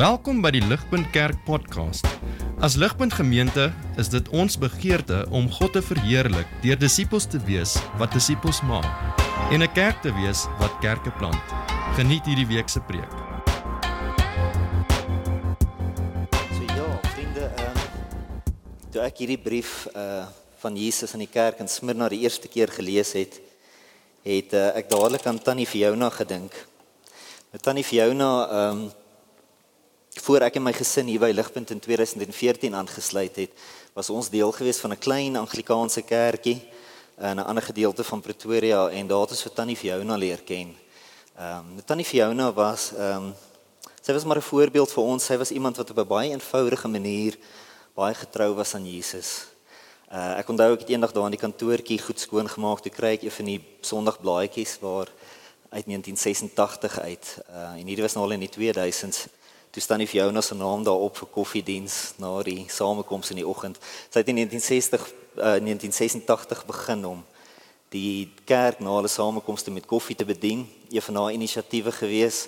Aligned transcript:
Welkom 0.00 0.38
by 0.40 0.48
die 0.54 0.62
Ligpunt 0.64 1.10
Kerk 1.12 1.42
podcast. 1.44 2.06
As 2.64 2.72
Ligpunt 2.80 3.12
Gemeente 3.12 3.66
is 4.00 4.08
dit 4.08 4.28
ons 4.32 4.54
begeerte 4.56 5.26
om 5.28 5.50
God 5.52 5.74
te 5.76 5.82
verheerlik 5.84 6.48
deur 6.62 6.78
disippels 6.80 7.26
te 7.28 7.36
wees 7.44 7.74
wat 8.00 8.14
disippels 8.16 8.62
maak 8.64 8.88
en 9.52 9.60
'n 9.60 9.68
kerk 9.76 10.00
te 10.00 10.08
wees 10.16 10.46
wat 10.56 10.72
kerke 10.80 11.12
plant. 11.20 11.44
Geniet 11.98 12.24
hierdie 12.24 12.48
week 12.48 12.72
se 12.72 12.80
preek. 12.80 13.12
So 16.56 16.64
ja, 16.64 16.88
vriende, 17.12 17.44
ehm 17.60 17.76
toe 18.92 19.02
ek 19.02 19.18
hierdie 19.18 19.42
brief 19.42 19.84
uh 19.92 20.24
van 20.64 20.76
Jesus 20.76 21.12
aan 21.12 21.26
die 21.28 21.34
kerk 21.34 21.60
in 21.60 21.68
Smyrna 21.68 22.08
die 22.08 22.24
eerste 22.24 22.48
keer 22.48 22.68
gelees 22.68 23.12
het, 23.12 23.40
het 24.24 24.52
uh, 24.52 24.76
ek 24.76 24.88
dadelik 24.88 25.26
aan 25.26 25.42
Tannie 25.42 25.66
Fiona 25.66 26.08
gedink. 26.08 26.52
Met 27.52 27.62
Tannie 27.62 27.84
Fiona 27.84 28.48
ehm 28.48 28.80
um, 28.80 28.99
voor 30.20 30.44
ek 30.46 30.56
en 30.56 30.62
my 30.62 30.72
gesin 30.72 31.06
hier 31.06 31.20
by 31.22 31.30
Ligpunt 31.32 31.70
in 31.70 31.80
2014 31.80 32.74
aangesluit 32.74 33.36
het, 33.36 33.50
was 33.94 34.10
ons 34.10 34.30
deel 34.30 34.52
gewees 34.52 34.78
van 34.78 34.92
'n 34.92 34.98
klein 34.98 35.36
Anglikaanse 35.36 36.02
kerkie 36.02 36.60
in 37.18 37.36
'n 37.36 37.46
ander 37.46 37.62
gedeelte 37.62 38.04
van 38.04 38.20
Pretoria 38.20 38.88
en 38.88 39.06
daar 39.06 39.20
het 39.20 39.30
ons 39.30 39.42
vir 39.42 39.52
Tannie 39.52 39.76
Fiona 39.76 40.16
leer 40.16 40.42
ken. 40.42 40.76
Ehm 41.38 41.58
um, 41.58 41.84
Tannie 41.84 42.06
Fiona 42.06 42.52
was 42.52 42.92
ehm 42.92 43.16
um, 43.16 43.34
sy 44.02 44.12
was 44.12 44.24
maar 44.24 44.36
'n 44.36 44.50
voorbeeld 44.52 44.92
vir 44.92 45.02
ons. 45.04 45.24
Sy 45.24 45.36
was 45.36 45.50
iemand 45.50 45.76
wat 45.76 45.90
op 45.90 45.98
'n 45.98 46.06
baie 46.06 46.30
eenvoudige 46.30 46.88
manier 46.88 47.36
baie 47.94 48.14
getrou 48.14 48.54
was 48.54 48.74
aan 48.74 48.86
Jesus. 48.86 49.46
Uh, 50.12 50.38
ek 50.38 50.48
onthou 50.48 50.72
ek 50.72 50.80
het 50.80 50.88
eendag 50.88 51.12
daar 51.12 51.24
in 51.24 51.36
die 51.36 51.46
kantoortjie 51.46 52.00
goed 52.02 52.20
skoon 52.20 52.48
gemaak 52.48 52.80
toe 52.80 52.90
kry 52.90 53.12
ek 53.14 53.22
een 53.22 53.30
van 53.30 53.44
die 53.44 53.60
sondagblaadjies 53.80 54.78
waar 54.80 55.08
uit 55.70 55.86
1986 55.86 56.98
uit 57.00 57.38
uh, 57.50 57.78
en 57.78 57.86
hierdie 57.86 58.02
was 58.02 58.14
nou 58.14 58.24
al 58.24 58.32
in 58.32 58.40
die 58.40 58.50
2000s 58.50 59.28
toe 59.70 59.82
staan 59.82 60.02
die 60.02 60.10
Fiona 60.10 60.40
se 60.40 60.54
naam 60.54 60.84
daarop 60.84 61.16
vir 61.16 61.28
koffiediens 61.34 62.14
na 62.18 62.32
die 62.46 62.66
samekoms 62.68 63.30
in 63.30 63.42
die 63.42 63.46
oggend 63.46 63.78
sy 63.82 64.22
het 64.22 64.32
in 64.32 64.40
1960 64.42 65.06
uh, 65.36 65.58
1986 65.62 66.64
begin 66.66 67.04
om 67.04 67.24
die 67.90 68.30
kerk 68.46 68.80
na 68.80 68.94
hulle 68.98 69.10
samekomste 69.10 69.74
met 69.74 69.86
koffie 69.86 70.16
te 70.16 70.24
bedien 70.24 70.66
van 70.90 71.16
haar 71.22 71.32
inisiatiewe 71.34 71.92
gewees 71.92 72.46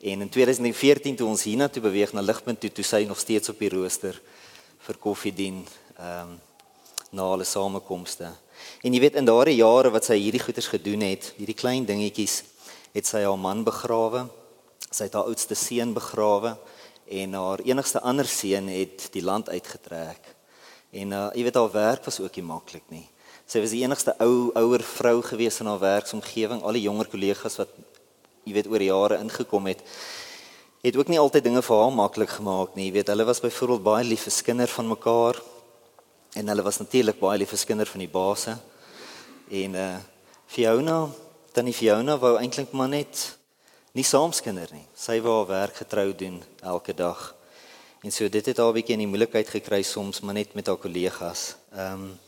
en 0.00 0.26
in 0.26 0.28
2014 0.28 1.16
toe 1.16 1.28
ons 1.28 1.42
hiernatoe 1.44 1.82
beweeg 1.82 2.12
na 2.12 2.24
Ligpunt 2.24 2.60
toe 2.60 2.72
toe 2.72 2.84
sy 2.84 3.04
nog 3.08 3.20
steeds 3.20 3.52
op 3.52 3.58
die 3.58 3.72
rooster 3.72 4.20
vir 4.86 5.02
koffiedien 5.02 5.66
ehm 5.96 6.30
um, 6.30 6.38
na 7.10 7.26
hulle 7.32 7.44
samekomste. 7.44 8.30
En 8.86 8.94
jy 8.94 9.00
weet 9.02 9.16
in 9.18 9.26
daardie 9.26 9.58
jare 9.58 9.90
wat 9.90 10.06
sy 10.06 10.16
hierdie 10.20 10.42
goeders 10.42 10.70
gedoen 10.70 11.02
het, 11.02 11.32
hierdie 11.40 11.58
klein 11.58 11.86
dingetjies, 11.88 12.42
het 12.94 13.08
sy 13.08 13.24
haar 13.24 13.38
man 13.38 13.64
begrawe. 13.66 14.28
Sy 14.90 15.06
het 15.06 15.14
haar 15.14 15.28
oudste 15.30 15.54
seun 15.54 15.94
begrawe 15.94 16.56
en 17.10 17.34
haar 17.38 17.62
enigste 17.66 18.00
ander 18.02 18.26
seun 18.26 18.68
het 18.70 19.08
die 19.14 19.22
land 19.22 19.48
uitgetrek. 19.50 20.34
En 20.90 21.14
uh, 21.14 21.28
jy 21.34 21.44
weet 21.46 21.58
haar 21.58 21.72
werk 21.74 22.06
was 22.08 22.18
ook 22.20 22.38
nie 22.38 22.46
maklik 22.46 22.86
nie. 22.90 23.06
Sy 23.50 23.62
was 23.62 23.74
die 23.74 23.82
enigste 23.82 24.14
ou 24.22 24.50
ouer 24.58 24.82
vrou 24.86 25.20
gewees 25.26 25.60
in 25.62 25.70
haar 25.70 25.82
werksomgewing. 25.82 26.62
Al 26.62 26.78
die 26.78 26.84
jonger 26.86 27.10
kollegas 27.10 27.58
wat 27.58 27.70
jy 28.46 28.54
weet 28.56 28.70
oor 28.70 28.82
jare 28.82 29.20
ingekom 29.22 29.66
het, 29.70 29.82
het 30.82 30.96
ook 30.96 31.10
nie 31.12 31.18
altyd 31.20 31.44
dinge 31.46 31.62
vir 31.62 31.82
haar 31.82 31.94
maklik 31.94 32.34
gemaak 32.38 32.74
nie. 32.74 32.88
Jy 32.88 32.94
weet, 32.98 33.10
hulle 33.12 33.26
was 33.28 33.42
byvoorbeeld 33.42 33.86
baie 33.86 34.06
lief 34.06 34.26
vir 34.26 34.34
skinder 34.34 34.70
van 34.70 34.88
mekaar 34.90 35.40
en 36.38 36.50
hulle 36.50 36.62
was 36.66 36.78
natuurlik 36.78 37.18
baie 37.20 37.40
lief 37.42 37.50
vir 37.54 37.62
skinder 37.62 37.90
van 37.90 38.04
die 38.06 38.10
baase. 38.10 38.56
En 39.50 39.76
uh 39.78 39.90
Fiona, 40.50 41.04
tannie 41.54 41.74
Fiona 41.74 42.16
wou 42.18 42.32
eintlik 42.40 42.72
maar 42.74 42.88
net 42.90 43.20
nie 43.92 44.04
saam 44.06 44.32
skinder 44.32 44.70
nie. 44.72 44.86
Sy 44.94 45.18
wou 45.24 45.40
haar 45.40 45.50
werk 45.50 45.80
getrou 45.82 46.12
doen 46.14 46.42
elke 46.62 46.94
dag. 46.94 47.34
En 48.00 48.12
so 48.12 48.28
dit 48.28 48.46
het 48.46 48.56
haar 48.56 48.70
'n 48.70 48.78
bietjie 48.78 48.94
in 48.94 49.04
die 49.04 49.12
moeilikheid 49.12 49.48
gekry 49.48 49.82
soms, 49.82 50.20
maar 50.20 50.34
net 50.34 50.54
met 50.54 50.66
haar 50.66 50.76
kollegas. 50.76 51.56
Ehm 51.72 51.92
um, 51.92 52.18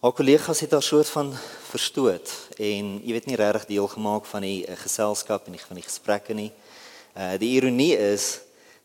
haar 0.00 0.12
kollegas 0.12 0.60
het 0.60 0.70
haar 0.70 0.82
soort 0.82 1.08
van 1.08 1.32
verstoot 1.70 2.30
en 2.58 3.00
jy 3.04 3.12
weet 3.12 3.26
nie 3.26 3.36
regtig 3.36 3.66
deel 3.66 3.88
gemaak 3.88 4.24
van 4.24 4.42
die 4.42 4.66
uh, 4.66 4.76
geselskap 4.76 5.46
en 5.46 5.52
die 5.52 5.60
van 5.60 5.76
die 5.76 5.84
gesprekke 5.84 6.34
nie. 6.34 6.52
Uh 7.16 7.38
die 7.38 7.56
ironie 7.56 7.96
is 7.96 8.40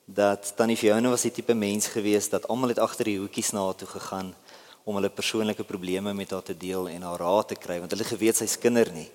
dat 0.05 0.55
Tannie 0.55 0.77
Fiona 0.77 1.09
was 1.09 1.21
die 1.21 1.31
tipe 1.31 1.53
mens 1.53 1.87
gewees 1.87 2.29
dat 2.29 2.47
almal 2.47 2.69
het 2.69 2.79
agter 2.79 3.05
die 3.05 3.19
hoekies 3.19 3.51
na 3.51 3.65
haar 3.65 3.75
toe 3.75 3.87
gegaan 3.87 4.35
om 4.83 4.95
hulle 4.95 5.09
persoonlike 5.09 5.63
probleme 5.63 6.13
met 6.13 6.31
haar 6.31 6.43
te 6.43 6.57
deel 6.57 6.87
en 6.89 7.01
haar 7.01 7.19
raad 7.19 7.47
te 7.47 7.55
kry 7.55 7.79
want 7.79 7.91
hulle 7.91 8.03
geweet 8.03 8.37
sy's 8.37 8.57
kinder 8.57 8.91
nie. 8.91 9.09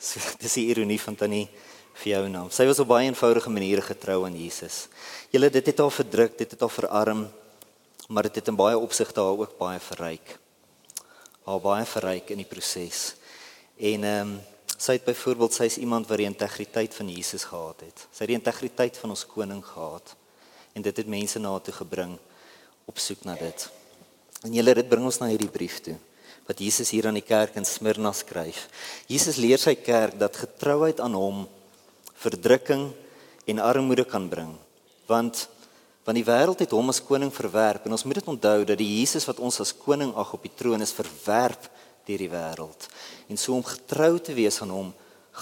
So 0.00 0.20
dis 0.42 0.56
die 0.56 0.70
ironie 0.72 0.98
van 1.00 1.16
Tannie 1.20 1.46
Fiona. 2.00 2.46
Sy 2.48 2.64
was 2.68 2.80
op 2.80 2.88
baie 2.88 3.10
eenvoudige 3.10 3.52
maniere 3.52 3.84
getrou 3.84 4.22
aan 4.24 4.36
Jesus. 4.38 4.86
Julle 5.34 5.50
dit 5.52 5.66
het 5.68 5.82
haar 5.82 5.92
verdruk, 5.92 6.38
dit 6.38 6.56
het 6.56 6.64
haar 6.64 6.72
verarm, 6.72 7.26
maar 8.08 8.26
dit 8.30 8.40
het 8.40 8.48
in 8.48 8.56
baie 8.58 8.78
opsigte 8.78 9.20
haar 9.20 9.44
ook 9.44 9.58
baie 9.60 9.80
verryk. 9.84 10.38
Haar 11.44 11.60
baie 11.60 11.84
verryk 11.84 12.32
in 12.32 12.40
die 12.42 12.48
proses. 12.48 13.10
En 13.76 14.08
ehm 14.08 14.32
um, 14.32 14.38
sy 14.80 14.94
het 14.96 15.04
byvoorbeeld 15.04 15.52
sy's 15.52 15.74
iemand 15.76 16.06
wat 16.08 16.16
die 16.16 16.24
integriteit 16.24 16.94
van 16.96 17.08
Jesus 17.12 17.42
gehad 17.44 17.82
het. 17.84 18.06
Sy 18.08 18.22
het 18.24 18.30
die 18.32 18.38
integriteit 18.38 18.96
van 18.96 19.12
ons 19.12 19.26
koning 19.28 19.60
gehad 19.60 20.14
en 20.72 20.86
dit 20.86 21.00
het 21.02 21.10
mense 21.10 21.42
na 21.42 21.50
toe 21.60 21.74
gebring 21.82 22.14
op 22.88 22.96
soek 22.96 23.26
na 23.28 23.34
dit. 23.36 23.66
En 24.48 24.54
julle 24.56 24.74
dit 24.78 24.88
bring 24.88 25.04
ons 25.04 25.20
na 25.20 25.28
hierdie 25.28 25.52
brief 25.52 25.82
toe 25.84 25.98
wat 26.50 26.58
Jesus 26.58 26.90
hier 26.90 27.06
aan 27.06 27.14
die 27.14 27.22
kerk 27.22 27.54
in 27.60 27.66
Smyrna 27.68 28.10
skryf. 28.10 28.64
Jesus 29.06 29.38
leer 29.38 29.60
sy 29.62 29.76
kerk 29.78 30.16
dat 30.18 30.34
getrouheid 30.34 30.98
aan 30.98 31.14
hom 31.14 31.44
verdrukking 32.18 32.88
en 33.46 33.62
armoede 33.62 34.04
kan 34.04 34.26
bring. 34.28 34.56
Want 35.06 35.46
want 36.00 36.16
die 36.16 36.26
wêreld 36.26 36.58
het 36.58 36.72
hom 36.74 36.88
as 36.90 36.98
koning 37.04 37.28
verwerp 37.30 37.84
en 37.86 37.94
ons 37.94 38.02
moet 38.08 38.18
dit 38.18 38.30
onthou 38.32 38.64
dat 38.66 38.78
die 38.80 38.88
Jesus 38.96 39.28
wat 39.28 39.38
ons 39.38 39.60
as 39.62 39.70
koning 39.76 40.10
ag 40.18 40.32
op 40.34 40.42
die 40.42 40.54
troon 40.56 40.82
is 40.82 40.94
verwerp 40.96 41.68
deur 42.08 42.22
die 42.24 42.30
wêreld. 42.32 42.88
En 43.30 43.38
so 43.38 43.54
om 43.54 43.62
getrou 43.62 44.16
te 44.18 44.34
wees 44.34 44.58
aan 44.64 44.72
hom 44.74 44.88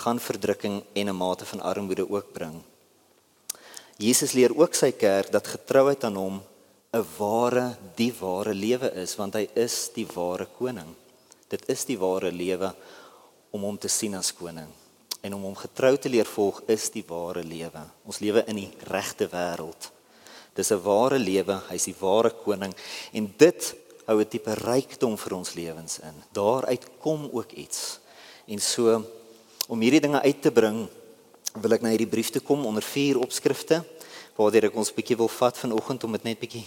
gaan 0.02 0.20
verdrukking 0.20 0.82
en 0.92 1.08
'n 1.08 1.16
mate 1.16 1.46
van 1.46 1.62
armoede 1.62 2.04
ook 2.04 2.32
bring. 2.34 2.60
Jesus 3.96 4.32
leer 4.32 4.52
ook 4.52 4.74
sy 4.74 4.92
kerk 4.92 5.32
dat 5.32 5.54
getrouheid 5.54 6.04
aan 6.04 6.16
hom 6.16 6.42
'n 6.90 7.04
ware, 7.18 7.76
die 7.96 8.12
ware 8.16 8.54
lewe 8.54 8.88
is 8.96 9.12
want 9.20 9.34
hy 9.36 9.44
is 9.60 9.90
die 9.92 10.06
ware 10.08 10.46
koning. 10.56 10.94
Dit 11.52 11.66
is 11.68 11.84
die 11.84 11.98
ware 12.00 12.30
lewe 12.32 12.70
om 13.52 13.66
hom 13.66 13.76
te 13.76 13.90
sien 13.92 14.14
as 14.16 14.32
koning 14.32 14.70
en 15.20 15.34
om 15.34 15.42
hom 15.50 15.56
getrou 15.58 15.96
te 15.98 16.08
leer 16.08 16.24
volg 16.24 16.62
is 16.70 16.88
die 16.94 17.04
ware 17.04 17.42
lewe. 17.44 17.82
Ons 18.08 18.22
lewe 18.24 18.44
in 18.48 18.62
die 18.62 18.70
regte 18.88 19.28
wêreld. 19.28 19.90
Dis 20.56 20.72
'n 20.72 20.80
ware 20.80 21.18
lewe, 21.18 21.60
hy's 21.68 21.84
die 21.84 21.98
ware 22.00 22.30
koning 22.30 22.72
en 23.12 23.34
dit 23.36 23.74
hou 24.06 24.20
'n 24.20 24.28
tipe 24.28 24.54
rykdom 24.54 25.18
vir 25.18 25.36
ons 25.36 25.54
lewens 25.54 25.98
in. 25.98 26.14
Daaruit 26.32 26.86
kom 27.00 27.28
ook 27.32 27.52
iets. 27.52 27.98
En 28.46 28.58
so 28.58 29.04
om 29.68 29.80
hierdie 29.80 30.00
dinge 30.00 30.22
uit 30.22 30.42
te 30.42 30.50
bring, 30.50 30.88
wil 31.52 31.72
ek 31.72 31.82
na 31.82 31.90
hierdie 31.90 32.08
brief 32.08 32.30
toe 32.30 32.40
kom 32.40 32.64
onder 32.64 32.82
vier 32.82 33.18
opskrifte 33.18 33.84
waardeur 34.38 34.68
ek 34.70 34.76
ons 34.78 34.94
bietjie 34.94 35.16
wil 35.18 35.28
vat 35.28 35.56
vanoggend 35.58 36.04
om 36.04 36.12
dit 36.12 36.24
net 36.24 36.38
bietjie 36.38 36.64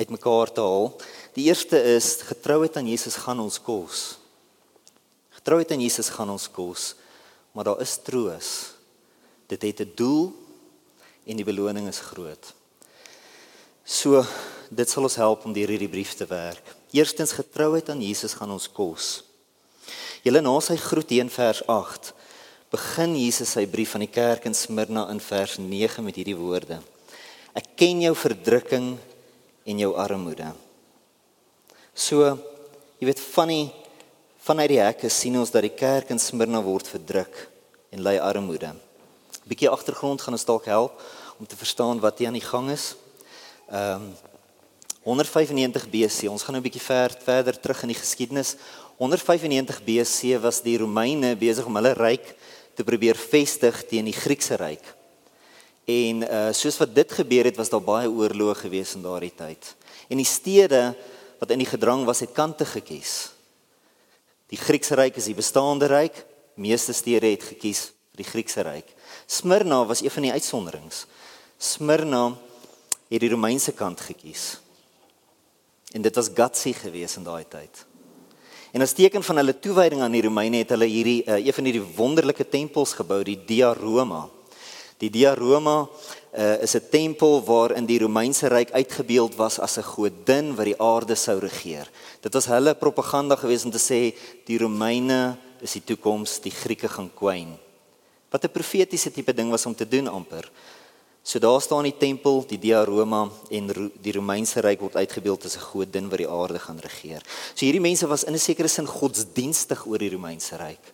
uitmekaar 0.00 0.52
te 0.52 0.64
haal. 0.64 0.90
Die 1.36 1.46
eerste 1.48 1.78
is 1.94 2.16
getrouheid 2.28 2.76
aan 2.80 2.88
Jesus 2.88 3.18
gaan 3.20 3.40
ons 3.42 3.60
kos. 3.62 4.16
Getrouheid 5.40 5.70
aan 5.72 5.82
Jesus 5.84 6.10
gaan 6.12 6.32
ons 6.32 6.48
kos, 6.52 6.94
maar 7.52 7.68
daar 7.70 7.80
is 7.84 7.98
troos. 8.04 8.50
Dit 9.48 9.62
het 9.62 9.80
'n 9.80 9.92
doel 9.94 10.32
en 11.26 11.36
die 11.36 11.44
beloning 11.44 11.88
is 11.88 12.00
groot. 12.00 12.54
So 13.84 14.24
dit 14.70 14.90
sal 14.90 15.02
ons 15.02 15.16
help 15.16 15.44
om 15.44 15.52
deur 15.52 15.68
hierdie 15.68 15.88
brief 15.88 16.14
te 16.14 16.26
werk. 16.26 16.62
Eerstens 16.92 17.32
getrouheid 17.32 17.88
aan 17.88 18.02
Jesus 18.02 18.34
gaan 18.34 18.50
ons 18.50 18.68
kos. 18.70 19.22
Julle 20.22 20.40
na 20.40 20.60
sy 20.60 20.76
groet 20.76 21.10
hier 21.10 21.24
in 21.24 21.30
vers 21.30 21.62
8 21.66 22.12
begin 22.70 23.16
Jesus 23.16 23.50
sy 23.50 23.66
brief 23.66 23.94
aan 23.94 24.04
die 24.04 24.14
kerk 24.14 24.44
in 24.46 24.54
Smyrna 24.54 25.08
in 25.10 25.20
vers 25.20 25.58
9 25.58 26.04
met 26.04 26.14
hierdie 26.14 26.36
woorde: 26.36 26.78
Ek 27.54 27.72
ken 27.76 28.00
jou 28.00 28.14
verdrukking 28.14 28.98
en 29.64 29.78
jou 29.78 29.94
armoede. 29.96 30.52
So, 31.94 32.38
jy 32.98 33.06
weet 33.06 33.20
van 33.20 33.48
die 33.48 33.66
vanuit 34.40 34.70
die 34.72 34.80
hekke 34.80 35.10
sien 35.12 35.36
ons 35.38 35.52
dat 35.52 35.62
die 35.66 35.74
kerk 35.76 36.10
in 36.10 36.18
Smyrna 36.18 36.62
word 36.64 36.88
verdruk 36.88 37.36
en 37.92 38.02
ly 38.02 38.16
armoede. 38.18 38.72
'n 38.72 38.80
Bietjie 39.48 39.68
agtergrond 39.68 40.20
gaan 40.20 40.34
ons 40.34 40.44
dalk 40.44 40.64
help 40.64 41.00
om 41.38 41.46
te 41.46 41.56
verstaan 41.56 42.00
wat 42.00 42.18
hier 42.18 42.28
aan 42.28 42.40
die 42.40 42.50
gang 42.52 42.70
is. 42.70 42.94
Ehm 43.70 44.02
um, 44.02 44.14
195 45.02 45.88
BC, 45.88 46.28
ons 46.28 46.42
gaan 46.42 46.52
nou 46.52 46.60
'n 46.60 46.68
bietjie 46.68 46.84
ver 46.84 47.10
verder 47.24 47.60
terug 47.60 47.82
in 47.82 47.88
die 47.88 48.00
geskiedenis. 48.00 48.56
195 48.98 49.80
BC 49.84 50.40
was 50.40 50.60
die 50.60 50.78
Romeine 50.78 51.36
besig 51.36 51.64
om 51.64 51.74
hulle 51.74 51.92
ryk 51.92 52.34
te 52.74 52.84
probeer 52.84 53.16
vestig 53.16 53.86
teen 53.88 54.04
die 54.04 54.12
Griekse 54.12 54.56
ryk. 54.56 54.84
En 55.90 56.24
uh 56.26 56.48
soos 56.54 56.78
wat 56.80 56.94
dit 56.94 57.12
gebeur 57.18 57.48
het, 57.48 57.58
was 57.58 57.72
daar 57.72 57.84
baie 57.84 58.10
oorloë 58.10 58.56
gewees 58.64 58.94
in 58.98 59.04
daardie 59.04 59.34
tyd. 59.36 59.74
En 60.10 60.20
die 60.20 60.28
stede 60.28 60.90
wat 61.40 61.50
in 61.54 61.62
die 61.62 61.70
gedrang 61.70 62.04
was, 62.04 62.20
het 62.20 62.34
kante 62.36 62.66
gekies. 62.68 63.32
Die 64.50 64.58
Griekse 64.58 64.98
ryk 64.98 65.16
is 65.16 65.28
die 65.30 65.38
bestaande 65.38 65.88
ryk. 65.90 66.24
Meeste 66.60 66.92
stede 66.92 67.30
het 67.30 67.44
gekies 67.54 67.90
vir 68.10 68.24
die 68.24 68.28
Griekse 68.28 68.64
ryk. 68.66 68.88
Smyrna 69.30 69.84
was 69.86 70.02
een 70.02 70.12
van 70.12 70.26
die 70.26 70.34
uitsonderings. 70.34 71.04
Smyrna 71.58 72.34
het 73.10 73.22
die 73.22 73.30
Romeinse 73.30 73.72
kant 73.72 74.00
gekies. 74.00 74.58
En 75.94 76.02
dit 76.02 76.14
was 76.14 76.30
gutsy 76.34 76.74
geweest 76.76 77.18
in 77.18 77.26
daai 77.26 77.44
tyd. 77.48 77.86
En 78.70 78.84
as 78.84 78.94
teken 78.94 79.24
van 79.26 79.40
hulle 79.40 79.56
toewyding 79.58 80.02
aan 80.02 80.14
die 80.14 80.22
Romeine 80.22 80.60
het 80.62 80.74
hulle 80.74 80.86
hierdie 80.86 81.22
uh, 81.24 81.38
een 81.40 81.54
van 81.56 81.66
hierdie 81.66 81.86
wonderlike 81.96 82.46
tempels 82.48 82.92
gebou, 82.98 83.22
die 83.26 83.38
Diaroma. 83.46 84.28
Die 85.00 85.08
Diaroma 85.08 85.88
uh, 86.36 86.62
is 86.62 86.74
'n 86.76 86.88
tempel 86.90 87.40
waarin 87.44 87.86
die 87.86 87.98
Romeinse 87.98 88.48
ryk 88.48 88.70
uitgebeeld 88.70 89.34
was 89.36 89.58
as 89.58 89.78
'n 89.78 89.82
godin 89.82 90.54
wat 90.54 90.64
die 90.64 90.80
aarde 90.80 91.14
sou 91.14 91.38
regeer. 91.38 91.88
Dit 92.20 92.34
was 92.34 92.46
hulle 92.46 92.74
propaganda 92.74 93.36
geweest 93.36 93.64
om 93.64 93.70
te 93.70 93.78
sê 93.80 94.14
die 94.44 94.58
Romeine 94.58 95.38
is 95.60 95.72
die 95.72 95.84
toekoms, 95.84 96.40
die 96.40 96.52
Grieke 96.52 96.88
gaan 96.88 97.10
kwyn. 97.14 97.56
Wat 98.30 98.44
'n 98.44 98.52
profetiese 98.52 99.10
tipe 99.10 99.32
ding 99.32 99.50
was 99.50 99.66
om 99.66 99.74
te 99.74 99.88
doen 99.88 100.06
amper. 100.06 100.50
So 101.22 101.38
daar 101.38 101.60
staan 101.60 101.84
die 101.84 101.96
tempel, 101.96 102.44
die 102.46 102.58
Dia 102.58 102.84
Roma 102.84 103.28
en 103.50 103.92
die 104.02 104.12
Romeinse 104.12 104.60
ryk 104.60 104.80
word 104.80 104.96
uitgebeeld 104.96 105.44
as 105.44 105.56
'n 105.56 105.60
godin 105.60 106.08
wat 106.08 106.18
die 106.18 106.28
aarde 106.28 106.58
gaan 106.58 106.78
regeer. 106.78 107.22
So 107.54 107.64
hierdie 107.64 107.80
mense 107.80 108.06
was 108.06 108.24
in 108.24 108.34
'n 108.34 108.38
sekere 108.38 108.68
sin 108.68 108.86
godsdienstig 108.86 109.86
oor 109.86 109.98
die 109.98 110.10
Romeinse 110.10 110.56
ryk. 110.56 110.92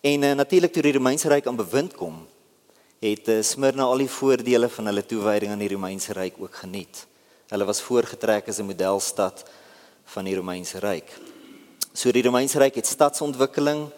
En 0.00 0.22
uh, 0.22 0.32
natuurlik 0.32 0.72
toe 0.72 0.82
die 0.82 0.92
Romeinse 0.92 1.28
ryk 1.28 1.46
aan 1.46 1.56
bewind 1.56 1.94
kom, 1.94 2.26
het 3.04 3.28
uh, 3.28 3.42
Smyrna 3.42 3.84
al 3.84 4.00
die 4.04 4.10
voordele 4.10 4.68
van 4.72 4.88
hulle 4.88 5.04
toewyding 5.04 5.52
aan 5.52 5.60
die 5.60 5.72
Romeinse 5.74 6.14
ryk 6.16 6.38
ook 6.40 6.62
geniet. 6.62 7.04
Hulle 7.52 7.66
was 7.68 7.82
voorgetrek 7.84 8.48
as 8.48 8.58
'n 8.58 8.70
modelstad 8.70 9.44
van 10.04 10.24
die 10.24 10.36
Romeinse 10.36 10.78
ryk. 10.78 11.10
So 11.92 12.12
die 12.12 12.22
Romeinse 12.22 12.58
ryk 12.58 12.74
het 12.74 12.86
stadsontwikkeling 12.86 13.90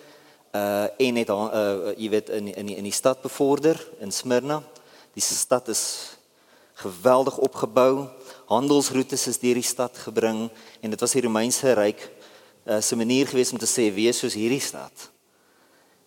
uh 0.55 0.87
en 0.99 1.17
het 1.17 1.29
uh 1.29 1.93
jy 1.97 2.11
weet 2.11 2.29
in 2.29 2.55
in 2.55 2.67
die, 2.67 2.77
in 2.77 2.85
die 2.85 2.93
stad 2.93 3.23
bevorder 3.23 3.79
in 4.01 4.13
Smyrna. 4.13 4.63
Die 5.15 5.23
stad 5.23 5.69
is 5.69 6.17
geweldig 6.75 7.39
opgebou. 7.39 8.09
Handelsroetes 8.47 9.27
is 9.27 9.39
deur 9.39 9.55
die 9.55 9.63
stad 9.63 9.99
gebring 9.99 10.51
en 10.81 10.91
dit 10.91 11.01
was 11.01 11.13
die 11.13 11.23
Romeinse 11.23 11.73
ryk 11.73 12.11
uh, 12.67 12.81
se 12.81 12.97
manier 12.97 13.27
gewees 13.27 13.53
om 13.53 13.59
te 13.59 13.67
sê 13.67 13.95
wees 13.95 14.19
soos 14.19 14.35
hierdie 14.35 14.61
stad. 14.61 15.11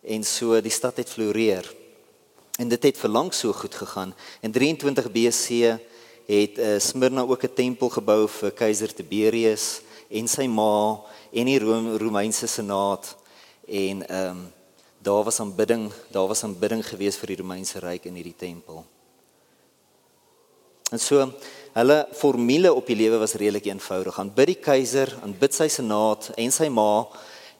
En 0.04 0.24
so 0.24 0.62
die 0.62 0.72
stad 0.72 0.98
het 0.98 1.10
floreer. 1.10 1.79
En 2.60 2.68
dit 2.68 2.84
het 2.84 2.98
vir 3.00 3.10
lank 3.10 3.34
so 3.34 3.54
goed 3.56 3.76
gegaan. 3.76 4.12
In 4.44 4.52
23 4.52 5.12
BC 5.12 5.48
het 6.28 6.58
uh, 6.60 6.80
Smyrna 6.80 7.22
ook 7.24 7.44
'n 7.44 7.54
tempel 7.54 7.90
gebou 7.90 8.28
vir 8.28 8.52
keiser 8.52 8.94
Tiberius 8.94 9.82
en 10.10 10.28
sy 10.28 10.48
ma 10.48 11.00
en 11.32 11.46
die 11.46 11.60
Rome, 11.60 11.98
Romeinse 11.98 12.48
senaat 12.48 13.16
en 13.68 14.08
ehm 14.08 14.30
um, 14.30 14.52
daar 15.02 15.24
was 15.24 15.40
aanbidding, 15.40 15.92
daar 16.12 16.28
was 16.28 16.44
aanbidding 16.44 16.88
gewees 16.88 17.18
vir 17.18 17.28
die 17.28 17.36
Romeinse 17.36 17.80
ryk 17.80 18.06
in 18.06 18.16
hierdie 18.16 18.36
tempel. 18.36 18.86
En 20.92 21.00
so 21.00 21.32
hulle 21.74 22.08
formule 22.12 22.74
op 22.74 22.88
die 22.88 22.96
lewe 22.96 23.18
was 23.18 23.34
redelik 23.34 23.66
eenvoudig. 23.66 24.20
Aanbid 24.20 24.46
die 24.46 24.60
keiser, 24.60 25.18
aanbid 25.24 25.54
sy 25.54 25.68
senaat 25.68 26.32
en 26.36 26.52
sy 26.52 26.68
ma 26.68 27.08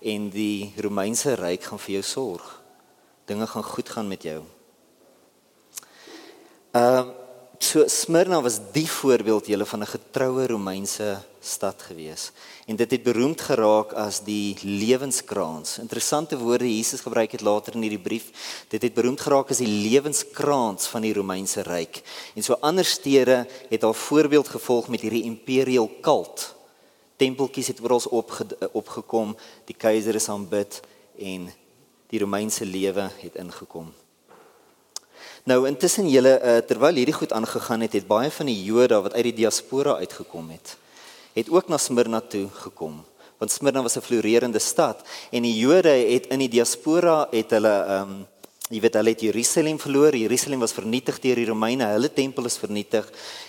en 0.02 0.30
die 0.30 0.74
Romeinse 0.78 1.36
ryk 1.36 1.64
gaan 1.64 1.80
vir 1.80 1.94
jou 1.94 2.04
sorg. 2.04 2.62
Dinge 3.26 3.48
gaan 3.48 3.64
goed 3.64 3.90
gaan 3.90 4.08
met 4.08 4.24
jou. 4.24 4.59
Ehm 6.72 7.08
uh, 7.08 7.14
so 7.60 7.88
Smyrna 7.88 8.42
was 8.42 8.60
die 8.72 8.88
voorbeeld 8.88 9.48
julle 9.48 9.66
van 9.66 9.80
'n 9.80 9.86
getroue 9.86 10.48
Romeinse 10.48 11.22
stad 11.40 11.82
gewees 11.82 12.32
en 12.66 12.76
dit 12.76 12.92
het 12.92 13.04
beroemd 13.04 13.42
geraak 13.42 13.94
as 13.94 14.24
die 14.24 14.58
lewenskraans. 14.62 15.78
Interessante 15.80 16.38
woorde 16.38 16.76
Jesus 16.76 17.02
gebruik 17.02 17.32
het 17.32 17.42
later 17.42 17.74
in 17.74 17.82
hierdie 17.82 18.00
brief. 18.00 18.32
Dit 18.68 18.82
het 18.82 18.94
beroemd 18.94 19.22
geraak 19.22 19.50
as 19.50 19.58
die 19.58 19.90
lewenskraans 19.90 20.88
van 20.88 21.02
die 21.02 21.14
Romeinse 21.14 21.62
ryk. 21.62 22.02
En 22.36 22.44
so 22.44 22.54
ander 22.54 22.86
stede 22.86 23.48
het 23.70 23.84
al 23.84 23.94
voorbeeld 23.94 24.48
gevolg 24.48 24.88
met 24.88 25.02
hierdie 25.02 25.24
imperial 25.24 25.92
cult. 26.02 26.56
Tempeltjies 27.16 27.68
het 27.68 27.82
oral 27.82 28.02
opge, 28.10 28.46
opgekom, 28.72 29.38
die 29.66 29.76
keiser 29.76 30.16
is 30.16 30.30
aanbid 30.30 30.80
en 31.18 31.50
die 32.08 32.20
Romeinse 32.20 32.66
lewe 32.66 33.10
het 33.18 33.36
ingekom. 33.36 33.94
Nou 35.44 35.68
intussen 35.68 36.10
julle 36.10 36.40
uh, 36.40 36.58
terwyl 36.68 36.96
hierdie 37.00 37.16
goed 37.16 37.32
aangegaan 37.34 37.82
het, 37.82 37.94
het 37.94 38.08
baie 38.08 38.32
van 38.32 38.46
die 38.46 38.64
Jode 38.64 39.00
wat 39.02 39.14
uit 39.14 39.24
die 39.24 39.38
diaspora 39.44 39.96
uitgekom 40.02 40.50
het, 40.50 40.76
het 41.34 41.50
ook 41.50 41.70
na 41.70 41.78
Smyrna 41.78 42.20
toe 42.22 42.48
gekom. 42.54 43.00
Want 43.40 43.52
Smyrna 43.52 43.82
was 43.82 43.96
'n 43.96 44.02
floreerende 44.02 44.60
stad 44.60 45.02
en 45.32 45.42
die 45.42 45.58
Jode 45.58 45.90
het 45.90 46.28
in 46.28 46.40
die 46.40 46.50
diaspora 46.50 47.28
het 47.32 47.50
hulle 47.50 47.76
ehm 47.86 48.02
um, 48.02 48.28
Jy 48.70 48.84
weet 48.84 49.00
hulle 49.00 49.10
het 49.16 49.22
Jerusalem 49.26 49.80
verloor. 49.82 50.14
Jerusalem 50.14 50.62
was 50.62 50.76
vernietig 50.78 51.16
deur 51.24 51.40
die 51.42 51.48
Romeine. 51.48 51.88
Hulle 51.90 52.12
tempel 52.14 52.46
is 52.46 52.60
vernietig 52.62 53.08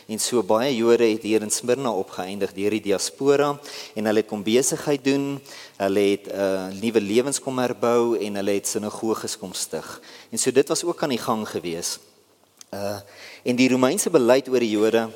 en 0.08 0.22
so 0.24 0.40
baie 0.40 0.70
Jode 0.72 1.04
het 1.10 1.26
hier 1.28 1.44
in 1.44 1.52
Smyrna 1.52 1.92
opgeëindig 1.92 2.54
deur 2.56 2.72
die 2.72 2.86
diaspora 2.86 3.50
en 3.52 4.08
hulle 4.08 4.22
het 4.22 4.30
kom 4.30 4.40
besigheid 4.40 5.04
doen. 5.04 5.34
Hulle 5.76 6.06
het 6.14 6.24
'n 6.24 6.32
uh, 6.32 6.80
nuwe 6.80 7.00
lewens 7.04 7.38
kom 7.38 7.60
herbou 7.60 8.16
en 8.16 8.40
hulle 8.40 8.56
het 8.56 8.66
sinagoges 8.66 9.36
kom 9.36 9.52
stig. 9.52 10.00
En 10.32 10.38
so 10.38 10.50
dit 10.50 10.68
was 10.68 10.84
ook 10.84 11.02
aan 11.02 11.12
die 11.12 11.20
gang 11.20 11.44
gewees. 11.48 11.98
Uh 12.72 13.00
en 13.44 13.56
die 13.56 13.68
Romeinse 13.68 14.10
beleid 14.10 14.48
oor 14.48 14.60
die 14.60 14.72
Jode 14.72 15.10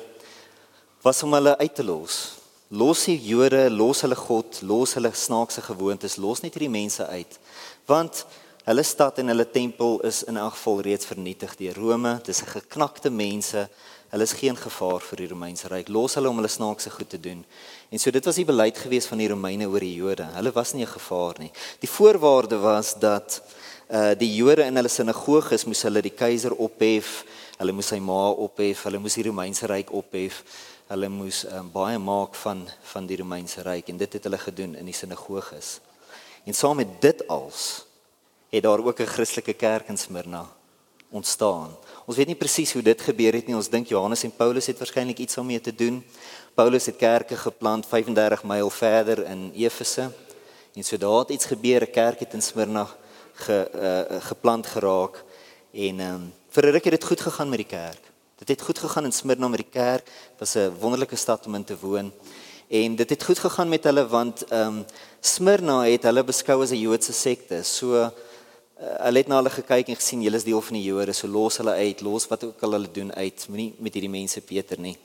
was 1.01 1.23
om 1.23 1.33
hulle 1.33 1.57
uit 1.57 1.75
te 1.75 1.83
los. 1.83 2.37
Los 2.69 3.05
die 3.05 3.17
Jode, 3.17 3.69
los 3.71 4.01
hulle 4.01 4.15
God, 4.15 4.61
los 4.61 4.93
hulle 4.93 5.11
snaakse 5.13 5.61
gewoontes, 5.61 6.17
los 6.17 6.41
net 6.41 6.53
hierdie 6.53 6.69
mense 6.69 7.07
uit. 7.07 7.39
Want 7.85 8.25
Hulle 8.65 8.81
stad 8.81 9.19
en 9.21 9.27
hulle 9.29 9.45
tempel 9.45 9.99
is 10.09 10.23
in 10.25 10.39
elk 10.41 10.55
geval 10.55 10.79
reeds 10.87 11.05
vernietig 11.05 11.51
deur 11.59 11.75
Rome. 11.77 12.15
Dis 12.25 12.39
geknakte 12.49 13.11
mense. 13.13 13.67
Hulle 14.09 14.25
is 14.25 14.33
geen 14.33 14.57
gevaar 14.57 15.05
vir 15.05 15.21
die 15.21 15.27
Romeinse 15.29 15.69
ryk. 15.69 15.91
Los 15.93 16.17
hulle 16.17 16.31
om 16.31 16.41
hulle 16.41 16.49
snaakse 16.49 16.89
goed 16.89 17.11
te 17.13 17.19
doen. 17.21 17.43
En 17.93 18.01
so 18.01 18.09
dit 18.09 18.25
was 18.25 18.41
die 18.41 18.47
beleid 18.49 18.81
gewees 18.81 19.05
van 19.05 19.21
die 19.21 19.29
Romeine 19.29 19.69
oor 19.69 19.85
die 19.85 19.93
Jode. 19.99 20.25
Hulle 20.33 20.55
was 20.57 20.73
nie 20.73 20.81
'n 20.81 20.95
gevaar 20.97 21.35
nie. 21.37 21.51
Die 21.79 21.89
voorwaarde 21.89 22.57
was 22.57 22.95
dat 22.97 23.41
uh 23.87 24.17
die 24.17 24.33
Jode 24.33 24.65
in 24.65 24.75
hulle 24.75 24.89
sinagoges 24.89 25.65
moes 25.65 25.83
hulle 25.83 26.01
die 26.01 26.17
keiser 26.17 26.57
ophef, 26.57 27.23
hulle 27.59 27.71
moes 27.71 27.87
sy 27.87 27.99
ma 27.99 28.29
ophef, 28.31 28.83
hulle 28.83 28.97
moes 28.97 29.13
die 29.13 29.29
Romeinse 29.29 29.67
ryk 29.67 29.93
ophef. 29.93 30.43
Hulle 30.87 31.09
moes 31.09 31.45
um, 31.45 31.71
baie 31.71 31.99
maak 31.99 32.35
van 32.35 32.67
van 32.93 33.05
die 33.05 33.17
Romeinse 33.17 33.61
ryk 33.61 33.89
en 33.89 33.97
dit 33.97 34.13
het 34.13 34.23
hulle 34.23 34.37
gedoen 34.37 34.75
in 34.75 34.85
die 34.85 34.93
sinagoges. 34.93 35.79
En 36.45 36.53
saam 36.53 36.77
met 36.77 37.01
dit 37.01 37.27
als 37.27 37.85
het 38.49 38.63
daar 38.63 38.85
ook 38.85 38.99
'n 38.99 39.05
Christelike 39.05 39.53
kerk 39.53 39.87
in 39.87 39.97
Smyrna 39.97 40.45
ontstaan. 41.09 41.71
Ons 42.05 42.17
weet 42.17 42.27
nie 42.27 42.37
presies 42.37 42.73
hoe 42.73 42.83
dit 42.83 43.01
gebeur 43.01 43.33
het 43.33 43.47
nie. 43.47 43.55
Ons 43.55 43.69
dink 43.69 43.87
Johannes 43.87 44.23
en 44.27 44.33
Paulus 44.35 44.67
het 44.67 44.77
waarskynlik 44.81 45.21
iets 45.23 45.37
daarmee 45.39 45.61
te 45.61 45.75
doen. 45.75 46.03
Paulus 46.53 46.85
het 46.85 46.95
kerke 46.95 47.37
geplant 47.37 47.87
35 47.87 48.43
myl 48.43 48.69
verder 48.69 49.23
in 49.25 49.51
Efese. 49.55 50.09
En 50.75 50.83
so 50.83 50.97
daar 50.97 51.19
het 51.19 51.29
iets 51.29 51.45
gebeur, 51.45 51.81
'n 51.81 51.91
kerk 51.91 52.19
het 52.19 52.33
in 52.33 52.41
Smyrna 52.41 52.87
ge, 53.33 53.69
uh, 53.75 54.21
geplant 54.21 54.67
geraak 54.67 55.23
en 55.73 55.99
um, 55.99 56.33
vir 56.49 56.65
'n 56.65 56.71
ruk 56.71 56.83
het 56.83 56.93
dit 56.93 57.03
goed 57.03 57.21
gegaan 57.21 57.49
met 57.49 57.57
die 57.57 57.67
kerk. 57.67 58.01
Dit 58.35 58.47
het 58.47 58.61
goed 58.61 58.79
gegaan 58.79 59.03
in 59.03 59.11
Smyrna 59.11 59.47
met 59.47 59.59
die 59.59 59.71
kerk. 59.71 60.05
Dit 60.05 60.39
was 60.39 60.55
'n 60.55 60.73
wonderlike 60.79 61.15
stad 61.15 61.45
om 61.45 61.55
in 61.55 61.63
te 61.63 61.77
woon. 61.79 62.11
En 62.67 62.95
dit 62.95 63.09
het 63.09 63.23
goed 63.23 63.39
gegaan 63.39 63.69
met 63.69 63.83
hulle 63.83 64.07
want 64.07 64.45
ehm 64.45 64.67
um, 64.67 64.85
Smyrna 65.19 65.83
het 65.83 66.03
hulle 66.03 66.23
beskou 66.23 66.61
as 66.61 66.69
'n 66.69 66.79
Joodse 66.79 67.13
sekte. 67.13 67.63
So 67.63 67.93
Uh, 67.93 68.07
hulle 68.75 69.21
het 69.21 69.29
na 69.31 69.39
hulle 69.39 69.53
gekyk 69.53 69.89
en 69.91 69.99
gesien 69.99 70.23
julle 70.25 70.39
is 70.39 70.47
deel 70.47 70.61
van 70.61 70.75
die 70.75 70.83
Jode, 70.83 71.13
so 71.15 71.27
los 71.31 71.59
hulle 71.61 71.75
uit, 71.79 72.01
los 72.03 72.27
wat 72.27 72.43
ook 72.43 72.63
al 72.67 72.77
hulle 72.77 72.91
doen 72.91 73.13
uit, 73.15 73.45
moenie 73.49 73.71
met 73.79 73.95
hierdie 73.95 74.11
mense 74.11 74.41
Peter 74.43 74.79
nie. 74.79 74.97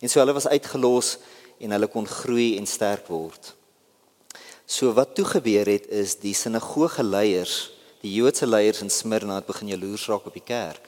En 0.00 0.12
so 0.12 0.20
hulle 0.20 0.34
was 0.36 0.46
uitgelos 0.46 1.16
en 1.58 1.74
hulle 1.74 1.88
kon 1.90 2.06
groei 2.06 2.54
en 2.60 2.68
sterk 2.70 3.08
word. 3.10 3.54
So 4.66 4.92
wat 4.94 5.14
toe 5.14 5.24
gebeur 5.24 5.66
het 5.70 5.86
is 5.94 6.16
die 6.22 6.34
sinagoge 6.34 7.02
leiers, 7.02 7.70
die 8.02 8.12
Joodse 8.14 8.46
leiers 8.46 8.82
in 8.84 8.90
Smyrna 8.90 9.40
het 9.40 9.48
begin 9.48 9.72
jaloers 9.74 10.06
raak 10.10 10.26
op 10.26 10.34
die 10.36 10.44
kerk. 10.44 10.82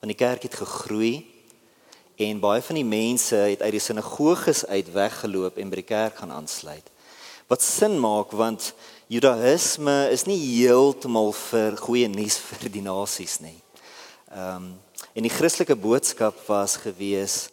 Want 0.00 0.10
die 0.10 0.18
kerk 0.18 0.42
het 0.48 0.54
gegroei 0.58 1.26
en 2.22 2.40
baie 2.42 2.62
van 2.62 2.78
die 2.78 2.86
mense 2.86 3.36
het 3.36 3.62
uit 3.62 3.74
die 3.74 3.82
sinagoges 3.82 4.64
uit 4.66 4.90
weggeloop 4.94 5.58
en 5.58 5.70
by 5.70 5.78
die 5.82 5.86
kerk 5.86 6.18
gaan 6.18 6.34
aansluit. 6.34 6.88
Wat 7.50 7.62
sin 7.62 7.98
maak 8.00 8.34
want 8.34 8.72
Judaïsme 9.12 10.08
is 10.08 10.22
nie 10.24 10.38
heeltemal 10.40 11.34
vir 11.36 11.74
goeie 11.76 12.06
nuus 12.08 12.38
vir 12.40 12.70
die 12.72 12.84
nasies 12.84 13.42
nie. 13.44 13.58
Ehm 14.32 14.70
um, 14.70 14.72
en 15.12 15.26
die 15.26 15.32
Christelike 15.32 15.74
boodskap 15.76 16.38
was 16.46 16.78
gewees 16.80 17.50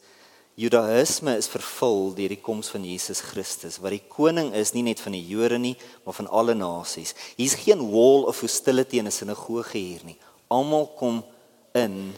Judaïsme 0.56 1.34
is 1.36 1.50
vervul 1.52 2.14
deur 2.16 2.32
die 2.32 2.40
koms 2.40 2.70
van 2.72 2.86
Jesus 2.88 3.20
Christus 3.34 3.76
wat 3.84 3.92
die 3.92 4.06
koning 4.08 4.54
is 4.56 4.72
nie 4.72 4.86
net 4.88 5.04
van 5.04 5.18
die 5.18 5.26
Jode 5.28 5.60
nie, 5.60 5.74
maar 6.06 6.16
van 6.16 6.32
alle 6.32 6.56
nasies. 6.56 7.12
Hier's 7.36 7.58
geen 7.60 7.84
wall 7.92 8.24
of 8.32 8.40
hostility 8.40 9.04
in 9.04 9.12
'n 9.12 9.18
sinagoge 9.20 9.78
hier 9.78 10.06
nie. 10.06 10.18
Almal 10.48 10.88
kom 10.96 11.24
in 11.76 12.16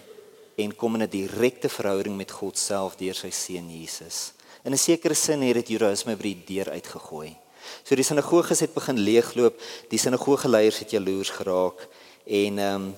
en 0.56 0.76
kom 0.76 0.96
in 0.96 1.02
'n 1.02 1.10
direkte 1.10 1.70
verhouding 1.70 2.18
met 2.18 2.32
God 2.32 2.58
self 2.58 2.96
deur 2.96 3.16
sy 3.16 3.32
seun 3.32 3.70
Jesus. 3.70 4.34
In 4.64 4.74
'n 4.74 4.78
sekere 4.78 5.16
sin 5.16 5.42
het 5.42 5.56
dit 5.56 5.80
Judaïsme 5.80 6.16
by 6.16 6.24
die 6.24 6.44
deur 6.46 6.70
uitgegooi. 6.70 7.41
So 7.84 7.96
die 7.96 8.06
sinagoges 8.06 8.60
het 8.60 8.74
begin 8.74 9.00
leegloop, 9.00 9.60
die 9.90 10.00
sinagogeleiers 10.00 10.80
het 10.84 10.92
jaloers 10.92 11.30
geraak 11.30 11.88
En 12.26 12.58
ehm 12.58 12.76
um, 12.76 12.96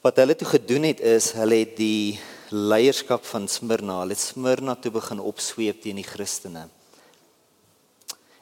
wat 0.00 0.16
hulle 0.16 0.36
toe 0.36 0.48
gedoen 0.48 0.82
het 0.82 1.00
is 1.00 1.32
hulle 1.36 1.58
het 1.60 1.74
die 1.76 2.18
leierskap 2.48 3.24
van 3.24 3.44
Smyrna, 3.48 3.98
hulle 4.00 4.16
het 4.16 4.22
Smyrna 4.22 4.74
toe 4.74 4.90
begin 4.90 5.20
opsweep 5.20 5.82
teen 5.82 6.00
die 6.00 6.06
Christene. 6.06 6.62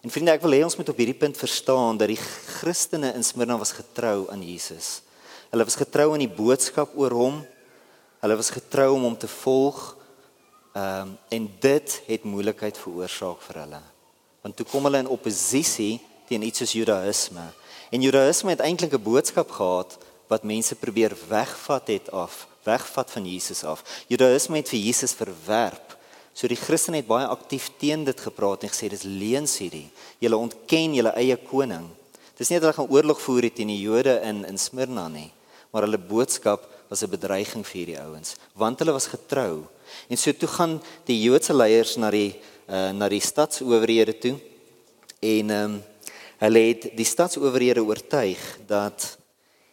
En 0.00 0.10
vriende, 0.14 0.36
ek 0.38 0.44
wil 0.46 0.54
hê 0.54 0.62
ons 0.62 0.78
moet 0.78 0.88
op 0.88 1.02
hierdie 1.02 1.18
punt 1.18 1.36
verstaan 1.36 1.98
dat 1.98 2.12
die 2.12 2.20
Christene 2.60 3.10
in 3.18 3.26
Smyrna 3.26 3.58
was 3.58 3.74
getrou 3.74 4.30
aan 4.30 4.46
Jesus. 4.46 5.02
Hulle 5.50 5.66
was 5.66 5.76
getrou 5.76 6.12
aan 6.14 6.22
die 6.22 6.30
boodskap 6.30 6.94
oor 6.94 7.18
hom. 7.18 7.42
Hulle 8.22 8.38
was 8.38 8.54
getrou 8.54 8.92
om 8.94 9.10
hom 9.10 9.18
te 9.18 9.30
volg. 9.42 9.82
Ehm 10.78 11.10
um, 11.10 11.14
en 11.28 11.52
dit 11.60 12.00
het 12.06 12.24
moeilikheid 12.24 12.78
veroorsaak 12.78 13.42
vir 13.50 13.64
hulle. 13.66 13.82
Want 14.42 14.56
toe 14.56 14.66
kom 14.66 14.84
hulle 14.84 14.98
in 14.98 15.10
oppositie 15.10 16.00
teen 16.28 16.42
iets 16.42 16.58
soos 16.62 16.72
Judaïsme. 16.76 17.44
En 17.90 18.04
Judaïsme 18.04 18.50
het 18.50 18.60
eintlik 18.60 18.92
'n 18.94 19.02
boodskap 19.02 19.50
gehad 19.50 19.98
wat 20.28 20.44
mense 20.44 20.74
probeer 20.74 21.16
wegvat 21.28 21.86
het 21.88 22.10
af, 22.10 22.46
wegvat 22.64 23.10
van 23.10 23.26
Jesus 23.26 23.64
af. 23.64 23.82
Judaïsme 24.08 24.56
het 24.56 24.68
vir 24.68 24.78
Jesus 24.78 25.12
verwerp. 25.12 25.96
So 26.34 26.46
die 26.46 26.56
Christene 26.56 26.96
het 26.96 27.06
baie 27.06 27.26
aktief 27.26 27.70
teen 27.78 28.04
dit 28.04 28.20
gepraat 28.20 28.62
en 28.62 28.68
gesê 28.68 28.88
dis 28.88 29.02
leuns 29.02 29.58
hierdie. 29.58 29.90
Julle 30.18 30.36
ontken 30.36 30.94
julle 30.94 31.10
eie 31.16 31.36
koning. 31.36 31.88
Dis 32.38 32.52
nie 32.52 32.60
dat 32.60 32.68
hulle 32.68 32.76
gaan 32.76 32.94
oorlog 32.94 33.20
voer 33.20 33.48
teen 33.50 33.72
die 33.72 33.80
Jode 33.80 34.20
in 34.22 34.44
in 34.46 34.58
Smyrna 34.58 35.08
nie, 35.08 35.32
maar 35.72 35.82
hulle 35.82 35.98
boodskap 35.98 36.68
was 36.88 37.02
'n 37.02 37.10
bedreiging 37.10 37.66
vir 37.66 37.78
hierdie 37.78 38.00
ouens, 38.00 38.36
want 38.54 38.78
hulle 38.78 38.92
was 38.92 39.06
getrou. 39.06 39.66
En 40.08 40.16
so 40.16 40.32
toe 40.32 40.48
gaan 40.48 40.80
die 41.04 41.22
Joodse 41.22 41.52
leiers 41.52 41.96
na 41.96 42.10
die 42.10 42.40
uh, 42.68 42.90
na 42.92 43.08
die 43.08 43.22
stadsowerhede 43.24 44.18
toe 44.18 44.36
en 45.20 45.50
ehm 45.50 45.64
um, 45.64 45.78
hulle 46.38 46.60
het 46.68 46.84
die 46.94 47.06
stadsowerhede 47.06 47.82
oortuig 47.82 48.38
dat 48.70 49.16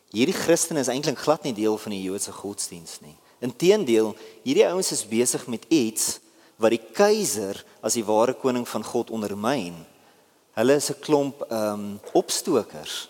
hierdie 0.09 0.33
Christene 0.33 0.81
is 0.81 0.89
eintlik 0.89 1.19
glad 1.21 1.43
nie 1.45 1.53
deel 1.53 1.77
van 1.77 1.93
die 1.93 2.01
Joodse 2.01 2.31
godsdiens 2.33 2.95
nie. 3.03 3.13
Inteendeel, 3.45 4.15
hierdie 4.41 4.65
ouens 4.65 4.89
is 4.95 5.03
besig 5.05 5.45
met 5.45 5.67
iets 5.69 6.19
wat 6.57 6.73
die 6.73 6.81
keiser 6.81 7.59
as 7.85 7.93
die 7.99 8.05
ware 8.07 8.33
koning 8.33 8.65
van 8.65 8.81
God 8.81 9.11
ondermyn. 9.13 9.77
Hulle 10.57 10.79
is 10.81 10.89
'n 10.89 10.99
klomp 11.05 11.45
ehm 11.51 11.73
um, 11.73 11.99
opstokers. 12.13 13.09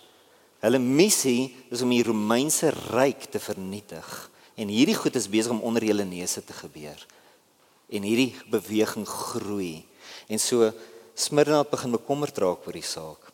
Hulle 0.60 0.80
missie 0.80 1.56
is 1.70 1.82
om 1.82 1.90
die 1.90 2.04
Romeinse 2.04 2.74
ryk 2.92 3.30
te 3.32 3.40
vernietig. 3.40 4.32
En 4.56 4.68
hierdie 4.68 4.96
goed 4.96 5.16
is 5.16 5.30
besig 5.30 5.52
om 5.52 5.62
onder 5.62 5.84
julle 5.84 6.04
neuse 6.04 6.44
te 6.44 6.54
gebeur. 6.54 7.06
En 7.90 8.06
hierdie 8.08 8.34
beweging 8.52 9.08
groei. 9.08 9.86
En 10.28 10.40
so 10.40 10.72
Smyrna 11.16 11.64
begin 11.64 11.92
bekommerd 11.96 12.38
raak 12.38 12.66
oor 12.68 12.76
die 12.76 12.86
saak. 12.86 13.32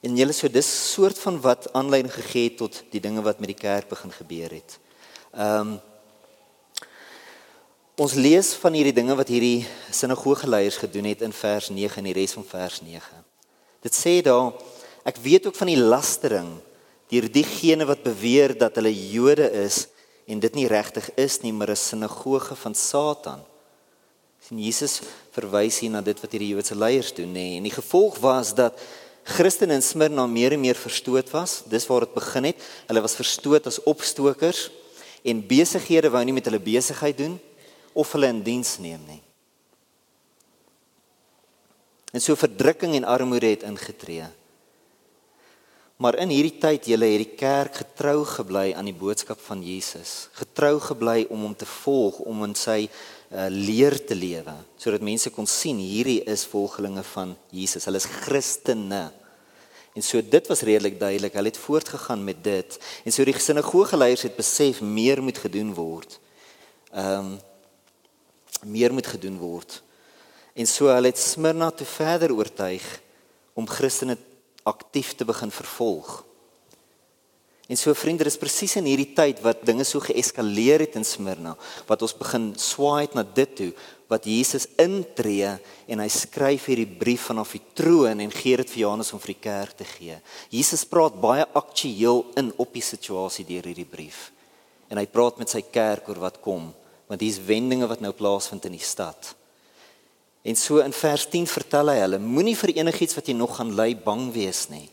En 0.00 0.16
julle 0.16 0.32
so 0.32 0.48
dis 0.48 0.68
soort 0.92 1.18
van 1.20 1.36
wat 1.44 1.68
aanleiding 1.76 2.12
gegee 2.12 2.48
het 2.48 2.56
tot 2.58 2.82
die 2.90 3.02
dinge 3.04 3.22
wat 3.22 3.38
met 3.38 3.52
die 3.52 3.60
kerk 3.60 3.88
begin 3.88 4.12
gebeur 4.12 4.58
het. 4.60 4.80
Ehm 5.36 5.76
um, 5.76 5.78
Ons 8.00 8.14
lees 8.16 8.54
van 8.56 8.72
hierdie 8.72 8.94
dinge 8.96 9.12
wat 9.12 9.28
hierdie 9.28 9.66
sinagogeleiers 9.92 10.78
gedoen 10.80 11.10
het 11.10 11.20
in 11.26 11.34
vers 11.36 11.66
9 11.68 11.98
en 12.00 12.06
die 12.08 12.14
res 12.16 12.32
van 12.32 12.46
vers 12.48 12.78
9. 12.80 13.18
Dit 13.84 13.92
sê 13.92 14.14
daar 14.24 14.54
ek 15.04 15.18
weet 15.20 15.50
ook 15.50 15.58
van 15.58 15.68
die 15.68 15.76
lastering 15.76 16.48
deur 17.12 17.26
diegene 17.28 17.84
wat 17.84 18.00
beweer 18.06 18.54
dat 18.56 18.78
hulle 18.80 18.94
Jode 18.94 19.50
is 19.66 19.82
en 20.30 20.40
dit 20.40 20.54
nie 20.54 20.68
regtig 20.70 21.10
is 21.18 21.40
nie, 21.42 21.52
maar 21.52 21.70
'n 21.70 21.76
sinagoge 21.76 22.54
van 22.54 22.74
Satan. 22.74 23.40
Sien 24.40 24.58
Jesus 24.58 25.00
verwys 25.30 25.78
hier 25.78 25.90
na 25.90 26.00
dit 26.00 26.20
wat 26.20 26.32
hierdie 26.32 26.54
Joodse 26.54 26.74
leiers 26.74 27.12
doen, 27.14 27.32
nê? 27.32 27.56
En 27.56 27.62
die 27.62 27.74
gevolg 27.74 28.18
was 28.18 28.54
dat 28.54 28.78
Christene 29.24 29.74
in 29.74 29.82
Smyrna 29.82 30.26
meer 30.26 30.52
en 30.52 30.60
meer 30.60 30.74
verstoot 30.74 31.30
was. 31.30 31.62
Dis 31.68 31.86
waar 31.86 32.00
dit 32.00 32.14
begin 32.14 32.44
het. 32.44 32.56
Hulle 32.86 33.00
was 33.00 33.14
verstoot 33.14 33.66
as 33.66 33.82
opstokers 33.84 34.70
en 35.22 35.46
besighede 35.46 36.10
wou 36.10 36.24
nie 36.24 36.32
met 36.32 36.44
hulle 36.48 36.58
besigheid 36.58 37.18
doen 37.18 37.40
of 37.92 38.12
hulle 38.12 38.26
in 38.32 38.42
diens 38.42 38.78
neem 38.78 39.02
nie. 39.06 39.22
En 42.12 42.20
so 42.20 42.34
verdrukking 42.34 42.94
en 42.94 43.04
armoede 43.04 43.46
het 43.46 43.62
ingetree. 43.62 44.26
Maar 46.00 46.16
in 46.22 46.30
hierdie 46.32 46.56
tyd 46.56 46.86
julle 46.88 47.10
het 47.12 47.20
die 47.20 47.36
kerk 47.36 47.82
getrou 47.82 48.22
gebly 48.24 48.70
aan 48.72 48.88
die 48.88 48.96
boodskap 48.96 49.40
van 49.44 49.60
Jesus, 49.60 50.30
getrou 50.38 50.78
gebly 50.80 51.26
om 51.28 51.42
hom 51.44 51.56
te 51.56 51.68
volg, 51.68 52.22
om 52.24 52.46
in 52.46 52.54
sy 52.56 52.86
uh, 52.86 53.50
leer 53.52 53.98
te 54.08 54.16
lewe, 54.16 54.54
sodat 54.80 55.04
mense 55.04 55.28
kon 55.34 55.48
sien 55.50 55.76
hierdie 55.76 56.22
is 56.24 56.46
volgelinge 56.48 57.04
van 57.12 57.34
Jesus. 57.52 57.84
Hulle 57.84 58.00
is 58.00 58.08
Christene. 58.22 59.10
En 59.92 60.06
so 60.06 60.22
dit 60.24 60.48
was 60.48 60.64
redelik 60.64 60.96
duidelik. 61.02 61.36
Hulle 61.36 61.52
het 61.52 61.60
voortgegaan 61.60 62.24
met 62.24 62.40
dit. 62.44 62.80
En 63.04 63.12
so 63.12 63.26
die 63.26 63.36
sinagogeleiers 63.36 64.24
het 64.24 64.38
besef 64.38 64.80
meer 64.80 65.20
moet 65.20 65.42
gedoen 65.42 65.74
word. 65.76 66.16
Ehm 66.96 67.36
um, 67.36 67.38
meer 68.60 68.92
moet 68.92 69.06
gedoen 69.06 69.38
word. 69.40 69.78
En 70.52 70.66
so 70.68 70.88
hulle 70.92 71.08
het 71.08 71.18
Smyrna 71.20 71.70
toe 71.70 71.86
verder 71.88 72.32
oortuig 72.32 72.84
om 73.56 73.68
Christene 73.68 74.16
aktief 74.68 75.14
te 75.14 75.24
begin 75.28 75.52
vervolg. 75.54 76.20
En 77.70 77.78
so 77.78 77.94
vriende, 77.94 78.26
dis 78.26 78.40
presies 78.40 78.74
in 78.80 78.88
hierdie 78.90 79.12
tyd 79.14 79.38
wat 79.44 79.62
dinge 79.62 79.84
so 79.86 80.02
geeskaleer 80.02 80.82
het 80.82 80.96
in 80.98 81.06
Smyrna, 81.06 81.52
wat 81.86 82.02
ons 82.02 82.16
begin 82.18 82.48
swaai 82.58 83.06
na 83.14 83.22
dit 83.22 83.52
toe 83.60 83.70
wat 84.10 84.26
Jesus 84.26 84.66
intree 84.82 85.52
en 85.86 86.02
hy 86.02 86.08
skryf 86.10 86.66
hierdie 86.66 86.88
brief 86.98 87.28
vanaf 87.28 87.52
die 87.54 87.62
troon 87.78 88.24
en 88.24 88.34
gee 88.34 88.58
dit 88.58 88.72
vir 88.72 88.82
Johannes 88.82 89.12
om 89.14 89.22
vir 89.22 89.36
die 89.36 89.44
kerk 89.44 89.76
te 89.78 89.86
gee. 89.86 90.18
Jesus 90.50 90.82
praat 90.90 91.20
baie 91.22 91.46
aktueel 91.54 92.24
in 92.42 92.50
op 92.58 92.74
die 92.74 92.82
situasie 92.82 93.46
deur 93.46 93.70
hierdie 93.70 93.86
brief. 93.86 94.32
En 94.90 94.98
hy 94.98 95.06
praat 95.06 95.38
met 95.38 95.54
sy 95.54 95.62
kerk 95.70 96.10
oor 96.10 96.26
wat 96.26 96.42
kom 96.42 96.72
want 97.10 97.24
hier's 97.24 97.40
wendinge 97.42 97.88
wat 97.90 98.02
nou 98.02 98.12
plaasvind 98.14 98.68
in 98.68 98.76
die 98.76 98.86
stad. 98.86 99.32
En 100.42 100.56
so 100.56 100.80
in 100.80 100.92
vers 100.96 101.26
10 101.28 101.46
vertel 101.46 101.92
hy 101.92 101.98
hulle 102.00 102.20
moenie 102.22 102.56
vir 102.56 102.72
enigiets 102.78 103.16
wat 103.18 103.28
jy 103.28 103.36
nog 103.36 103.58
gaan 103.58 103.74
ly 103.76 103.92
bang 104.04 104.30
wees 104.32 104.68
nie. 104.72 104.88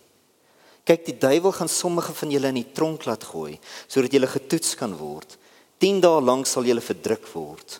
Kyk, 0.88 1.06
die 1.08 1.18
duiwel 1.20 1.54
gaan 1.56 1.72
sommige 1.72 2.14
van 2.16 2.32
julle 2.32 2.52
in 2.52 2.60
die 2.62 2.70
tronk 2.76 3.08
laat 3.08 3.24
gooi 3.28 3.58
sodat 3.88 4.14
julle 4.16 4.30
getoets 4.32 4.76
kan 4.80 4.96
word. 5.00 5.38
10 5.84 6.02
dae 6.04 6.22
lank 6.24 6.48
sal 6.50 6.68
julle 6.68 6.84
verdruk 6.84 7.28
word. 7.34 7.80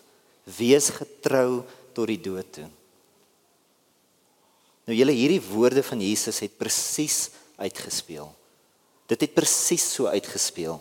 Wees 0.58 0.90
getrou 0.96 1.62
tot 1.96 2.08
die 2.08 2.20
dood 2.22 2.52
toe. 2.56 2.68
Nou 4.88 4.96
julle 4.96 5.12
hierdie 5.12 5.42
woorde 5.50 5.82
van 5.84 6.00
Jesus 6.00 6.40
het 6.40 6.56
presies 6.56 7.28
uitgespeel. 7.60 8.30
Dit 9.08 9.24
het 9.24 9.34
presies 9.36 9.84
so 9.92 10.08
uitgespeel. 10.08 10.78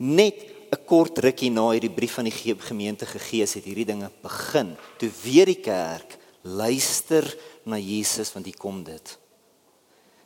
Net 0.00 0.47
'n 0.70 0.84
kort 0.84 1.18
rukkie 1.18 1.50
na 1.50 1.70
hierdie 1.70 1.90
brief 1.90 2.14
van 2.14 2.24
die 2.24 2.56
gemeente 2.58 3.06
gegee 3.06 3.40
het 3.40 3.64
hierdie 3.64 3.86
dinge 3.86 4.10
begin. 4.22 4.76
Toe 4.98 5.10
weer 5.22 5.46
die 5.46 5.60
kerk 5.60 6.18
luister 6.42 7.24
na 7.64 7.78
Jesus 7.78 8.32
want 8.32 8.44
hier 8.44 8.56
kom 8.56 8.84
dit. 8.84 9.18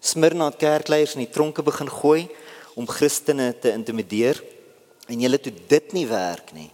Smyrna 0.00 0.50
het 0.50 0.58
kerkleiers 0.58 1.14
in 1.14 1.24
die 1.24 1.30
tronke 1.30 1.62
begin 1.62 1.88
gooi 1.88 2.28
om 2.74 2.88
Christene 2.88 3.52
te 3.58 3.70
intimideer 3.70 4.42
en 5.06 5.20
hulle 5.20 5.38
toe 5.38 5.52
dit 5.68 5.92
nie 5.92 6.06
werk 6.06 6.52
nie. 6.52 6.70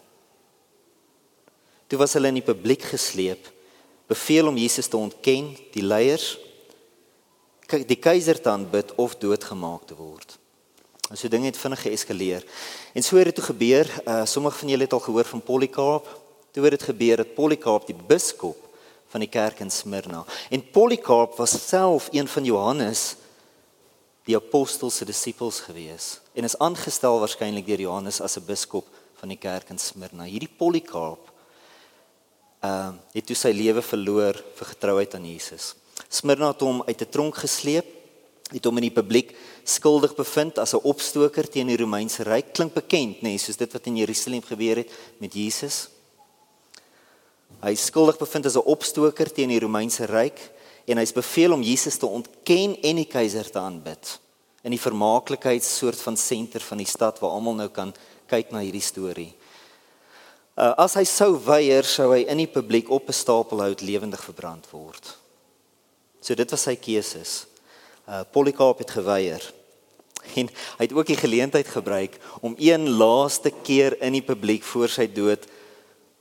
Toe 1.88 1.98
was 1.98 2.14
hulle 2.16 2.28
in 2.28 2.40
die 2.40 2.44
publiek 2.44 2.84
gesleep, 2.88 3.48
beveel 4.08 4.48
om 4.48 4.56
Jesus 4.56 4.88
te 4.88 4.96
ontken, 4.96 5.54
die 5.72 5.84
leiers 5.84 6.36
kyk 7.68 7.84
die 7.88 8.00
keiser 8.00 8.38
te 8.40 8.48
aanbid 8.48 8.94
of 8.96 9.16
doodgemaak 9.20 9.88
te 9.88 9.96
word. 9.96 10.38
So 11.14 11.28
dinge 11.28 11.46
het 11.48 11.56
vinnig 11.56 11.80
geeskaleer. 11.82 12.44
En 12.92 13.02
so 13.02 13.16
het 13.16 13.24
dit 13.24 13.34
toe 13.34 13.44
gebeur, 13.44 13.88
uh 14.04 14.24
sommige 14.24 14.58
van 14.58 14.68
julle 14.68 14.82
het 14.82 14.92
al 14.92 15.00
gehoor 15.00 15.24
van 15.24 15.42
Polycarp. 15.42 16.20
Toe 16.50 16.62
het 16.62 16.70
dit 16.70 16.82
gebeur 16.82 17.16
dat 17.16 17.34
Polycarp 17.34 17.86
die 17.86 17.96
biskop 18.06 18.68
van 19.08 19.20
die 19.20 19.28
kerk 19.28 19.60
in 19.60 19.70
Smyrna. 19.70 20.24
En 20.50 20.70
Polycarp 20.70 21.36
was 21.36 21.68
self 21.68 22.08
een 22.12 22.28
van 22.28 22.44
Johannes 22.44 23.16
die 24.28 24.36
apostel 24.36 24.90
se 24.90 25.04
disippels 25.08 25.62
gewees 25.64 26.18
en 26.36 26.44
is 26.44 26.58
aangestel 26.60 27.16
waarskynlik 27.22 27.66
deur 27.66 27.80
Johannes 27.80 28.20
as 28.20 28.36
'n 28.36 28.44
biskop 28.44 28.86
van 29.16 29.28
die 29.28 29.38
kerk 29.38 29.70
in 29.70 29.78
Smyrna. 29.78 30.24
Hierdie 30.24 30.54
Polycarp 30.58 31.32
uh 32.64 32.92
het 33.12 33.26
toe 33.26 33.36
sy 33.36 33.50
lewe 33.50 33.82
verloor 33.82 34.44
vir 34.54 34.66
getrouheid 34.66 35.14
aan 35.14 35.24
Jesus. 35.24 35.74
Smyrna 36.08 36.52
het 36.52 36.60
hom 36.60 36.82
uit 36.86 37.00
'n 37.00 37.10
tronk 37.10 37.36
gesleep 37.36 37.97
het 38.52 38.64
hom 38.64 38.80
in 38.80 38.88
die 38.88 38.94
publiek 38.94 39.34
skuldig 39.68 40.14
bevind 40.16 40.58
as 40.58 40.74
'n 40.74 40.84
opstoker 40.84 41.48
teen 41.48 41.66
die 41.66 41.76
Romeinse 41.76 42.22
ryk. 42.22 42.52
Klink 42.54 42.74
bekend, 42.74 43.20
nê, 43.22 43.34
nee, 43.34 43.38
soos 43.38 43.56
dit 43.56 43.72
wat 43.72 43.86
in 43.86 43.96
Jerusalem 43.96 44.42
gebeur 44.42 44.76
het 44.76 44.90
met 45.18 45.34
Jesus. 45.34 45.88
Hy 47.62 47.70
is 47.70 47.84
skuldig 47.84 48.18
bevind 48.18 48.46
as 48.46 48.56
'n 48.56 48.64
opstoker 48.64 49.32
teen 49.32 49.48
die 49.48 49.60
Romeinse 49.60 50.06
ryk 50.06 50.38
en 50.86 50.96
hy's 50.96 51.12
beveel 51.12 51.52
om 51.52 51.62
Jesus 51.62 51.96
te 51.96 52.06
ontken 52.06 52.76
en 52.82 52.96
die 52.96 53.08
keiser 53.08 53.50
te 53.50 53.58
aanbid 53.58 54.18
in 54.62 54.70
die 54.70 54.80
vermaaklikheidssoort 54.80 56.00
van 56.00 56.16
senter 56.16 56.60
van 56.60 56.78
die 56.78 56.86
stad 56.86 57.18
waar 57.18 57.30
almal 57.30 57.54
nou 57.54 57.68
kan 57.68 57.94
kyk 58.26 58.50
na 58.50 58.60
hierdie 58.60 58.84
storie. 58.84 59.34
Uh, 60.58 60.74
as 60.76 60.94
hy 60.94 61.04
sou 61.04 61.38
weier, 61.38 61.86
sou 61.86 62.10
hy 62.12 62.24
in 62.26 62.38
die 62.42 62.50
publiek 62.50 62.90
op 62.90 63.08
'n 63.08 63.12
stapel 63.12 63.60
hout 63.60 63.80
lewendig 63.80 64.24
verbrand 64.24 64.66
word. 64.70 65.16
So 66.20 66.34
dit 66.34 66.50
was 66.50 66.62
sy 66.62 66.76
keuses 66.76 67.46
uh, 68.08 68.20
Polycarp 68.30 68.78
het 68.78 68.90
geweier. 68.90 69.52
En 70.34 70.48
hy 70.48 70.84
het 70.84 70.92
ook 70.92 71.06
die 71.06 71.16
geleentheid 71.16 71.68
gebruik 71.68 72.18
om 72.40 72.54
een 72.58 72.88
laaste 72.88 73.52
keer 73.62 73.96
in 74.02 74.12
die 74.12 74.24
publiek 74.24 74.64
voor 74.64 74.88
sy 74.92 75.06
dood 75.12 75.46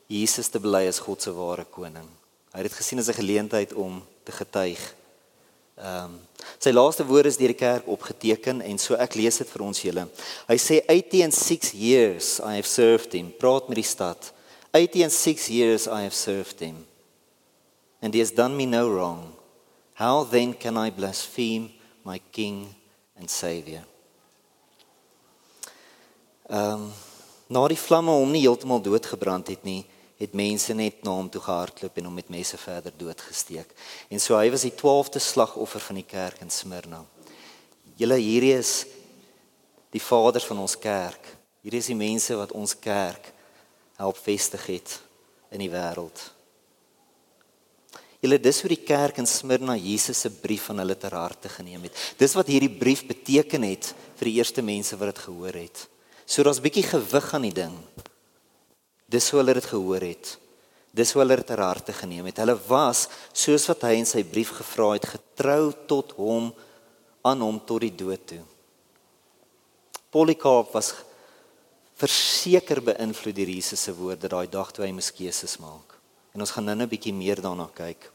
Jesus 0.08 0.48
te 0.48 0.60
bely 0.64 0.86
as 0.88 1.02
God 1.04 1.22
se 1.22 1.34
ware 1.36 1.66
koning. 1.68 2.06
Hy 2.54 2.62
het 2.62 2.70
dit 2.70 2.80
gesien 2.80 3.00
as 3.00 3.10
'n 3.10 3.20
geleentheid 3.20 3.74
om 3.74 4.04
te 4.24 4.32
getuig. 4.32 4.80
Ehm 5.78 6.04
um, 6.04 6.20
sy 6.60 6.72
laaste 6.72 7.06
woorde 7.06 7.30
is 7.30 7.38
deur 7.38 7.54
die 7.54 7.60
kerk 7.60 7.88
opgeteken 7.88 8.62
en 8.62 8.78
so 8.78 8.96
ek 8.96 9.16
lees 9.16 9.38
dit 9.38 9.50
vir 9.50 9.62
ons 9.62 9.82
julle. 9.82 10.08
Hy 10.48 10.58
sê 10.58 10.82
86 10.88 11.74
years 11.74 12.40
I 12.40 12.56
have 12.56 12.68
served 12.68 13.14
him. 13.14 13.34
Praat 13.38 13.68
met 13.68 13.76
die 13.76 13.84
stad. 13.84 14.34
86 14.74 15.48
years 15.50 15.88
I 15.88 16.02
have 16.08 16.16
served 16.16 16.60
him. 16.60 16.86
And 18.02 18.14
he 18.14 18.20
has 18.20 18.32
done 18.32 18.56
me 18.56 18.66
no 18.66 18.90
wrong. 18.90 19.34
How 19.94 20.24
then 20.24 20.54
can 20.54 20.78
I 20.78 20.90
blaspheme 20.92 21.77
my 22.08 22.22
king 22.32 22.64
and 23.20 23.30
savior? 23.32 23.84
Ehm 26.48 26.88
um, 26.88 26.90
na 27.48 27.62
die 27.72 27.80
vlamme 27.80 28.12
hom 28.12 28.32
nie 28.32 28.44
heeltemal 28.44 28.82
doodgebrand 28.84 29.48
het 29.48 29.64
nie, 29.64 29.86
het 30.20 30.34
mense 30.36 30.74
net 30.76 31.04
na 31.06 31.14
hom 31.16 31.30
toe 31.32 31.42
gehardloop 31.42 31.98
en 32.00 32.10
hom 32.10 32.18
met 32.20 32.32
messe 32.34 32.58
verder 32.58 32.92
doodgesteek. 32.98 33.72
En 34.12 34.20
so 34.20 34.36
hy 34.36 34.50
was 34.52 34.66
die 34.66 34.74
12de 34.76 35.22
slagoffer 35.24 35.84
van 35.84 36.02
die 36.02 36.08
kerk 36.08 36.42
in 36.44 36.52
Smyrna. 36.52 37.04
Julle 37.96 38.18
hierdie 38.20 38.56
is 38.58 38.86
die 39.96 40.04
vaders 40.04 40.46
van 40.50 40.60
ons 40.60 40.76
kerk. 40.76 41.30
Hierdie 41.64 41.80
is 41.80 41.92
die 41.92 42.00
mense 42.00 42.36
wat 42.36 42.52
ons 42.52 42.76
kerk 42.80 43.32
help 43.98 44.20
vestig 44.22 44.66
het 44.76 45.00
in 45.54 45.64
die 45.64 45.72
wêreld. 45.72 46.37
Julle 48.24 48.40
dis 48.42 48.60
hoe 48.64 48.72
die 48.72 48.82
kerk 48.82 49.20
in 49.22 49.30
Smyrna 49.30 49.76
Jesus 49.78 50.24
se 50.26 50.32
brief 50.34 50.72
aan 50.72 50.82
hulle 50.82 50.96
ter 50.98 51.14
harte 51.14 51.50
geneem 51.54 51.86
het. 51.86 51.98
Dis 52.18 52.34
wat 52.38 52.50
hierdie 52.50 52.72
brief 52.74 53.06
beteken 53.06 53.68
het 53.68 53.92
vir 54.18 54.32
die 54.32 54.38
eerste 54.40 54.64
mense 54.66 54.98
wat 54.98 55.14
dit 55.14 55.24
gehoor 55.28 55.60
het. 55.60 55.84
So 56.26 56.44
daar's 56.44 56.62
bietjie 56.64 56.88
gewig 56.88 57.28
aan 57.34 57.46
die 57.46 57.56
ding. 57.56 57.76
Dis 59.08 59.30
hoe 59.32 59.40
hulle 59.44 59.54
dit 59.60 59.70
gehoor 59.70 60.04
het. 60.04 60.34
Dis 60.98 61.14
hoe 61.14 61.22
hulle 61.22 61.38
dit 61.38 61.48
ter 61.48 61.62
harte 61.62 61.94
geneem 61.94 62.26
het. 62.32 62.42
Hulle 62.42 62.58
was 62.68 63.06
soos 63.38 63.68
wat 63.70 63.86
hy 63.86 64.00
in 64.00 64.10
sy 64.10 64.24
brief 64.26 64.56
gevra 64.58 64.96
het, 64.96 65.06
getrou 65.14 65.72
tot 65.88 66.16
hom 66.18 66.50
aan 67.28 67.44
hom 67.46 67.60
tot 67.62 67.86
die 67.86 67.94
dood 67.94 68.24
toe. 68.34 68.42
Polycarp 70.10 70.74
was 70.74 70.96
verseker 71.98 72.82
beïnvloed 72.82 73.36
deur 73.38 73.52
Jesus 73.52 73.84
se 73.86 73.94
woorde 73.94 74.30
daai 74.32 74.48
dag 74.50 74.74
toe 74.74 74.86
hy 74.86 74.92
moes 74.96 75.12
keuses 75.14 75.58
maak. 75.62 75.97
En 76.38 76.44
ons 76.46 76.52
gaan 76.54 76.68
nou 76.70 76.78
'n 76.78 76.88
bietjie 76.88 77.14
meer 77.14 77.42
daarna 77.42 77.66
kyk. 77.74 78.12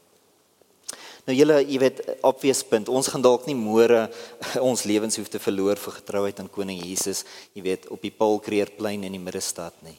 Nou 1.27 1.35
julle, 1.35 1.57
jy 1.67 1.79
weet, 1.79 1.99
obvious 2.23 2.63
punt. 2.63 2.87
Ons 2.87 3.07
gaan 3.07 3.21
dalk 3.21 3.45
nie 3.45 3.55
môre 3.55 4.09
ons 4.69 4.83
lewens 4.83 5.17
hoef 5.19 5.27
te 5.27 5.39
verloor 5.39 5.75
vir 5.75 5.93
getrouheid 5.97 6.39
aan 6.39 6.47
koning 6.47 6.79
Jesus, 6.79 7.25
jy 7.53 7.61
weet, 7.61 7.89
op 7.91 8.01
die 8.01 8.11
Paulkreerplein 8.11 9.03
in 9.03 9.11
die 9.11 9.19
middestad 9.19 9.73
nie. 9.83 9.97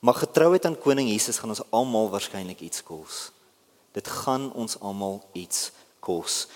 Maar 0.00 0.20
getrouheid 0.20 0.66
aan 0.68 0.76
koning 0.76 1.08
Jesus 1.08 1.38
gaan 1.38 1.54
ons 1.54 1.64
almal 1.70 2.10
waarskynlik 2.12 2.60
iets 2.60 2.84
kos. 2.84 3.32
Dit 3.96 4.08
gaan 4.08 4.52
ons 4.52 4.76
almal 4.80 5.22
iets 5.32 5.72
kos. 6.00 6.46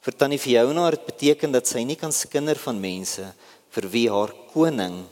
Vir 0.00 0.14
Tannie 0.14 0.38
Fiona 0.38 0.90
het 0.90 1.06
beteken 1.06 1.50
dat 1.50 1.66
sy 1.66 1.82
nie 1.82 1.98
kan 1.98 2.12
skinder 2.12 2.54
van 2.54 2.78
mense 2.78 3.34
vir 3.74 3.90
wie 3.90 4.06
haar 4.10 4.30
koning 4.54 5.08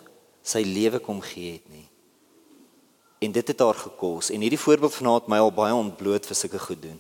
sy 0.47 0.63
lewe 0.63 1.03
kom 1.03 1.19
gee 1.21 1.59
het 1.59 1.67
nie 1.75 1.89
en 3.19 3.33
dit 3.33 3.49
het 3.49 3.61
haar 3.61 3.75
gekos 3.75 4.31
en 4.31 4.41
hierdie 4.41 4.61
voorbeeld 4.61 4.95
vanaand 4.95 5.29
my 5.29 5.39
al 5.39 5.53
baie 5.53 5.75
ontbloot 5.75 6.27
vir 6.27 6.37
sulke 6.37 6.59
goed 6.59 6.83
doen. 6.83 6.99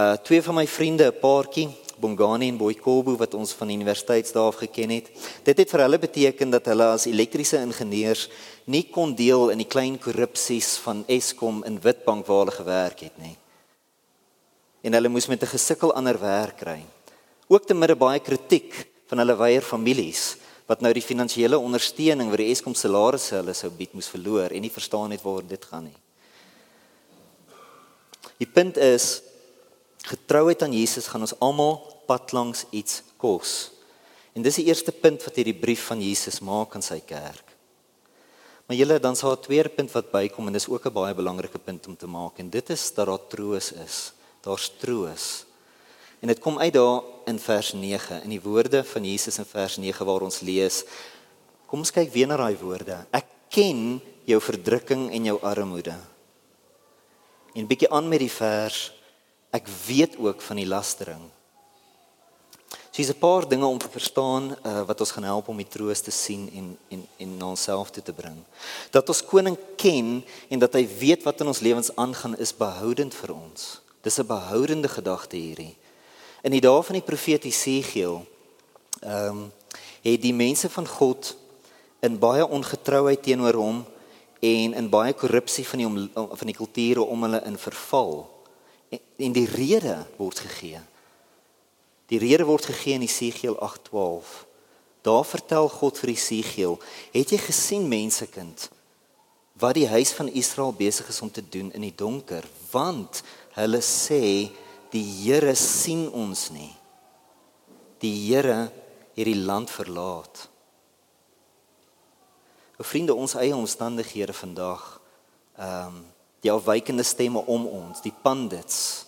Uh 0.00 0.16
twee 0.24 0.42
van 0.42 0.54
my 0.54 0.66
vriende, 0.66 1.06
'n 1.06 1.20
paartjie, 1.20 1.68
Bongani 2.00 2.48
en 2.48 2.56
Boykobu 2.56 3.16
wat 3.20 3.34
ons 3.36 3.52
van 3.52 3.70
universiteitsdae 3.70 4.42
af 4.42 4.56
geken 4.62 4.90
het. 4.90 5.10
Dit 5.44 5.58
het 5.58 5.70
vir 5.70 5.82
hulle 5.84 5.98
beteken 5.98 6.50
dat 6.50 6.64
hulle 6.64 6.86
as 6.96 7.04
elektriese 7.06 7.60
ingenieurs 7.60 8.28
nie 8.64 8.86
kon 8.88 9.14
deel 9.14 9.50
in 9.52 9.60
die 9.60 9.68
klein 9.68 9.98
korrupsies 10.00 10.78
van 10.84 11.04
Eskom 11.06 11.64
in 11.68 11.80
Witbank 11.80 12.26
waar 12.26 12.44
hulle 12.44 12.56
gewerk 12.56 13.00
het 13.00 13.18
nie. 13.18 13.36
En 14.80 14.96
hulle 14.96 15.08
moes 15.08 15.26
met 15.26 15.42
'n 15.42 15.52
gesukkel 15.56 15.92
ander 15.92 16.20
werk 16.20 16.56
kry. 16.56 16.80
Ook 17.48 17.66
te 17.66 17.74
midde 17.74 17.96
baie 17.96 18.20
kritiek 18.20 18.88
van 19.06 19.18
hulle 19.18 19.36
weier 19.36 19.62
families 19.62 20.36
wat 20.70 20.84
nou 20.84 20.92
die 20.94 21.02
finansiële 21.02 21.58
ondersteuning 21.58 22.28
wat 22.30 22.38
die 22.44 22.52
Eskom 22.52 22.76
salarisse 22.78 23.34
hulle 23.40 23.56
sou 23.58 23.72
bied 23.74 23.96
moes 23.96 24.10
verloor 24.10 24.54
en 24.54 24.62
nie 24.62 24.70
verstaan 24.70 25.10
het 25.10 25.24
waaroor 25.24 25.48
dit 25.50 25.64
gaan 25.66 25.88
nie. 25.88 25.98
Die 28.38 28.46
punt 28.46 28.78
is 28.78 29.18
getrouheid 30.06 30.62
aan 30.62 30.76
Jesus 30.76 31.10
gaan 31.10 31.26
ons 31.26 31.34
almal 31.42 31.80
pad 32.06 32.30
langs 32.32 32.64
iets 32.70 33.02
kos. 33.20 33.72
En 34.32 34.46
dis 34.46 34.60
die 34.62 34.68
eerste 34.70 34.94
punt 34.94 35.26
wat 35.26 35.42
hierdie 35.42 35.58
brief 35.58 35.88
van 35.90 36.00
Jesus 36.00 36.38
maak 36.46 36.78
aan 36.78 36.86
sy 36.86 37.00
kerk. 37.02 37.50
Maar 38.70 38.78
julle 38.78 39.00
dan 39.02 39.18
sal 39.18 39.34
'n 39.34 39.42
tweede 39.42 39.68
punt 39.68 39.90
wat 39.90 40.12
bykom 40.14 40.46
en 40.46 40.52
dis 40.52 40.70
ook 40.70 40.86
'n 40.86 40.94
baie 40.94 41.14
belangrike 41.14 41.58
punt 41.58 41.86
om 41.86 41.96
te 41.96 42.06
maak 42.06 42.38
en 42.38 42.50
dit 42.50 42.70
is 42.70 42.94
dat 42.94 43.06
daar 43.06 43.26
troos 43.26 43.72
is. 43.72 44.12
Daar's 44.40 44.70
troos. 44.78 45.49
En 46.20 46.28
dit 46.28 46.38
kom 46.38 46.58
uit 46.58 46.72
daar 46.72 47.02
in 47.24 47.38
vers 47.38 47.72
9 47.72 48.22
in 48.22 48.34
die 48.34 48.42
woorde 48.42 48.84
van 48.84 49.04
Jesus 49.04 49.38
in 49.38 49.48
vers 49.48 49.76
9 49.76 50.06
waar 50.06 50.20
ons 50.26 50.40
lees. 50.40 50.84
Kom 51.66 51.80
ons 51.80 51.92
kyk 51.94 52.12
weer 52.12 52.28
na 52.28 52.36
daai 52.36 52.56
woorde. 52.60 52.98
Ek 53.10 53.26
ken 53.48 54.00
jou 54.28 54.40
verdrukking 54.40 55.08
en 55.10 55.28
jou 55.30 55.38
armoede. 55.42 55.96
En 57.56 57.66
bietjie 57.66 57.90
aan 57.90 58.08
met 58.08 58.20
die 58.22 58.32
vers. 58.32 58.90
Ek 59.50 59.66
weet 59.86 60.18
ook 60.20 60.42
van 60.44 60.60
die 60.60 60.68
lastering. 60.68 61.22
Dis 63.00 63.08
'n 63.08 63.18
paar 63.18 63.48
dinge 63.48 63.66
om 63.66 63.78
te 63.78 63.88
verstaan 63.88 64.56
uh, 64.66 64.82
wat 64.84 65.00
ons 65.00 65.10
gaan 65.10 65.24
help 65.24 65.48
om 65.48 65.56
die 65.56 65.68
troos 65.68 66.00
te 66.00 66.10
sien 66.10 66.50
en 66.52 66.78
en 66.88 67.06
en 67.16 67.36
na 67.36 67.46
onsself 67.46 67.90
toe 67.90 68.02
te 68.02 68.12
bring. 68.12 68.36
Dat 68.90 69.08
ons 69.08 69.24
koning 69.24 69.56
ken 69.76 70.24
en 70.48 70.58
dat 70.58 70.72
hy 70.72 70.84
weet 70.98 71.22
wat 71.22 71.40
in 71.40 71.46
ons 71.46 71.60
lewens 71.60 71.96
aangaan 71.96 72.36
is 72.36 72.52
behoudend 72.56 73.14
vir 73.14 73.32
ons. 73.32 73.80
Dis 74.02 74.18
'n 74.18 74.26
behoudende 74.26 74.88
gedagte 74.88 75.36
hierdie. 75.36 75.76
In 76.42 76.54
die 76.54 76.62
dae 76.64 76.82
van 76.82 76.96
die 76.96 77.04
profeet 77.04 77.44
Jesegiel 77.48 78.22
ehm 79.00 79.26
um, 79.28 79.48
het 80.00 80.22
die 80.22 80.32
mense 80.32 80.70
van 80.72 80.86
God 80.88 81.34
in 82.00 82.14
baie 82.18 82.46
ongetrouheid 82.48 83.22
teenoor 83.22 83.54
hom 83.60 83.82
en 84.40 84.74
in 84.74 84.88
baie 84.88 85.12
korrupsie 85.12 85.66
van 85.68 85.82
die 85.82 85.86
om, 85.86 85.98
van 86.14 86.48
die 86.48 86.56
kulture 86.56 87.04
om 87.04 87.26
hulle 87.26 87.42
in 87.44 87.58
verval. 87.60 88.22
En, 88.88 89.00
en 89.16 89.34
die 89.36 89.44
rede 89.44 89.98
word 90.16 90.40
gegee. 90.40 90.80
Die 92.08 92.18
rede 92.18 92.46
word 92.48 92.70
gegee 92.72 92.96
in 92.96 93.04
Jesegiel 93.04 93.58
8:12. 93.60 94.32
Daar 95.04 95.24
vertel 95.24 95.68
God 95.68 95.98
vir 95.98 96.10
Jesegiel: 96.10 96.78
"Het 97.12 97.30
jy 97.30 97.38
gesien 97.38 97.88
mensekind 97.88 98.70
wat 99.60 99.74
die 99.74 99.88
huis 99.88 100.12
van 100.16 100.28
Israel 100.28 100.72
besig 100.72 101.08
is 101.08 101.20
om 101.20 101.30
te 101.30 101.44
doen 101.48 101.72
in 101.72 101.80
die 101.80 101.94
donker? 101.96 102.44
Want 102.70 103.22
hulle 103.60 103.80
sê 103.84 104.48
die 104.90 105.04
Here 105.04 105.54
sien 105.54 106.08
ons 106.12 106.48
nie. 106.50 106.72
Die 108.00 108.14
Here 108.26 108.70
het 109.14 109.26
die 109.26 109.36
land 109.36 109.70
verlaat. 109.70 110.48
O 112.80 112.86
vriende, 112.86 113.14
ons 113.14 113.36
eie 113.36 113.56
omstandighede 113.56 114.32
vandag, 114.36 114.96
ehm 115.58 115.86
um, 115.86 116.00
die 116.40 116.48
afwykende 116.48 117.04
stemme 117.04 117.42
om 117.52 117.66
ons, 117.68 117.98
die 118.00 118.14
pandits 118.22 119.04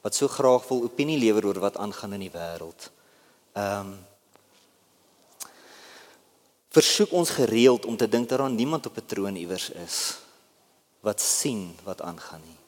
wat 0.00 0.16
so 0.16 0.28
graag 0.32 0.64
wil 0.70 0.86
opinie 0.86 1.18
lewer 1.20 1.44
oor 1.50 1.58
wat 1.60 1.76
aangaan 1.76 2.16
in 2.16 2.24
die 2.24 2.32
wêreld. 2.32 2.88
Ehm 3.52 3.92
um, 3.92 3.94
versoek 6.74 7.12
ons 7.12 7.30
gereeld 7.30 7.84
om 7.86 7.96
te 7.96 8.08
dink 8.08 8.28
dat 8.28 8.38
daar 8.38 8.50
niemand 8.50 8.86
op 8.86 8.96
'n 8.96 9.06
troon 9.06 9.36
iewers 9.36 9.70
is 9.70 10.18
wat 11.00 11.20
sien 11.20 11.76
wat 11.84 12.00
aangaan 12.00 12.40
nie. 12.40 12.58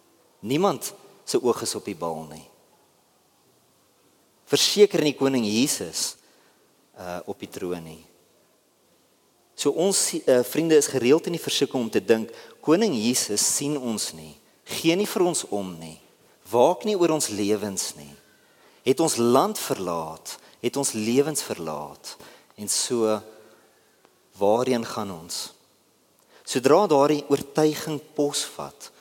Niemand 0.41 0.93
se 1.27 1.41
oog 1.43 1.63
is 1.67 1.75
op 1.75 1.85
die 1.85 1.99
bal 1.99 2.23
nie. 2.31 2.45
Verseker 4.47 5.03
nie 5.03 5.17
koning 5.19 5.45
Jesus 5.45 6.15
uh 6.97 7.21
op 7.27 7.43
die 7.43 7.51
troon 7.51 7.83
nie. 7.85 8.03
So 9.57 9.73
ons 9.73 9.99
uh, 10.15 10.43
vriende 10.45 10.77
is 10.77 10.89
gereeld 10.93 11.27
in 11.27 11.35
die 11.35 11.43
versoeking 11.43 11.83
om 11.83 11.91
te 11.91 12.01
dink 12.05 12.33
koning 12.65 12.95
Jesus 12.95 13.43
sien 13.57 13.77
ons 13.77 14.13
nie. 14.15 14.37
Geen 14.67 15.01
nie 15.01 15.09
vir 15.09 15.25
ons 15.27 15.45
om 15.51 15.75
nie. 15.81 15.97
Waak 16.51 16.85
nie 16.87 16.97
oor 16.99 17.17
ons 17.17 17.31
lewens 17.35 17.95
nie. 17.99 18.13
Het 18.87 19.01
ons 19.03 19.17
land 19.19 19.59
verlaat, 19.59 20.37
het 20.63 20.77
ons 20.79 20.93
lewens 20.95 21.43
verlaat 21.43 22.15
en 22.57 22.69
so 22.71 23.17
waarheen 24.39 24.85
gaan 24.87 25.11
ons? 25.11 25.51
Sodra 26.47 26.85
daardie 26.87 27.25
oortuiging 27.27 27.99
posvat, 28.15 28.93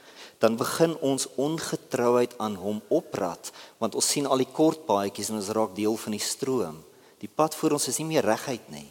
dan 0.45 0.59
begin 0.61 0.93
ons 1.01 1.25
ongetrouheid 1.41 2.35
aan 2.37 2.53
hom 2.61 2.81
oprad 2.93 3.49
want 3.81 3.97
ons 3.97 4.09
sien 4.13 4.27
al 4.29 4.43
die 4.43 4.51
kort 4.53 4.83
paadjies 4.85 5.31
en 5.31 5.39
ons 5.39 5.53
raak 5.57 5.73
deel 5.73 5.97
van 5.97 6.13
die 6.13 6.21
stroom. 6.21 6.77
Die 7.17 7.31
pad 7.31 7.57
voor 7.57 7.79
ons 7.79 7.87
is 7.89 7.97
nie 8.01 8.11
meer 8.13 8.27
reguit 8.27 8.67
nie. 8.69 8.85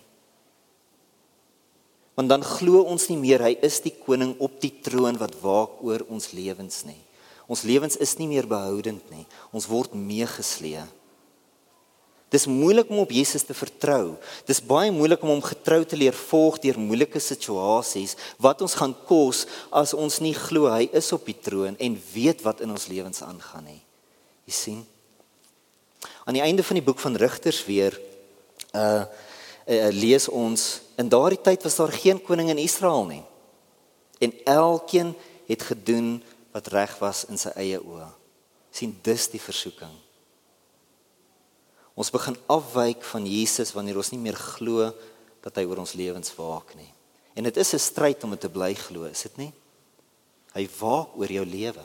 Want 2.18 2.32
dan 2.32 2.42
glo 2.46 2.82
ons 2.90 3.06
nie 3.10 3.18
meer 3.20 3.44
hy 3.46 3.52
is 3.62 3.78
die 3.84 3.94
koning 3.94 4.34
op 4.42 4.58
die 4.62 4.72
troon 4.82 5.18
wat 5.20 5.38
waak 5.42 5.78
oor 5.86 6.02
ons 6.10 6.32
lewens 6.34 6.82
nie. 6.88 6.98
Ons 7.46 7.62
lewens 7.68 7.98
is 8.02 8.16
nie 8.18 8.30
meer 8.30 8.48
behoudend 8.50 9.06
nie. 9.12 9.26
Ons 9.54 9.68
word 9.70 9.94
meegesleep. 9.94 10.90
Dis 12.34 12.48
moeilik 12.50 12.88
om 12.90 12.98
op 13.04 13.12
Jesus 13.14 13.44
te 13.46 13.54
vertrou. 13.54 14.16
Dis 14.48 14.62
baie 14.64 14.90
moeilik 14.94 15.22
om 15.22 15.30
hom 15.36 15.42
getrou 15.44 15.84
te 15.86 15.98
leer 15.98 16.16
volg 16.16 16.58
deur 16.62 16.80
moeilike 16.82 17.20
situasies 17.22 18.16
wat 18.42 18.64
ons 18.64 18.74
gaan 18.80 18.94
kos 19.06 19.44
as 19.70 19.94
ons 19.94 20.18
nie 20.24 20.34
glo 20.34 20.66
hy 20.72 20.88
is 20.90 21.12
op 21.14 21.28
die 21.28 21.36
troon 21.38 21.78
en 21.78 22.00
weet 22.14 22.42
wat 22.46 22.64
in 22.64 22.74
ons 22.74 22.88
lewens 22.90 23.22
aangaan 23.22 23.68
nie. 23.68 23.82
Jy 24.50 24.56
sien? 24.56 24.80
Aan 26.26 26.34
die 26.34 26.42
einde 26.42 26.66
van 26.66 26.80
die 26.80 26.84
boek 26.84 26.98
van 27.02 27.20
Rigters 27.20 27.62
weer 27.68 27.94
uh, 28.74 29.04
uh 29.64 29.90
lees 29.94 30.26
ons 30.28 30.66
in 31.00 31.08
daardie 31.08 31.40
tyd 31.40 31.62
was 31.64 31.78
daar 31.78 31.94
geen 31.94 32.18
koning 32.22 32.50
in 32.50 32.60
Israel 32.60 33.06
nie. 33.08 33.22
En 34.18 34.34
elkeen 34.44 35.14
het 35.46 35.62
gedoen 35.62 36.18
wat 36.52 36.68
reg 36.74 36.98
was 36.98 37.24
in 37.30 37.38
sy 37.38 37.54
eie 37.56 37.80
oë. 37.80 38.10
sien 38.74 38.96
dis 39.06 39.28
die 39.30 39.40
versoeking. 39.40 40.03
Ons 41.94 42.10
begin 42.10 42.36
afwyk 42.50 43.04
van 43.06 43.26
Jesus 43.26 43.70
wanneer 43.74 44.00
ons 44.00 44.10
nie 44.10 44.22
meer 44.22 44.38
glo 44.38 44.90
dat 45.44 45.60
hy 45.60 45.64
oor 45.68 45.84
ons 45.84 45.94
lewens 45.98 46.32
waak 46.34 46.74
nie. 46.78 46.90
En 47.38 47.46
dit 47.46 47.56
is 47.56 47.74
'n 47.74 47.78
stryd 47.78 48.24
om 48.24 48.30
dit 48.30 48.40
te 48.40 48.48
bly 48.48 48.74
glo, 48.74 49.04
is 49.04 49.22
dit 49.22 49.36
nie? 49.36 49.52
Hy 50.54 50.68
waak 50.80 51.16
oor 51.16 51.30
jou 51.30 51.44
lewe. 51.44 51.84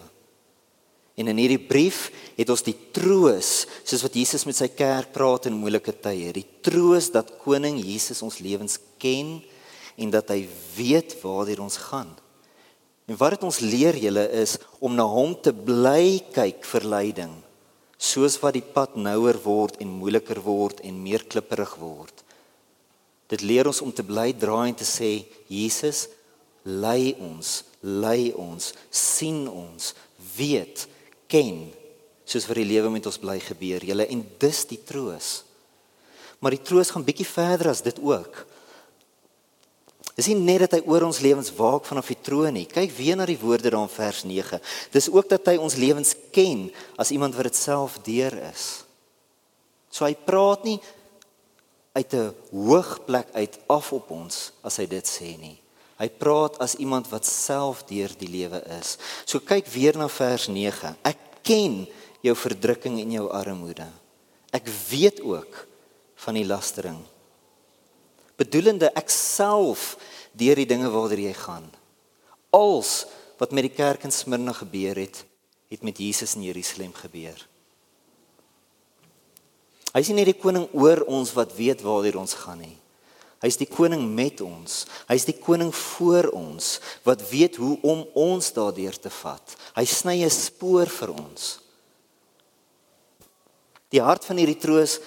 En 1.17 1.27
in 1.27 1.37
hierdie 1.37 1.67
brief 1.67 2.11
het 2.37 2.49
ons 2.49 2.61
die 2.61 2.77
troos, 2.91 3.67
soos 3.83 4.01
wat 4.01 4.13
Jesus 4.13 4.45
met 4.45 4.55
sy 4.55 4.67
kerk 4.67 5.11
praat 5.11 5.45
in 5.45 5.53
moeilike 5.53 5.91
tye, 5.91 6.31
die 6.31 6.47
troos 6.61 7.11
dat 7.11 7.37
koning 7.43 7.77
Jesus 7.77 8.21
ons 8.21 8.39
lewens 8.39 8.79
ken 8.97 9.41
en 9.97 10.09
dat 10.09 10.29
hy 10.29 10.47
weet 10.75 11.21
waartoe 11.21 11.61
ons 11.61 11.77
gaan. 11.77 12.15
En 13.07 13.17
wat 13.17 13.31
dit 13.31 13.43
ons 13.43 13.59
leer 13.59 13.97
julle 13.97 14.29
is 14.31 14.57
om 14.79 14.95
na 14.95 15.03
hom 15.03 15.35
te 15.41 15.51
bly 15.51 16.23
kyk 16.31 16.63
vir 16.63 16.83
leiding 16.83 17.35
soos 17.99 18.37
wat 18.39 18.55
die 18.55 18.63
pad 18.63 18.95
nouer 18.95 19.37
word 19.43 19.81
en 19.83 19.91
moeiliker 19.99 20.39
word 20.41 20.79
en 20.87 21.01
meer 21.03 21.25
klipperig 21.27 21.75
word. 21.81 22.23
Dit 23.29 23.43
leer 23.43 23.67
ons 23.69 23.81
om 23.83 23.91
te 23.93 24.05
bly 24.07 24.31
draai 24.33 24.71
en 24.71 24.79
te 24.79 24.87
sê 24.87 25.11
Jesus 25.51 26.07
lei 26.63 27.13
ons, 27.19 27.51
lei 27.83 28.31
ons, 28.39 28.71
sien 28.89 29.43
ons, 29.51 29.91
weet, 30.37 30.87
ken 31.29 31.67
soos 32.29 32.47
vir 32.49 32.61
die 32.61 32.69
lewe 32.71 32.91
met 32.93 33.07
ons 33.09 33.19
bly 33.21 33.37
gebeur. 33.43 33.83
Julle 33.85 34.07
en 34.13 34.23
dis 34.41 34.63
die 34.69 34.79
troos. 34.85 35.43
Maar 36.39 36.55
die 36.55 36.63
troos 36.63 36.91
gaan 36.93 37.05
bietjie 37.05 37.27
verder 37.27 37.71
as 37.73 37.83
dit 37.85 37.99
ook. 37.99 38.45
Dis 40.19 40.27
nie 40.27 40.35
net 40.35 40.65
dat 40.65 40.73
hy 40.75 40.81
oor 40.83 41.05
ons 41.07 41.21
lewens 41.23 41.47
waak 41.55 41.85
vanaf 41.87 42.09
die 42.11 42.17
troon 42.19 42.51
nie. 42.57 42.65
Kyk 42.67 42.91
weer 42.97 43.15
na 43.15 43.23
die 43.29 43.39
woorde 43.39 43.71
daar 43.71 43.85
in 43.85 43.93
vers 43.93 44.25
9. 44.27 44.59
Dis 44.91 45.07
ook 45.13 45.29
dat 45.31 45.47
hy 45.47 45.55
ons 45.55 45.77
lewens 45.79 46.11
ken 46.35 46.65
as 46.99 47.13
iemand 47.15 47.37
wat 47.37 47.47
dit 47.47 47.55
self 47.55 47.95
deur 48.03 48.35
is. 48.49 48.65
So 49.87 50.03
hy 50.03 50.17
praat 50.19 50.67
nie 50.67 50.75
uit 51.95 52.13
'n 52.13 52.35
hoog 52.51 53.05
plek 53.07 53.31
uit 53.31 53.59
af 53.67 53.93
op 53.95 54.11
ons 54.11 54.51
as 54.61 54.77
hy 54.77 54.85
dit 54.91 55.07
sê 55.07 55.39
nie. 55.39 55.55
Hy 55.99 56.09
praat 56.09 56.59
as 56.59 56.75
iemand 56.75 57.07
wat 57.11 57.25
self 57.25 57.85
deur 57.87 58.11
die 58.19 58.27
lewe 58.27 58.59
is. 58.79 58.97
So 59.25 59.39
kyk 59.39 59.67
weer 59.67 59.97
na 59.97 60.07
vers 60.07 60.47
9. 60.47 60.95
Ek 61.03 61.17
ken 61.43 61.87
jou 62.21 62.35
verdrukking 62.35 62.99
en 62.99 63.11
jou 63.11 63.27
armoede. 63.31 63.87
Ek 64.51 64.67
weet 64.89 65.21
ook 65.21 65.67
van 66.15 66.33
die 66.33 66.45
lastering. 66.45 66.99
Bedoelende 68.39 68.91
ek 68.95 69.11
self 69.11 69.97
deur 70.39 70.59
die 70.59 70.69
dinge 70.69 70.89
waartoe 70.93 71.27
jy 71.27 71.35
gaan. 71.35 71.67
Als 72.55 73.05
wat 73.39 73.51
met 73.55 73.67
die 73.67 73.75
kerk 73.75 74.05
in 74.07 74.15
Smyrna 74.15 74.53
gebeur 74.55 74.97
het, 74.99 75.23
het 75.69 75.83
met 75.85 75.99
Jesus 75.99 76.35
in 76.35 76.47
Jerusalem 76.47 76.93
gebeur. 76.95 77.37
Hy 79.89 80.01
is 80.03 80.09
nie 80.11 80.21
net 80.21 80.31
die 80.31 80.39
koning 80.39 80.67
oor 80.77 81.01
ons 81.09 81.33
wat 81.37 81.55
weet 81.57 81.83
waartoe 81.85 82.19
ons 82.21 82.37
gaan 82.41 82.61
nie. 82.63 82.75
Hy 83.39 83.47
is 83.47 83.59
die 83.59 83.69
koning 83.71 84.03
met 84.15 84.41
ons. 84.43 84.83
Hy 85.07 85.15
is 85.15 85.25
die 85.27 85.37
koning 85.39 85.71
voor 85.75 86.27
ons 86.35 86.73
wat 87.05 87.23
weet 87.29 87.55
hoe 87.61 87.77
om 87.87 88.03
ons 88.19 88.51
daardeur 88.55 88.97
te 88.99 89.11
vat. 89.21 89.55
Hy 89.77 89.85
sny 89.87 90.23
'n 90.23 90.29
spoor 90.29 90.87
vir 90.91 91.11
ons. 91.15 91.59
Die 93.89 94.01
hart 94.01 94.25
van 94.25 94.37
hierdie 94.37 94.59
troos 94.59 94.99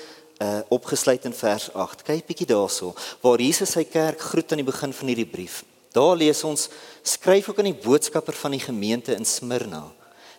uh 0.43 0.61
opgesluit 0.75 1.25
in 1.29 1.35
vers 1.37 1.69
8. 1.75 2.03
Kyk 2.07 2.27
bietjie 2.27 2.49
daarso 2.51 2.93
waar 3.23 3.41
Jesus 3.41 3.75
sy 3.77 3.85
kerk 3.87 4.21
groet 4.33 4.53
aan 4.53 4.63
die 4.63 4.69
begin 4.69 4.95
van 4.97 5.13
hierdie 5.13 5.29
brief. 5.29 5.63
Daar 5.93 6.17
lees 6.17 6.41
ons 6.49 6.69
skryf 7.05 7.51
ook 7.51 7.61
aan 7.61 7.71
die 7.71 7.83
boodskapper 7.85 8.35
van 8.35 8.57
die 8.57 8.63
gemeente 8.63 9.15
in 9.15 9.29
Smyrna. 9.29 9.85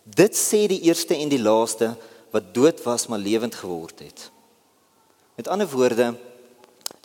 Dit 0.04 0.36
sê 0.36 0.66
die 0.68 0.82
eerste 0.89 1.16
en 1.16 1.32
die 1.32 1.42
laaste 1.42 1.94
wat 2.34 2.50
dood 2.56 2.82
was 2.84 3.08
maar 3.08 3.22
lewend 3.22 3.56
geword 3.56 4.02
het. 4.02 4.30
Met 5.38 5.48
ander 5.48 5.70
woorde, 5.70 6.13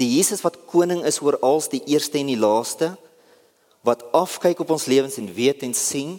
die 0.01 0.09
Jesus 0.17 0.43
wat 0.45 0.65
koning 0.71 1.05
is 1.07 1.21
oor 1.21 1.39
als 1.45 1.69
die 1.69 1.83
eerste 1.87 2.19
en 2.19 2.33
die 2.33 2.41
laaste 2.41 2.95
wat 3.87 4.03
afkyk 4.17 4.65
op 4.65 4.73
ons 4.75 4.89
lewens 4.91 5.21
en 5.21 5.29
weet 5.35 5.63
en 5.63 5.75
sien, 5.77 6.17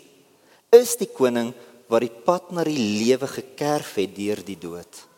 is 0.73 0.95
die 1.01 1.09
koning 1.09 1.51
wat 1.89 2.05
die 2.05 2.13
pad 2.25 2.53
na 2.53 2.63
die 2.65 2.77
lewe 2.77 3.27
gekerf 3.27 3.95
het 3.97 4.13
deur 4.15 4.41
die 4.45 4.57
dood. 4.57 5.08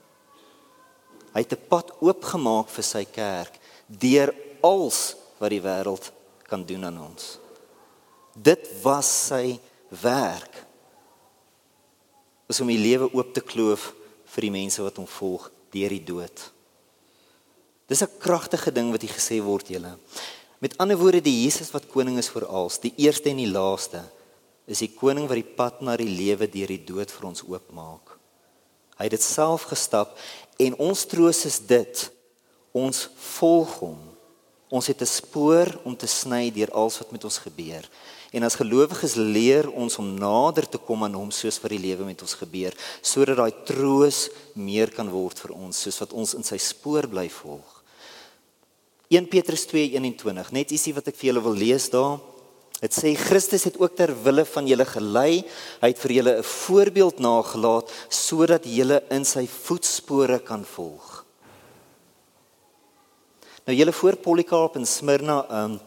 Hy 1.33 1.39
het 1.43 1.53
'n 1.53 1.67
pad 1.67 1.91
oopgemaak 2.01 2.69
vir 2.69 2.83
sy 2.83 3.05
kerk 3.05 3.59
deur 3.87 4.33
als 4.61 5.15
wat 5.39 5.49
die 5.49 5.61
wêreld 5.61 6.11
kan 6.47 6.65
doen 6.65 6.85
aan 6.85 6.99
ons. 6.99 7.39
Dit 8.35 8.67
was 8.83 9.27
sy 9.27 9.59
werk. 10.01 10.65
Is 12.47 12.61
om 12.61 12.67
die 12.67 12.77
lewe 12.77 13.13
oop 13.13 13.33
te 13.33 13.41
kloof 13.41 13.93
vir 14.25 14.41
die 14.41 14.51
mense 14.51 14.81
wat 14.83 14.97
hom 14.97 15.07
volg 15.07 15.51
deur 15.71 15.89
die 15.89 16.03
dood. 16.03 16.51
Dis 17.87 18.03
'n 18.03 18.17
kragtige 18.19 18.71
ding 18.71 18.91
wat 18.91 19.01
hier 19.01 19.15
gesê 19.15 19.41
word 19.43 19.67
julle. 19.67 19.97
Met 20.59 20.77
ander 20.77 20.97
woorde 20.97 21.21
die 21.21 21.43
Jesus 21.43 21.71
wat 21.71 21.87
koning 21.87 22.17
is 22.17 22.29
vir 22.29 22.45
als, 22.45 22.79
die 22.79 22.93
eerste 22.97 23.29
en 23.29 23.37
die 23.37 23.51
laaste, 23.51 24.03
is 24.67 24.79
die 24.79 24.93
koning 24.93 25.27
wat 25.27 25.39
die 25.39 25.53
pad 25.57 25.81
na 25.81 25.97
die 25.97 26.09
lewe 26.09 26.47
deur 26.47 26.67
die 26.67 26.85
dood 26.85 27.11
vir 27.11 27.27
ons 27.27 27.43
oopmaak. 27.43 28.17
Hy 28.97 29.07
het 29.09 29.15
dit 29.15 29.23
self 29.25 29.65
gestap 29.71 30.13
En 30.61 30.77
ons 30.91 31.05
troos 31.09 31.45
is 31.49 31.59
dit. 31.65 32.05
Ons 32.71 33.07
volg 33.37 33.73
hom. 33.81 33.99
Ons 34.71 34.87
het 34.87 35.01
'n 35.01 35.05
spoor 35.19 35.67
om 35.83 35.95
te 35.97 36.07
sny 36.07 36.51
deur 36.51 36.71
alles 36.71 36.97
wat 36.97 37.11
met 37.11 37.23
ons 37.23 37.37
gebeur. 37.37 37.89
En 38.31 38.43
as 38.43 38.55
gelowiges 38.55 39.15
leer 39.15 39.67
ons 39.71 39.97
om 39.97 40.13
nader 40.13 40.69
te 40.69 40.77
kom 40.77 41.03
aan 41.03 41.13
hom 41.13 41.31
soos 41.31 41.59
vir 41.59 41.69
die 41.69 41.79
lewe 41.87 42.05
met 42.05 42.21
ons 42.21 42.33
gebeur, 42.33 42.73
sodat 43.01 43.37
daai 43.37 43.53
troos 43.65 44.29
meer 44.53 44.91
kan 44.91 45.09
word 45.09 45.39
vir 45.39 45.51
ons 45.51 45.81
soos 45.81 45.99
wat 45.99 46.13
ons 46.13 46.33
in 46.33 46.43
sy 46.43 46.57
spoor 46.57 47.07
bly 47.07 47.29
volg. 47.29 47.83
1 49.09 49.27
Petrus 49.27 49.65
2:21, 49.65 50.51
net 50.51 50.71
ietsie 50.71 50.93
wat 50.93 51.07
ek 51.07 51.15
vir 51.15 51.33
julle 51.33 51.43
wil 51.43 51.53
lees 51.53 51.89
daar. 51.89 52.19
Dit 52.81 52.95
sê 52.97 53.11
Christus 53.13 53.67
het 53.69 53.77
ook 53.77 53.93
ter 53.93 54.09
wille 54.23 54.41
van 54.49 54.65
julle 54.65 54.85
gelei. 54.89 55.43
Hy 55.81 55.89
het 55.91 55.99
vir 56.01 56.11
julle 56.17 56.33
'n 56.37 56.43
voorbeeld 56.43 57.19
nagelaat 57.19 57.91
sodat 58.09 58.65
julle 58.65 59.03
in 59.09 59.25
sy 59.25 59.45
voetspore 59.47 60.39
kan 60.39 60.65
volg. 60.65 61.25
Nou 63.65 63.77
julle 63.77 63.93
voor 63.93 64.15
Polycarp 64.15 64.75
in 64.75 64.85
Smyrna, 64.85 65.45
ehm 65.49 65.71
um, 65.71 65.79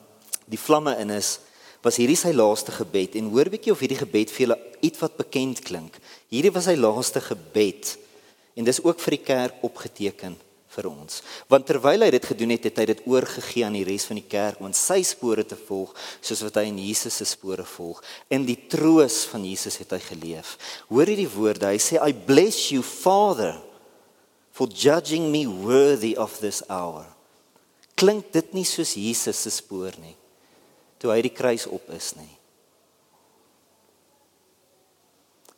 die 0.47 0.59
vlamme 0.59 0.97
in 0.99 1.11
is, 1.11 1.41
was 1.83 1.97
hierdie 1.97 2.17
sy 2.17 2.33
laaste 2.33 2.71
gebed 2.73 3.15
en 3.15 3.31
hoor 3.31 3.49
bietjie 3.49 3.73
of 3.73 3.81
hierdie 3.81 3.99
gebed 3.99 4.31
vir 4.31 4.47
julle 4.47 4.59
iets 4.81 4.99
wat 5.01 5.17
bekend 5.17 5.61
klink. 5.61 5.99
Hierdie 6.29 6.53
was 6.53 6.65
sy 6.65 6.77
laaste 6.77 7.21
gebed 7.21 7.99
en 8.55 8.65
dis 8.65 8.85
ook 8.85 9.01
vir 9.01 9.11
die 9.11 9.25
kerk 9.25 9.55
opgeteken 9.63 10.37
vir 10.75 10.89
ons. 10.91 11.21
Want 11.51 11.67
terwyl 11.69 12.07
hy 12.07 12.11
dit 12.15 12.27
gedoen 12.31 12.55
het, 12.55 12.69
het 12.69 12.81
hy 12.83 12.87
dit 12.91 13.03
oorgegee 13.11 13.65
aan 13.67 13.79
die 13.79 13.87
res 13.87 14.07
van 14.11 14.21
die 14.21 14.27
kerk 14.29 14.61
om 14.61 14.69
in 14.71 14.77
sy 14.77 15.01
spore 15.07 15.47
te 15.47 15.59
volg, 15.59 15.95
soos 16.25 16.43
wat 16.47 16.61
hy 16.61 16.67
in 16.71 16.81
Jesus 16.83 17.21
se 17.21 17.29
spore 17.29 17.67
volg. 17.69 18.03
In 18.35 18.47
die 18.49 18.59
troos 18.71 19.23
van 19.31 19.47
Jesus 19.47 19.79
het 19.83 19.95
hy 19.97 20.03
geleef. 20.05 20.57
Hoor 20.91 21.11
hierdie 21.11 21.31
woorde. 21.31 21.71
Hy 21.73 21.81
sê 21.83 22.01
I 22.03 22.13
bless 22.15 22.71
you 22.75 22.83
Father 22.85 23.57
for 24.55 24.71
judging 24.71 25.31
me 25.33 25.47
worthy 25.47 26.15
of 26.17 26.39
this 26.39 26.63
hour. 26.69 27.09
Klink 27.99 28.33
dit 28.35 28.55
nie 28.55 28.67
soos 28.67 28.95
Jesus 28.99 29.45
se 29.47 29.51
spoor 29.55 29.95
nie? 30.03 30.15
Toe 31.03 31.13
hy 31.15 31.21
die 31.27 31.35
kruis 31.35 31.67
op 31.71 31.91
is 31.95 32.15
nie. 32.19 32.31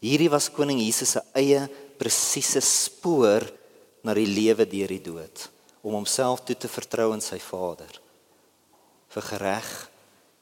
Hierdie 0.05 0.31
was 0.33 0.49
koning 0.53 0.81
Jesus 0.83 1.17
se 1.17 1.23
eie 1.37 1.65
presiese 2.01 2.61
spoor 2.65 3.47
na 4.07 4.15
die 4.15 4.29
lewe 4.31 4.67
deur 4.71 4.93
die 4.95 5.03
dood 5.03 5.49
om 5.83 5.99
homself 5.99 6.45
toe 6.47 6.55
te 6.59 6.71
vertrou 6.71 7.11
aan 7.15 7.25
sy 7.25 7.39
Vader 7.43 7.99
vir 9.17 9.25
gereg 9.31 9.71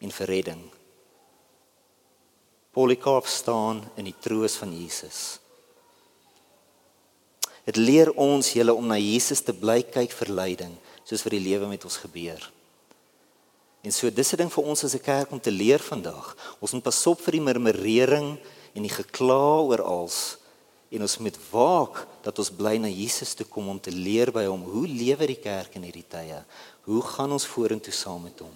en 0.05 0.13
vir 0.13 0.29
redding. 0.29 0.63
Polycarp 2.75 3.29
staan 3.31 3.85
in 4.01 4.09
die 4.09 4.17
troos 4.21 4.57
van 4.59 4.73
Jesus. 4.75 5.39
Dit 7.65 7.79
leer 7.79 8.11
ons 8.21 8.51
julle 8.53 8.75
om 8.75 8.89
na 8.91 8.99
Jesus 9.01 9.41
te 9.45 9.55
bly 9.57 9.81
kyk 9.87 10.13
vir 10.13 10.33
leiding 10.41 10.75
soos 11.05 11.23
vir 11.25 11.39
die 11.39 11.45
lewe 11.45 11.69
met 11.71 11.85
ons 11.87 12.01
gebeur. 12.03 12.43
En 13.85 13.93
so 13.93 14.11
dis 14.11 14.33
'n 14.33 14.37
ding 14.37 14.53
vir 14.53 14.65
ons 14.65 14.85
as 14.85 14.95
'n 14.95 15.05
kerk 15.05 15.33
om 15.33 15.41
te 15.41 15.51
leer 15.51 15.79
vandag. 15.79 16.37
Ons 16.61 16.73
moet 16.73 16.83
pas 16.83 17.07
op 17.07 17.21
vir 17.21 17.33
die 17.33 17.47
murmurering 17.49 18.39
en 18.75 18.83
die 18.83 18.97
gekla 19.01 19.61
oor 19.61 19.83
als 19.83 20.37
en 20.93 21.03
ons 21.07 21.17
moet 21.19 21.39
waak 21.51 22.03
dat 22.25 22.39
ons 22.39 22.53
bly 22.55 22.77
na 22.79 22.91
Jesus 22.91 23.35
toe 23.35 23.47
kom 23.49 23.69
om 23.73 23.81
te 23.81 23.93
leer 23.95 24.31
by 24.35 24.45
hom 24.47 24.63
hoe 24.69 24.87
lewe 24.89 25.31
die 25.33 25.41
kerk 25.41 25.75
in 25.79 25.87
hierdie 25.87 26.07
tye? 26.07 26.43
Hoe 26.87 27.03
gaan 27.15 27.33
ons 27.35 27.49
vorentoe 27.49 27.95
saam 27.95 28.27
met 28.29 28.43
hom? 28.45 28.55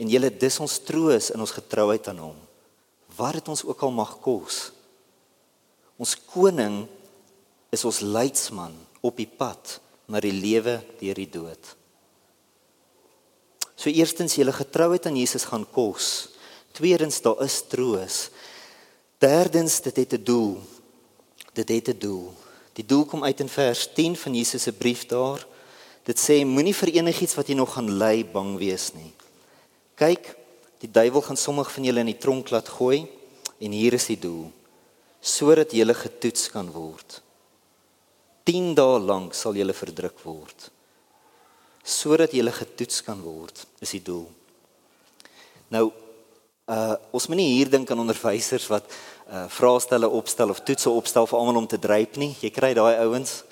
En 0.00 0.10
julle 0.10 0.32
dis 0.32 0.58
ons 0.62 0.78
troos 0.82 1.30
in 1.30 1.40
ons 1.40 1.54
getrouheid 1.54 2.08
aan 2.10 2.24
hom. 2.24 2.40
Wat 3.14 3.38
dit 3.38 3.48
ons 3.52 3.62
ook 3.62 3.84
al 3.86 3.94
mag 3.94 4.16
kos. 4.24 4.72
Ons 6.00 6.16
koning 6.32 6.82
is 7.74 7.84
ons 7.86 8.02
leidsman 8.02 8.74
op 9.04 9.20
die 9.20 9.30
pad 9.30 9.78
na 10.10 10.20
die 10.22 10.34
lewe 10.34 10.80
deur 10.98 11.20
die 11.20 11.30
dood. 11.30 11.74
So 13.78 13.90
eerstens 13.90 14.36
julle 14.38 14.54
getrouheid 14.54 15.06
aan 15.06 15.18
Jesus 15.18 15.46
gaan 15.46 15.66
kos. 15.70 16.30
Tweedens 16.74 17.20
daar 17.22 17.42
is 17.44 17.60
troos. 17.70 18.30
Derdens 19.24 19.80
dit 19.80 19.96
het 19.96 20.12
'n 20.12 20.24
doel. 20.24 20.60
Dit 21.52 21.68
het 21.68 21.88
'n 21.88 21.98
doel. 21.98 22.32
Die 22.72 22.86
doel 22.86 23.04
kom 23.04 23.24
uit 23.24 23.40
in 23.40 23.48
vers 23.48 23.88
10 23.94 24.16
van 24.16 24.34
Jesus 24.34 24.62
se 24.62 24.72
brief 24.72 25.06
daar. 25.06 25.46
Dit 26.02 26.18
sê 26.20 26.44
moenie 26.44 26.74
vir 26.74 26.88
enigiets 26.88 27.34
wat 27.34 27.46
jy 27.46 27.54
nog 27.54 27.72
gaan 27.72 27.96
ly 27.96 28.26
bang 28.32 28.58
wees 28.58 28.92
nie. 28.92 29.12
Kyk, 29.94 30.36
die 30.78 30.90
duiwel 30.90 31.22
gaan 31.22 31.36
sommige 31.36 31.70
van 31.70 31.84
julle 31.84 32.00
in 32.00 32.06
die 32.06 32.18
tronk 32.18 32.50
laat 32.50 32.68
gooi 32.68 33.06
en 33.58 33.70
hier 33.70 33.92
is 33.92 34.06
die 34.06 34.18
doel 34.18 34.52
sodat 35.20 35.72
jy 35.72 35.94
getoets 35.94 36.50
kan 36.50 36.70
word. 36.70 37.22
10 38.42 38.74
dae 38.74 38.98
lank 38.98 39.34
sal 39.34 39.54
jy 39.54 39.72
verdruk 39.72 40.20
word 40.20 40.70
sodat 41.82 42.32
jy 42.32 42.50
getoets 42.50 43.02
kan 43.02 43.20
word 43.20 43.66
is 43.80 43.90
die 43.90 44.02
doel. 44.02 44.28
Nou 45.68 45.92
uh 46.64 46.96
ons 47.12 47.26
moet 47.28 47.36
nie 47.36 47.56
hier 47.56 47.68
dink 47.70 47.90
aan 47.90 48.00
onderwysers 48.00 48.66
wat 48.72 48.88
uh 49.30 49.44
vraestelle 49.48 50.08
opstel 50.08 50.50
of 50.50 50.60
toetse 50.60 50.90
opstel 50.90 51.26
vir 51.26 51.38
almal 51.38 51.56
om 51.56 51.66
te 51.66 51.78
dryp 51.78 52.16
nie. 52.16 52.34
Jy 52.40 52.50
kry 52.50 52.74
daai 52.74 52.96
ouens. 53.06 53.42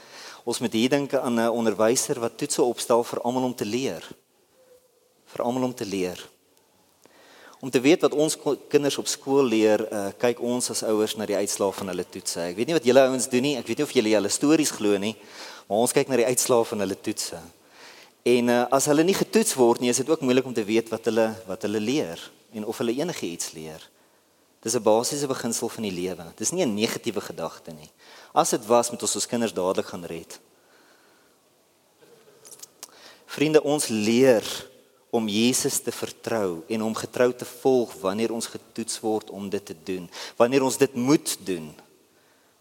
Ons 0.44 0.58
moet 0.60 0.72
hier 0.72 0.90
dink 0.90 1.14
aan 1.14 1.40
'n 1.40 1.48
onderwyser 1.48 2.20
wat 2.20 2.36
toetse 2.36 2.62
opstel 2.62 3.04
vir 3.04 3.20
almal 3.20 3.42
om 3.42 3.54
te 3.54 3.64
leer. 3.64 4.02
Vir 5.26 5.44
almal 5.44 5.62
om 5.62 5.74
te 5.74 5.84
leer. 5.84 6.28
Om 7.60 7.70
te 7.70 7.80
weet 7.80 8.00
wat 8.00 8.14
ons 8.14 8.36
kinders 8.68 8.98
op 8.98 9.06
skool 9.06 9.44
leer, 9.44 9.86
uh 9.92 10.10
kyk 10.18 10.40
ons 10.40 10.70
as 10.70 10.82
ouers 10.82 11.16
na 11.16 11.26
die 11.26 11.36
uitslae 11.36 11.72
van 11.72 11.88
hulle 11.88 12.04
toetse. 12.04 12.40
Ek 12.40 12.56
weet 12.56 12.66
nie 12.66 12.74
wat 12.74 12.84
julle 12.84 13.00
ouens 13.06 13.28
doen 13.28 13.42
nie. 13.42 13.56
Ek 13.56 13.66
weet 13.66 13.78
nie 13.78 13.84
of 13.84 13.92
julle 13.92 14.08
julle 14.08 14.28
stories 14.28 14.70
glo 14.70 14.98
nie, 14.98 15.16
maar 15.68 15.78
ons 15.78 15.92
kyk 15.92 16.08
na 16.08 16.16
die 16.16 16.26
uitslae 16.26 16.64
van 16.64 16.78
hulle 16.78 17.00
toetse. 17.00 17.38
En 18.22 18.48
uh, 18.48 18.66
as 18.70 18.86
hulle 18.86 19.02
nie 19.02 19.14
getoets 19.14 19.54
word 19.54 19.80
nie, 19.80 19.90
is 19.90 19.98
dit 19.98 20.10
ook 20.10 20.20
moeilik 20.20 20.46
om 20.46 20.54
te 20.54 20.64
weet 20.64 20.90
wat 20.90 21.04
hulle 21.04 21.34
wat 21.46 21.62
hulle 21.62 21.80
leer 21.80 22.20
en 22.52 22.66
of 22.66 22.78
hulle 22.78 22.94
enigiets 22.98 23.52
leer. 23.52 23.82
Dis 24.62 24.74
'n 24.74 24.82
basiese 24.82 25.26
beginsel 25.26 25.68
van 25.68 25.82
die 25.82 25.92
lewe. 25.92 26.32
Dis 26.36 26.50
nie 26.50 26.64
'n 26.64 26.74
negatiewe 26.74 27.20
gedagte 27.20 27.72
nie. 27.72 27.90
As 28.32 28.50
dit 28.50 28.66
was 28.66 28.90
met 28.90 29.02
ons 29.02 29.14
ons 29.14 29.26
kinders 29.26 29.52
dadelik 29.52 29.86
gaan 29.86 30.04
red. 30.04 30.40
Vriende, 33.26 33.62
ons 33.62 33.88
leer 33.88 34.70
om 35.10 35.28
Jesus 35.28 35.78
te 35.78 35.92
vertrou 35.92 36.62
en 36.68 36.82
om 36.82 36.94
getrou 36.94 37.34
te 37.34 37.44
volg 37.44 37.92
wanneer 38.00 38.32
ons 38.32 38.46
getoets 38.46 39.00
word 39.00 39.30
om 39.30 39.48
dit 39.48 39.64
te 39.64 39.76
doen. 39.84 40.10
Wanneer 40.36 40.62
ons 40.62 40.76
dit 40.76 40.94
moet 40.94 41.36
doen. 41.44 41.74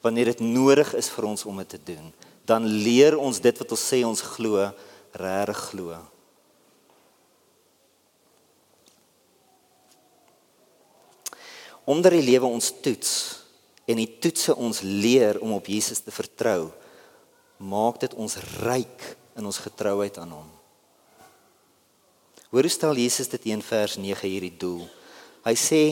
Wanneer 0.02 0.26
dit 0.26 0.40
nodig 0.40 0.94
is 0.94 1.10
vir 1.10 1.24
ons 1.24 1.46
om 1.46 1.58
dit 1.58 1.70
te 1.70 1.80
doen, 1.84 2.14
dan 2.46 2.66
leer 2.66 3.18
ons 3.18 3.40
dit 3.40 3.58
wat 3.58 3.72
ons 3.72 3.88
sê 3.94 4.02
ons 4.04 4.22
glo 4.22 4.72
regtig 5.12 5.58
glo. 5.70 6.00
Omdat 11.92 12.16
die 12.16 12.24
lewe 12.24 12.48
ons 12.48 12.72
toets 12.84 13.14
en 13.90 14.00
die 14.00 14.10
toetse 14.24 14.56
ons 14.56 14.80
leer 14.86 15.42
om 15.44 15.58
op 15.58 15.68
Jesus 15.68 16.00
te 16.06 16.14
vertrou, 16.14 16.70
maak 17.60 18.00
dit 18.02 18.14
ons 18.16 18.38
ryk 18.62 19.04
in 19.38 19.48
ons 19.48 19.60
getrouheid 19.62 20.16
aan 20.22 20.32
hom. 20.38 20.48
Hoor 22.52 22.68
hoe 22.68 22.72
stel 22.72 23.00
Jesus 23.00 23.30
dit 23.32 23.52
in 23.52 23.64
vers 23.64 23.98
9 24.00 24.28
hierdie 24.28 24.56
doel. 24.60 24.84
Hy 25.46 25.54
sê 25.56 25.84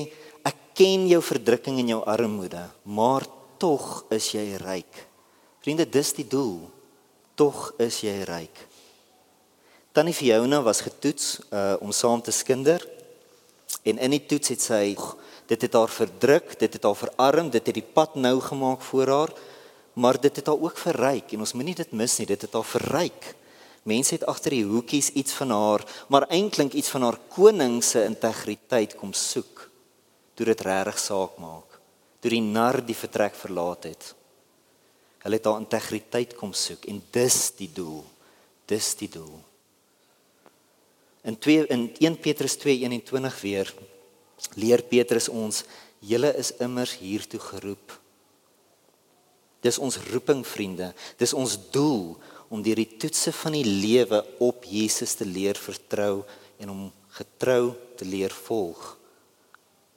ek 0.47 0.57
ken 0.79 1.07
jou 1.09 1.21
verdrukking 1.23 1.79
en 1.81 1.93
jou 1.95 1.99
armoede, 2.07 2.65
maar 2.83 3.25
tog 3.59 4.05
is 4.15 4.31
jy 4.35 4.57
ryk. 4.61 5.05
Vriende, 5.63 5.87
dis 5.87 6.13
die 6.15 6.27
doel. 6.27 6.67
Tog 7.39 7.73
is 7.79 8.01
jy 8.03 8.21
ryk. 8.27 8.65
Tannie 9.95 10.15
Fiona 10.15 10.61
was 10.63 10.83
getoets 10.85 11.39
uh 11.51 11.75
om 11.83 11.91
saam 11.95 12.21
te 12.23 12.31
skinder. 12.35 12.83
En 13.83 13.97
in 13.97 14.15
die 14.15 14.23
toets 14.27 14.53
het 14.53 14.63
sy 14.63 14.83
dit 15.49 15.61
het 15.65 15.73
haar 15.73 15.89
verdruk, 15.89 16.53
dit 16.61 16.73
het 16.73 16.83
haar 16.85 16.97
verarm, 16.97 17.49
dit 17.49 17.65
het 17.65 17.77
die 17.79 17.85
pad 17.93 18.15
nou 18.15 18.37
gemaak 18.41 18.81
voor 18.85 19.09
haar, 19.09 19.33
maar 19.97 20.19
dit 20.21 20.35
het 20.35 20.47
haar 20.47 20.61
ook 20.61 20.77
verryk 20.77 21.33
en 21.33 21.41
ons 21.45 21.55
moenie 21.57 21.75
dit 21.75 21.91
mis 21.91 22.17
nie, 22.21 22.27
dit 22.29 22.41
het 22.45 22.53
haar 22.53 22.67
verryk. 22.67 23.33
Mense 23.89 24.13
het 24.19 24.27
agter 24.29 24.53
die 24.53 24.67
hoekies 24.67 25.09
iets 25.17 25.33
van 25.33 25.49
haar, 25.55 25.85
maar 26.07 26.27
eintlik 26.29 26.75
iets 26.77 26.91
van 26.93 27.07
haar 27.07 27.17
koning 27.33 27.79
se 27.83 28.03
integriteit 28.05 28.93
kom 28.99 29.13
soek. 29.13 29.65
Toe 30.37 30.45
dit 30.45 30.61
regtig 30.61 30.99
saak 31.01 31.39
maak. 31.41 31.79
Toe 32.19 32.31
die 32.35 32.43
nar 32.43 32.81
die 32.85 32.95
vertrek 32.95 33.35
verlaat 33.35 33.89
het. 33.89 34.13
Hulle 35.23 35.39
het 35.39 35.47
haar 35.49 35.63
integriteit 35.63 36.35
kom 36.37 36.53
soek 36.53 36.85
en 36.91 37.01
dis 37.15 37.39
die 37.57 37.71
doel. 37.73 38.03
Dis 38.69 38.93
die 38.99 39.09
doel. 39.09 39.39
In 41.27 41.39
2 41.39 41.65
in 41.67 41.89
1 41.97 42.19
Petrus 42.19 42.55
2:21 42.61 43.41
weer 43.41 43.73
leer 44.55 44.83
Petrus 44.87 45.29
ons 45.29 45.63
julle 45.99 46.31
is 46.39 46.53
immers 46.63 46.95
hiertoe 46.99 47.41
geroep. 47.43 47.95
Dis 49.63 49.79
ons 49.81 49.99
roeping 50.13 50.45
vriende, 50.47 50.93
dis 51.19 51.35
ons 51.35 51.57
doel 51.73 52.15
om 52.49 52.63
deur 52.63 52.79
die 52.79 52.97
toetse 53.01 53.33
van 53.35 53.57
die 53.57 53.65
lewe 53.67 54.21
op 54.41 54.63
Jesus 54.65 55.17
te 55.19 55.27
leer 55.27 55.59
vertrou 55.59 56.23
en 56.59 56.71
om 56.71 56.85
getrou 57.19 57.73
te 57.99 58.07
leer 58.07 58.33
volg. 58.47 58.95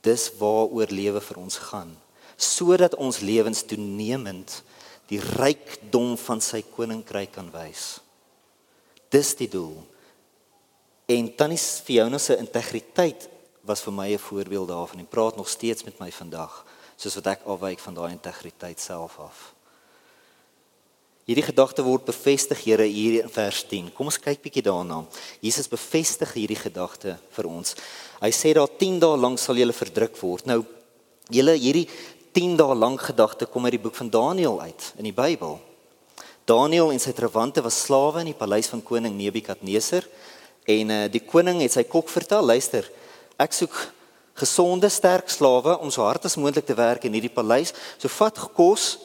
Dis 0.03 0.29
waaroor 0.41 0.91
lewe 0.91 1.23
vir 1.23 1.39
ons 1.39 1.59
gaan, 1.71 1.93
sodat 2.37 2.97
ons 2.99 3.23
lewens 3.23 3.63
toenemend 3.71 4.59
die 5.11 5.21
rykdom 5.23 6.17
van 6.19 6.43
sy 6.43 6.63
koninkryk 6.75 7.35
kan 7.37 7.51
wys. 7.55 8.01
Dis 9.13 9.35
die 9.39 9.51
doel. 9.53 9.77
En 11.13 11.29
tannie 11.37 11.61
Fiona 11.61 12.19
se 12.23 12.39
integriteit 12.41 13.29
was 13.65 13.81
vir 13.81 13.93
my 13.93 14.09
'n 14.13 14.19
voorbeeld 14.19 14.69
daarvan 14.69 14.99
en 14.99 15.07
praat 15.07 15.37
nog 15.37 15.49
steeds 15.49 15.85
met 15.85 15.99
my 15.99 16.11
vandag 16.13 16.65
soos 16.97 17.15
wat 17.15 17.27
ek 17.27 17.47
afwyk 17.47 17.79
van 17.79 17.95
daai 17.95 18.13
integriteit 18.13 18.81
self 18.81 19.19
af. 19.19 19.55
Hierdie 21.23 21.45
gedagte 21.47 21.85
word 21.87 22.05
bevestig 22.05 22.65
Here 22.65 22.83
hier 22.83 23.23
in 23.23 23.31
vers 23.31 23.63
10. 23.71 23.93
Kom 23.95 24.09
ons 24.11 24.19
kyk 24.19 24.41
bietjie 24.43 24.65
daarna. 24.67 25.05
Jesus 25.41 25.69
bevestig 25.71 26.33
hierdie 26.35 26.59
gedagte 26.59 27.15
vir 27.31 27.47
ons. 27.47 27.77
Hy 28.21 28.31
sê 28.35 28.51
daar 28.59 28.67
10 28.67 28.99
dae 28.99 29.17
lank 29.17 29.39
sal 29.39 29.57
julle 29.57 29.73
verdruk 29.73 30.19
word. 30.19 30.47
Nou 30.51 30.65
julle 31.31 31.55
hierdie 31.55 31.87
10 32.35 32.57
dae 32.59 32.75
lank 32.75 33.07
gedagte 33.07 33.47
kom 33.47 33.65
uit 33.69 33.77
die 33.77 33.85
boek 33.85 33.95
van 33.95 34.11
Daniël 34.11 34.59
uit 34.61 34.89
in 34.99 35.05
die 35.05 35.15
Bybel. 35.15 35.61
Daniël 36.45 36.91
en 36.91 36.99
sy 36.99 37.15
trawante 37.15 37.63
was 37.63 37.79
slawe 37.85 38.25
in 38.25 38.33
die 38.33 38.39
paleis 38.39 38.71
van 38.73 38.83
koning 38.83 39.15
Nebukadneser. 39.15 40.09
En 40.67 40.91
uh, 40.91 41.05
die 41.07 41.23
koning 41.23 41.63
het 41.63 41.75
sy 41.77 41.85
kok 41.87 42.11
vertel, 42.11 42.43
luister, 42.51 42.89
ek 43.41 43.55
soek 43.57 43.77
gesonde, 44.35 44.89
sterk 44.89 45.31
slawe 45.31 45.77
om 45.79 45.91
so 45.93 46.05
hard 46.05 46.25
as 46.25 46.37
moontlik 46.41 46.67
te 46.67 46.77
werk 46.77 47.05
in 47.05 47.17
hierdie 47.17 47.33
paleis. 47.33 47.75
So 48.01 48.11
vat 48.13 48.39
gekos, 48.39 48.97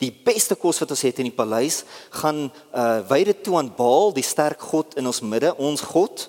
die 0.00 0.12
beste 0.12 0.56
kos 0.56 0.80
wat 0.80 0.92
ons 0.94 1.04
het 1.04 1.18
in 1.20 1.28
die 1.28 1.36
paleis, 1.36 1.82
gaan 2.22 2.48
uh 2.72 3.00
wy 3.10 3.22
dit 3.28 3.42
toe 3.44 3.58
aan 3.60 3.72
Baal, 3.76 4.14
die 4.16 4.24
sterk 4.24 4.62
god 4.72 4.96
in 5.00 5.06
ons 5.06 5.20
midde, 5.20 5.52
ons 5.60 5.84
god. 5.92 6.28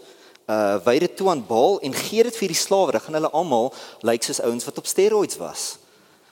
Uh 0.51 0.81
wy 0.85 0.97
dit 0.99 1.15
toe 1.15 1.29
aan 1.31 1.43
Baal 1.47 1.79
en 1.85 1.95
gee 1.95 2.25
dit 2.27 2.41
vir 2.41 2.51
die 2.51 2.59
slawe. 2.59 2.91
Dan 2.91 3.05
gaan 3.05 3.19
hulle 3.21 3.31
almal 3.31 3.71
lyk 4.01 4.09
like 4.11 4.27
soos 4.27 4.43
ouens 4.43 4.67
wat 4.67 4.83
op 4.83 4.89
steroids 4.89 5.39
was. 5.39 5.69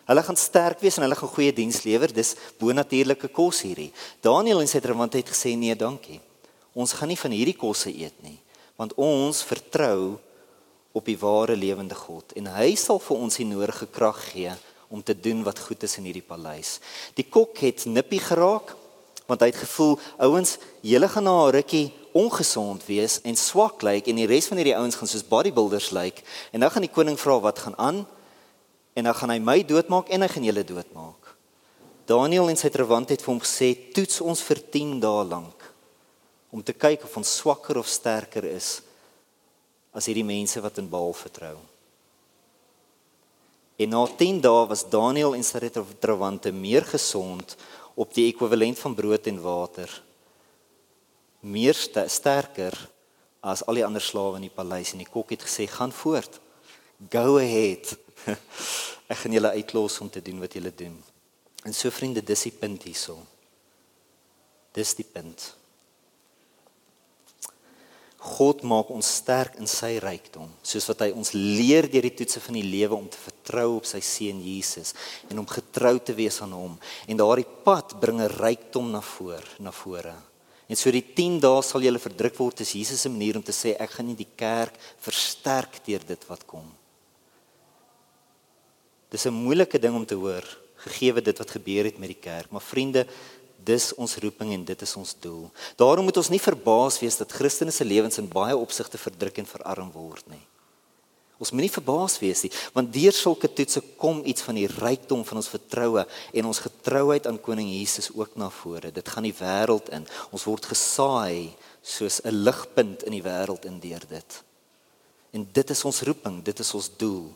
Hulle 0.09 0.23
gaan 0.25 0.39
sterk 0.41 0.81
wees 0.81 0.97
en 0.97 1.05
hulle 1.05 1.15
gaan 1.15 1.31
goeie 1.31 1.53
diens 1.53 1.83
lewer. 1.85 2.11
Dis 2.11 2.33
bonatuurlike 2.59 3.29
kos 3.31 3.61
hierdie. 3.63 3.91
Daniel 4.25 4.63
en 4.63 4.67
sy 4.67 4.81
verwante 4.83 5.21
het 5.21 5.29
gesê 5.29 5.53
nee, 5.55 5.75
dankie. 5.77 6.19
Ons 6.73 6.95
gaan 6.97 7.11
nie 7.11 7.19
van 7.19 7.33
hierdie 7.33 7.57
kosse 7.57 7.91
eet 7.93 8.15
nie, 8.25 8.37
want 8.77 8.93
ons 8.97 9.41
vertrou 9.45 10.17
op 10.91 11.05
die 11.05 11.17
ware 11.21 11.55
lewende 11.55 11.95
God 11.95 12.33
en 12.39 12.49
hy 12.55 12.73
sal 12.79 12.99
vir 13.03 13.17
ons 13.17 13.37
die 13.39 13.47
nodige 13.47 13.87
krag 13.93 14.19
gee 14.31 14.53
om 14.89 15.03
te 15.05 15.13
doen 15.13 15.43
wat 15.45 15.61
goed 15.61 15.83
is 15.85 15.97
in 16.01 16.07
hierdie 16.09 16.25
paleis. 16.25 16.79
Die 17.13 17.27
kok 17.29 17.61
het 17.61 17.85
nippie 17.85 18.21
geraak 18.23 18.73
want 19.29 19.43
hy 19.45 19.51
het 19.51 19.61
gevoel 19.61 19.99
ouens, 20.25 20.57
julle 20.81 21.07
gaan 21.07 21.27
na 21.29 21.45
'n 21.45 21.53
rukkie 21.53 21.93
ongesond 22.17 22.85
wees 22.85 23.19
en 23.21 23.35
swak 23.35 23.83
lyk 23.85 24.07
en 24.07 24.15
die 24.15 24.25
res 24.25 24.47
van 24.49 24.57
hierdie 24.57 24.77
ouens 24.77 24.95
gaan 24.95 25.07
soos 25.07 25.27
bodybuilders 25.27 25.91
lyk 25.91 26.23
en 26.51 26.59
nou 26.59 26.69
gaan 26.71 26.81
die 26.81 26.95
koning 26.95 27.17
vra 27.19 27.39
wat 27.39 27.59
gaan 27.59 27.77
aan 27.77 28.07
en 28.93 29.03
dan 29.03 29.13
gaan 29.13 29.29
hy 29.29 29.39
my 29.39 29.63
doodmaak 29.63 30.09
en 30.09 30.21
hy 30.21 30.27
gaan 30.27 30.43
julle 30.43 30.63
doodmaak. 30.63 31.35
Daniel 32.05 32.49
en 32.49 32.57
sy 32.57 32.69
terwant 32.69 33.09
het 33.09 33.21
vir 33.21 33.33
hom 33.33 33.41
gesê 33.41 33.75
toets 33.93 34.21
ons 34.21 34.41
vir 34.41 34.59
10 34.71 34.99
dae 34.99 35.23
lank 35.29 35.73
om 36.49 36.63
te 36.63 36.73
kyk 36.73 37.03
of 37.03 37.17
ons 37.17 37.35
swakker 37.37 37.77
of 37.77 37.87
sterker 37.87 38.43
is 38.49 38.81
as 39.99 40.07
hierdie 40.07 40.27
mense 40.27 40.61
wat 40.63 40.79
in 40.79 40.87
Baal 40.89 41.11
vertrou. 41.17 41.57
En 43.79 43.91
na 43.93 44.03
10 44.07 44.41
dae 44.43 44.63
was 44.67 44.85
Daniël 44.91 45.35
en 45.37 45.45
sy 45.45 45.71
trawante 45.99 46.51
meer 46.51 46.87
gesond 46.87 47.55
op 47.99 48.13
die 48.15 48.27
ekwivalent 48.31 48.79
van 48.79 48.95
brood 48.95 49.27
en 49.31 49.39
water. 49.43 49.91
Meer 51.39 51.75
sterker 51.75 52.75
as 53.39 53.63
al 53.63 53.79
die 53.79 53.85
ander 53.87 54.03
slawe 54.03 54.35
in 54.39 54.49
die 54.49 54.55
paleis 54.55 54.91
en 54.91 55.03
die 55.03 55.07
kok 55.07 55.31
het 55.31 55.45
gesê 55.47 55.67
gaan 55.71 55.95
voort. 55.95 56.41
Go 57.11 57.37
ahead. 57.39 57.95
Ek 59.11 59.23
gaan 59.23 59.35
julle 59.35 59.55
uitlos 59.55 59.95
om 60.03 60.11
te 60.11 60.21
doen 60.21 60.43
wat 60.43 60.55
julle 60.59 60.73
doen. 60.75 60.97
En 61.63 61.75
so 61.75 61.91
vriende, 61.91 62.23
dis 62.23 62.47
die 62.49 62.55
punt 62.55 62.83
hierso. 62.83 63.15
Dis 64.75 64.91
die 64.99 65.07
punt. 65.07 65.53
God 68.19 68.65
maak 68.67 68.89
ons 68.91 69.07
sterk 69.21 69.55
in 69.63 69.67
sy 69.69 69.93
rykdom, 70.03 70.49
soos 70.59 70.89
wat 70.91 71.05
hy 71.05 71.13
ons 71.15 71.31
leer 71.31 71.87
deur 71.87 72.03
die 72.03 72.17
toetse 72.19 72.41
van 72.43 72.57
die 72.57 72.65
lewe 72.67 72.97
om 72.97 73.07
te 73.07 73.19
vertrou 73.19 73.77
op 73.77 73.87
sy 73.87 74.01
seun 74.03 74.41
Jesus 74.43 74.91
en 75.31 75.39
om 75.39 75.47
getrou 75.47 75.95
te 76.03 76.15
wees 76.17 76.41
aan 76.43 76.51
hom. 76.51 76.73
En 77.07 77.21
daardie 77.21 77.47
pad 77.63 77.95
bring 78.01 78.19
'n 78.19 78.27
rykdom 78.27 78.91
na 78.91 78.99
voor, 78.99 79.43
na 79.59 79.71
vore. 79.71 80.15
En 80.67 80.75
so 80.75 80.91
die 80.91 81.01
10 81.15 81.39
dae 81.39 81.61
sal 81.63 81.81
jy 81.81 81.97
verdruk 81.97 82.35
word, 82.37 82.57
dis 82.57 82.73
Jesus 82.73 83.01
se 83.01 83.09
manier 83.09 83.37
om 83.37 83.43
te 83.43 83.55
sê 83.55 83.73
ek 83.79 83.89
gaan 83.89 84.05
nie 84.05 84.19
die 84.19 84.33
kerk 84.35 84.75
versterk 84.99 85.79
deur 85.85 86.03
dit 86.05 86.27
wat 86.27 86.45
kom. 86.45 86.67
Dis 89.09 89.25
'n 89.25 89.33
moeilike 89.33 89.79
ding 89.79 89.95
om 89.95 90.05
te 90.05 90.15
hoor, 90.15 90.43
gegee 90.75 91.21
dit 91.21 91.37
wat 91.37 91.51
gebeur 91.51 91.85
het 91.85 91.97
met 91.97 92.09
die 92.09 92.21
kerk, 92.21 92.51
maar 92.51 92.61
vriende, 92.61 93.07
dis 93.69 93.89
ons 94.01 94.17
roeping 94.23 94.53
en 94.55 94.67
dit 94.67 94.85
is 94.85 94.95
ons 94.99 95.15
doel. 95.21 95.47
Daarom 95.79 96.09
moet 96.09 96.19
ons 96.21 96.31
nie 96.33 96.41
verbaas 96.41 96.99
wees 97.01 97.19
dat 97.21 97.35
Christene 97.37 97.73
se 97.75 97.85
lewens 97.87 98.19
in 98.21 98.29
baie 98.31 98.57
opsigte 98.57 99.01
verdruk 99.01 99.41
en 99.41 99.49
verarm 99.49 99.91
word 99.93 100.25
nie. 100.33 100.43
Ons 101.39 101.53
moenie 101.55 101.71
verbaas 101.71 102.17
wees 102.19 102.41
nie, 102.43 102.51
want 102.75 102.91
deur 102.91 103.15
sulke 103.15 103.47
toetse 103.55 103.79
kom 104.01 104.19
iets 104.27 104.43
van 104.43 104.57
die 104.59 104.67
rykdom 104.67 105.21
van 105.23 105.39
ons 105.39 105.47
vertroue 105.47 106.03
en 106.35 106.49
ons 106.49 106.59
getrouheid 106.65 107.29
aan 107.29 107.39
koning 107.39 107.69
Jesus 107.71 108.09
ook 108.11 108.35
na 108.35 108.49
vore. 108.51 108.91
Dit 108.91 109.07
gaan 109.07 109.23
die 109.23 109.35
wêreld 109.37 109.87
in. 109.95 110.03
Ons 110.35 110.43
word 110.49 110.67
gesaai 110.73 111.55
soos 111.79 112.19
'n 112.25 112.43
ligpunt 112.43 113.07
in 113.07 113.15
die 113.15 113.23
wêreld 113.23 113.63
in 113.65 113.79
deur 113.79 114.03
dit. 114.09 114.43
En 115.31 115.47
dit 115.53 115.69
is 115.69 115.85
ons 115.85 116.01
roeping, 116.01 116.43
dit 116.43 116.59
is 116.59 116.73
ons 116.73 116.91
doel. 116.97 117.31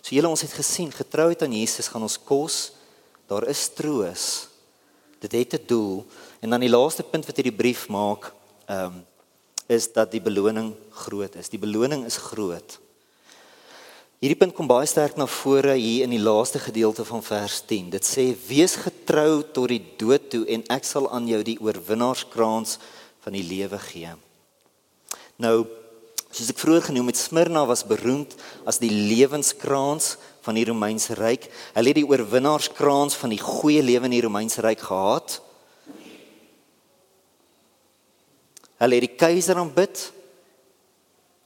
So 0.00 0.14
julle 0.14 0.28
ons 0.28 0.40
het 0.40 0.52
gesien, 0.52 0.90
getrouheid 0.92 1.42
aan 1.42 1.52
Jesus 1.52 1.88
gaan 1.88 2.02
ons 2.02 2.18
kos. 2.18 2.72
Daar 3.28 3.44
is 3.48 3.68
troos. 3.68 4.48
Dit 5.28 5.52
het 5.52 5.60
'n 5.60 5.66
doel 5.66 6.06
en 6.40 6.50
dan 6.50 6.60
die 6.60 6.70
laaste 6.70 7.02
punt 7.02 7.26
wat 7.26 7.36
hierdie 7.36 7.56
brief 7.62 7.88
maak, 7.88 8.32
ehm 8.66 8.84
um, 8.84 9.04
is 9.66 9.92
dat 9.92 10.10
die 10.10 10.20
beloning 10.20 10.74
groot 10.90 11.34
is. 11.34 11.48
Die 11.48 11.58
beloning 11.58 12.04
is 12.04 12.16
groot. 12.16 12.78
Hierdie 14.22 14.38
punt 14.38 14.54
kom 14.56 14.68
baie 14.70 14.86
sterk 14.86 15.16
na 15.16 15.26
vore 15.26 15.74
hier 15.74 16.06
in 16.06 16.14
die 16.14 16.22
laaste 16.22 16.58
gedeelte 16.58 17.04
van 17.04 17.22
vers 17.22 17.60
10. 17.66 17.90
Dit 17.90 18.06
sê: 18.06 18.36
"Wees 18.48 18.76
getrou 18.76 19.42
tot 19.52 19.68
die 19.68 19.82
dood 19.98 20.30
toe 20.30 20.46
en 20.46 20.64
ek 20.72 20.84
sal 20.84 21.10
aan 21.10 21.26
jou 21.28 21.42
die 21.42 21.58
oorwinnaarskrans 21.60 22.78
van 23.20 23.32
die 23.32 23.42
lewe 23.42 23.78
gee." 23.78 24.14
Nou, 25.36 25.66
soos 26.36 26.52
ek 26.52 26.60
vroeër 26.60 26.90
genoem 26.90 27.08
het, 27.10 27.18
Smyrna 27.20 27.62
was 27.68 27.86
beroemd 27.88 28.34
as 28.68 28.80
die 28.82 28.92
lewenskrans 28.92 30.16
van 30.44 30.58
die 30.58 30.66
Romeinse 30.68 31.16
ryk. 31.16 31.48
Hulle 31.74 31.92
het 31.92 31.98
die 31.98 32.06
oorwinnaarskrans 32.06 33.16
van 33.16 33.32
die 33.32 33.40
goeie 33.40 33.82
lewe 33.84 34.10
in 34.10 34.16
die 34.18 34.24
Romeinse 34.24 34.60
ryk 34.64 34.84
gehad. 34.84 35.38
Hulle 38.76 38.98
het 39.00 39.06
die 39.06 39.16
keiser 39.16 39.56
aanbid 39.56 40.10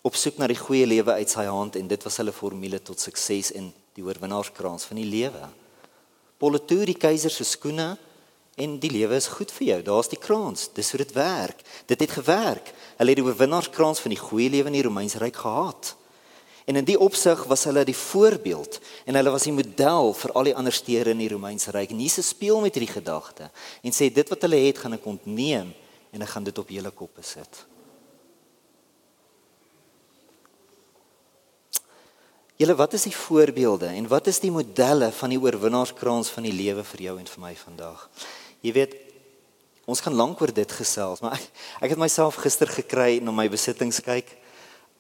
op 0.03 0.17
soek 0.19 0.41
na 0.41 0.49
die 0.51 0.59
goeie 0.59 0.89
lewe 0.89 1.15
uit 1.21 1.31
sy 1.31 1.47
hand 1.47 1.77
en 1.79 1.89
dit 1.89 2.05
was 2.07 2.19
hulle 2.19 2.35
formule 2.35 2.81
tot 2.83 3.01
sukses 3.01 3.53
in 3.55 3.71
die 3.95 4.05
oorwinnaarskrans 4.05 4.89
van 4.91 4.99
die 4.99 5.09
lewe. 5.09 5.47
Politoer 6.41 6.89
die 6.91 6.99
keiser 6.99 7.31
se 7.31 7.47
skoene 7.47 7.93
en 8.61 8.77
die 8.83 8.91
lewe 8.93 9.17
is 9.17 9.31
goed 9.33 9.53
vir 9.57 9.67
jou. 9.67 9.79
Daar's 9.87 10.11
die 10.13 10.21
krans. 10.21 10.69
Dis 10.77 10.93
hoe 10.93 11.01
dit 11.01 11.15
werk. 11.17 11.63
Dit 11.89 12.03
het 12.05 12.13
gewerk. 12.19 12.73
Hulle 12.99 13.15
het 13.15 13.21
die 13.21 13.25
oorwinnaarskrans 13.25 14.03
van 14.05 14.13
die 14.13 14.21
goeie 14.21 14.51
lewe 14.53 14.69
in 14.69 14.77
die 14.77 14.85
Romeinse 14.85 15.19
ryk 15.23 15.41
gehad. 15.41 15.95
En 16.69 16.77
in 16.77 16.85
die 16.87 16.99
opsig 17.01 17.41
was 17.51 17.65
hulle 17.67 17.83
die 17.89 17.97
voorbeeld 17.97 18.77
en 19.09 19.17
hulle 19.19 19.33
was 19.33 19.47
die 19.49 19.55
model 19.57 20.13
vir 20.15 20.33
al 20.37 20.51
die 20.51 20.55
ander 20.55 20.75
stede 20.77 21.15
in 21.15 21.23
die 21.23 21.31
Romeinse 21.33 21.73
ryk. 21.75 21.91
En 21.91 22.03
Jesus 22.05 22.29
speel 22.31 22.61
met 22.61 22.77
hierdie 22.77 22.93
gedagte 22.93 23.49
en 23.83 23.97
sê 23.97 24.11
dit 24.13 24.29
wat 24.31 24.45
hulle 24.47 24.61
het 24.69 24.79
gaan 24.79 24.95
ek 24.95 25.09
ontneem 25.09 25.73
en 26.13 26.23
ek 26.23 26.31
gaan 26.35 26.47
dit 26.47 26.61
op 26.63 26.71
julle 26.71 26.93
koppe 26.95 27.25
sit. 27.27 27.65
Julle, 32.61 32.77
wat 32.77 32.93
is 32.93 33.09
die 33.09 33.17
voorbeelde 33.17 33.89
en 33.97 34.07
wat 34.13 34.29
is 34.29 34.39
die 34.43 34.53
modelle 34.53 35.09
van 35.17 35.33
die 35.33 35.41
oorwinnaarskrans 35.41 36.29
van 36.29 36.45
die 36.45 36.53
lewe 36.53 36.85
vir 36.85 37.07
jou 37.09 37.17
en 37.19 37.31
vir 37.35 37.43
my 37.49 37.55
vandag? 37.57 38.03
Jy 38.61 38.73
weet, 38.73 38.97
ons 39.89 40.01
gaan 40.05 40.15
lank 40.15 40.41
oor 40.41 40.53
dit 40.53 40.73
gesels, 40.73 41.23
maar 41.25 41.39
ek, 41.39 41.47
ek 41.81 41.95
het 41.95 42.01
myself 42.01 42.39
gister 42.43 42.69
gekry 42.69 43.19
en 43.19 43.31
na 43.31 43.35
my 43.35 43.49
besittings 43.49 44.03
kyk. 44.05 44.37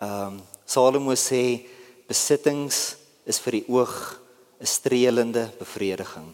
Ehm 0.00 0.38
um, 0.38 0.40
Salomo 0.70 1.16
sê 1.18 1.66
besittings 2.06 2.94
is 3.26 3.40
vir 3.42 3.56
die 3.58 3.64
oog 3.66 4.20
'n 4.60 4.66
streelende 4.66 5.50
bevrediging. 5.58 6.28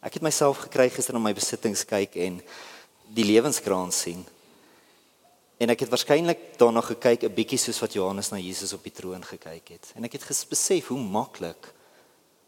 Ek 0.00 0.14
het 0.14 0.22
myself 0.22 0.62
gekry 0.62 0.88
gister 0.90 1.12
na 1.12 1.18
my 1.18 1.32
besittings 1.34 1.82
kyk 1.84 2.14
en 2.16 2.40
die 3.10 3.24
lewenskraan 3.24 3.90
sien. 3.92 4.22
En 5.58 5.70
ek 5.70 5.80
het 5.80 5.90
waarskynlik 5.90 6.56
daarna 6.56 6.80
gekyk 6.80 7.24
'n 7.24 7.34
bietjie 7.34 7.58
soos 7.58 7.80
wat 7.80 7.92
Johannes 7.92 8.30
na 8.30 8.38
Jesus 8.38 8.72
op 8.72 8.82
die 8.82 8.92
troon 8.92 9.24
gekyk 9.24 9.68
het. 9.68 9.92
En 9.96 10.04
ek 10.04 10.12
het 10.12 10.46
besef 10.48 10.86
hoe 10.86 10.98
maklik 10.98 11.74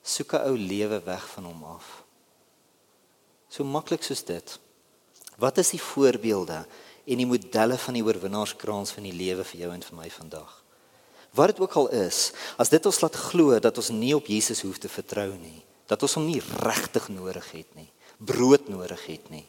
soek 0.03 0.33
'n 0.33 0.47
ou 0.47 0.57
lewe 0.57 1.03
weg 1.05 1.29
van 1.29 1.45
hom 1.45 1.65
af. 1.65 2.02
So 3.53 3.65
maklik 3.69 4.03
soos 4.07 4.25
dit. 4.25 4.57
Wat 5.37 5.59
is 5.61 5.75
die 5.77 5.83
voorbeelde 5.83 6.65
en 7.05 7.21
die 7.21 7.29
modelle 7.29 7.77
van 7.77 7.99
die 7.99 8.05
oorwinnaarskraans 8.07 8.95
van 8.97 9.05
die 9.05 9.17
lewe 9.17 9.45
vir 9.45 9.67
jou 9.67 9.73
en 9.75 9.85
vir 9.85 9.99
my 9.99 10.09
vandag? 10.09 10.63
wat 11.33 11.47
dit 11.47 11.61
ook 11.61 11.73
al 11.73 11.89
is, 11.89 12.33
as 12.61 12.69
dit 12.69 12.87
ons 12.87 13.01
laat 13.01 13.17
glo 13.17 13.57
dat 13.61 13.79
ons 13.81 13.91
nie 13.97 14.13
op 14.17 14.29
Jesus 14.29 14.61
hoef 14.67 14.79
te 14.81 14.91
vertrou 14.93 15.31
nie, 15.33 15.63
dat 15.89 16.03
ons 16.05 16.19
hom 16.19 16.29
nie 16.29 16.43
regtig 16.61 17.09
nodig 17.13 17.49
het 17.55 17.79
nie, 17.79 17.89
brood 18.21 18.69
nodig 18.69 19.01
het 19.09 19.31
nie. 19.33 19.45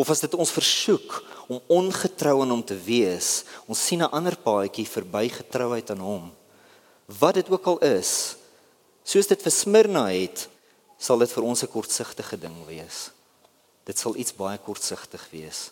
Of 0.00 0.08
as 0.10 0.24
dit 0.24 0.32
ons 0.34 0.50
versoek 0.50 1.20
om 1.46 1.60
ongetrou 1.70 2.40
aan 2.42 2.56
hom 2.56 2.64
te 2.66 2.76
wees, 2.88 3.44
ons 3.68 3.78
sien 3.78 4.02
'n 4.02 4.10
ander 4.10 4.36
paadjie 4.36 4.88
verby 4.88 5.28
getrouheid 5.28 5.90
aan 5.90 6.00
hom. 6.00 6.32
Wat 7.06 7.34
dit 7.34 7.50
ook 7.50 7.66
al 7.66 7.78
is, 7.78 8.36
soos 9.04 9.26
dit 9.26 9.42
vir 9.42 9.52
Smyrna 9.52 10.08
het, 10.08 10.48
sal 10.98 11.18
dit 11.22 11.30
vir 11.32 11.44
ons 11.44 11.62
'n 11.62 11.70
kortsigtige 11.70 12.36
ding 12.36 12.66
wees. 12.66 13.10
Dit 13.86 13.98
sal 13.98 14.16
iets 14.16 14.34
baie 14.34 14.58
kortsigtig 14.58 15.24
wees. 15.30 15.70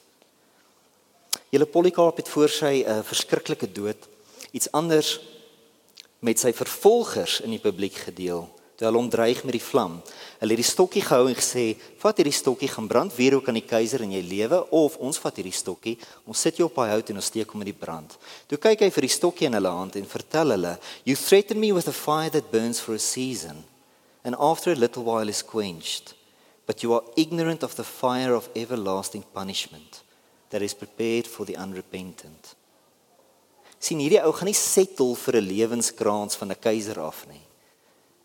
Julle 1.50 1.66
Polycarp 1.66 2.16
het 2.16 2.28
voor 2.28 2.48
sy 2.48 2.82
'n 2.82 2.88
uh, 2.88 3.02
verskriklike 3.02 3.72
dood 3.72 4.08
iets 4.52 4.70
anders 4.72 5.20
met 6.18 6.38
sy 6.38 6.52
vervolgers 6.52 7.40
in 7.40 7.50
die 7.50 7.60
publiek 7.60 7.94
gedeel. 7.94 8.48
Toe 8.76 8.86
hulle 8.86 8.98
hom 8.98 9.10
dreig 9.10 9.44
met 9.44 9.52
die 9.52 9.62
vlam. 9.62 10.02
Hulle 10.38 10.52
het 10.52 10.62
die 10.62 10.72
stokkie 10.72 11.02
gehou 11.02 11.28
en 11.28 11.34
gesê: 11.34 11.76
"Vat 11.98 12.16
hierdie 12.16 12.32
stokkie, 12.32 12.68
gaan 12.68 12.88
brand 12.88 13.14
weer 13.16 13.34
ook 13.34 13.48
aan 13.48 13.60
die 13.60 13.68
keiser 13.68 14.00
in 14.00 14.12
jou 14.12 14.22
lewe 14.22 14.70
of 14.70 14.96
ons 14.96 15.18
vat 15.18 15.36
hierdie 15.36 15.52
stokkie, 15.52 15.98
ons 16.24 16.40
sit 16.40 16.56
jou 16.56 16.68
op 16.68 16.74
daai 16.74 16.90
hout 16.90 17.10
en 17.10 17.16
ons 17.16 17.24
steek 17.24 17.50
hom 17.50 17.60
in 17.60 17.72
die 17.72 17.80
brand." 17.84 18.18
Toe 18.46 18.58
kyk 18.58 18.80
hy 18.80 18.90
vir 18.90 19.02
die 19.02 19.16
stokkie 19.16 19.46
in 19.46 19.54
hulle 19.54 19.68
hand 19.68 19.96
en 19.96 20.06
vertel 20.06 20.50
hulle: 20.50 20.78
"You 21.04 21.16
threaten 21.16 21.60
me 21.60 21.72
with 21.72 21.88
a 21.88 21.92
fire 21.92 22.30
that 22.30 22.50
burns 22.50 22.80
for 22.80 22.94
a 22.94 22.98
season 22.98 23.64
and 24.26 24.34
after 24.38 24.72
a 24.72 24.82
little 24.82 25.04
while 25.04 25.28
is 25.30 25.42
quenched, 25.42 26.14
but 26.66 26.82
you 26.82 26.92
are 26.92 27.04
ignorant 27.16 27.62
of 27.62 27.76
the 27.76 27.84
fire 27.84 28.34
of 28.34 28.50
everlasting 28.54 29.24
punishment 29.32 30.02
that 30.50 30.62
is 30.62 30.74
prepared 30.74 31.26
for 31.26 31.46
the 31.46 31.56
unrepentant." 31.56 32.56
sien 33.86 34.00
hierdie 34.00 34.22
ou 34.24 34.32
gaan 34.34 34.50
nie 34.50 34.56
settle 34.56 35.14
vir 35.14 35.36
'n 35.38 35.48
lewenskrans 35.48 36.36
van 36.36 36.50
'n 36.50 36.60
keiser 36.60 37.00
af 37.00 37.26
nie. 37.28 37.44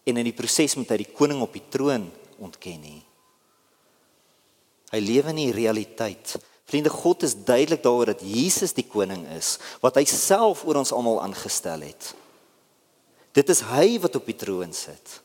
En 0.06 0.18
in 0.18 0.26
die 0.26 0.40
proses 0.40 0.76
moet 0.76 0.90
hy 0.90 0.98
die 0.98 1.14
koning 1.14 1.42
op 1.42 1.54
die 1.54 1.70
troon 1.70 2.12
ontken 2.40 2.82
nie. 2.82 3.04
Hy 4.92 5.00
lewe 5.00 5.30
in 5.30 5.36
die 5.36 5.52
realiteit. 5.52 6.38
Vriende, 6.66 6.90
God 6.90 7.24
is 7.24 7.36
duidelik 7.36 7.84
daaroor 7.84 8.06
dat 8.06 8.22
Jesus 8.22 8.74
die 8.74 8.88
koning 8.88 9.28
is 9.28 9.60
wat 9.82 9.96
hy 9.96 10.06
self 10.06 10.66
oor 10.66 10.76
ons 10.76 10.92
almal 10.92 11.22
aangestel 11.22 11.82
het. 11.82 12.16
Dit 13.34 13.50
is 13.50 13.62
hy 13.62 14.00
wat 14.00 14.16
op 14.16 14.26
die 14.26 14.36
troon 14.36 14.74
sit. 14.74 15.22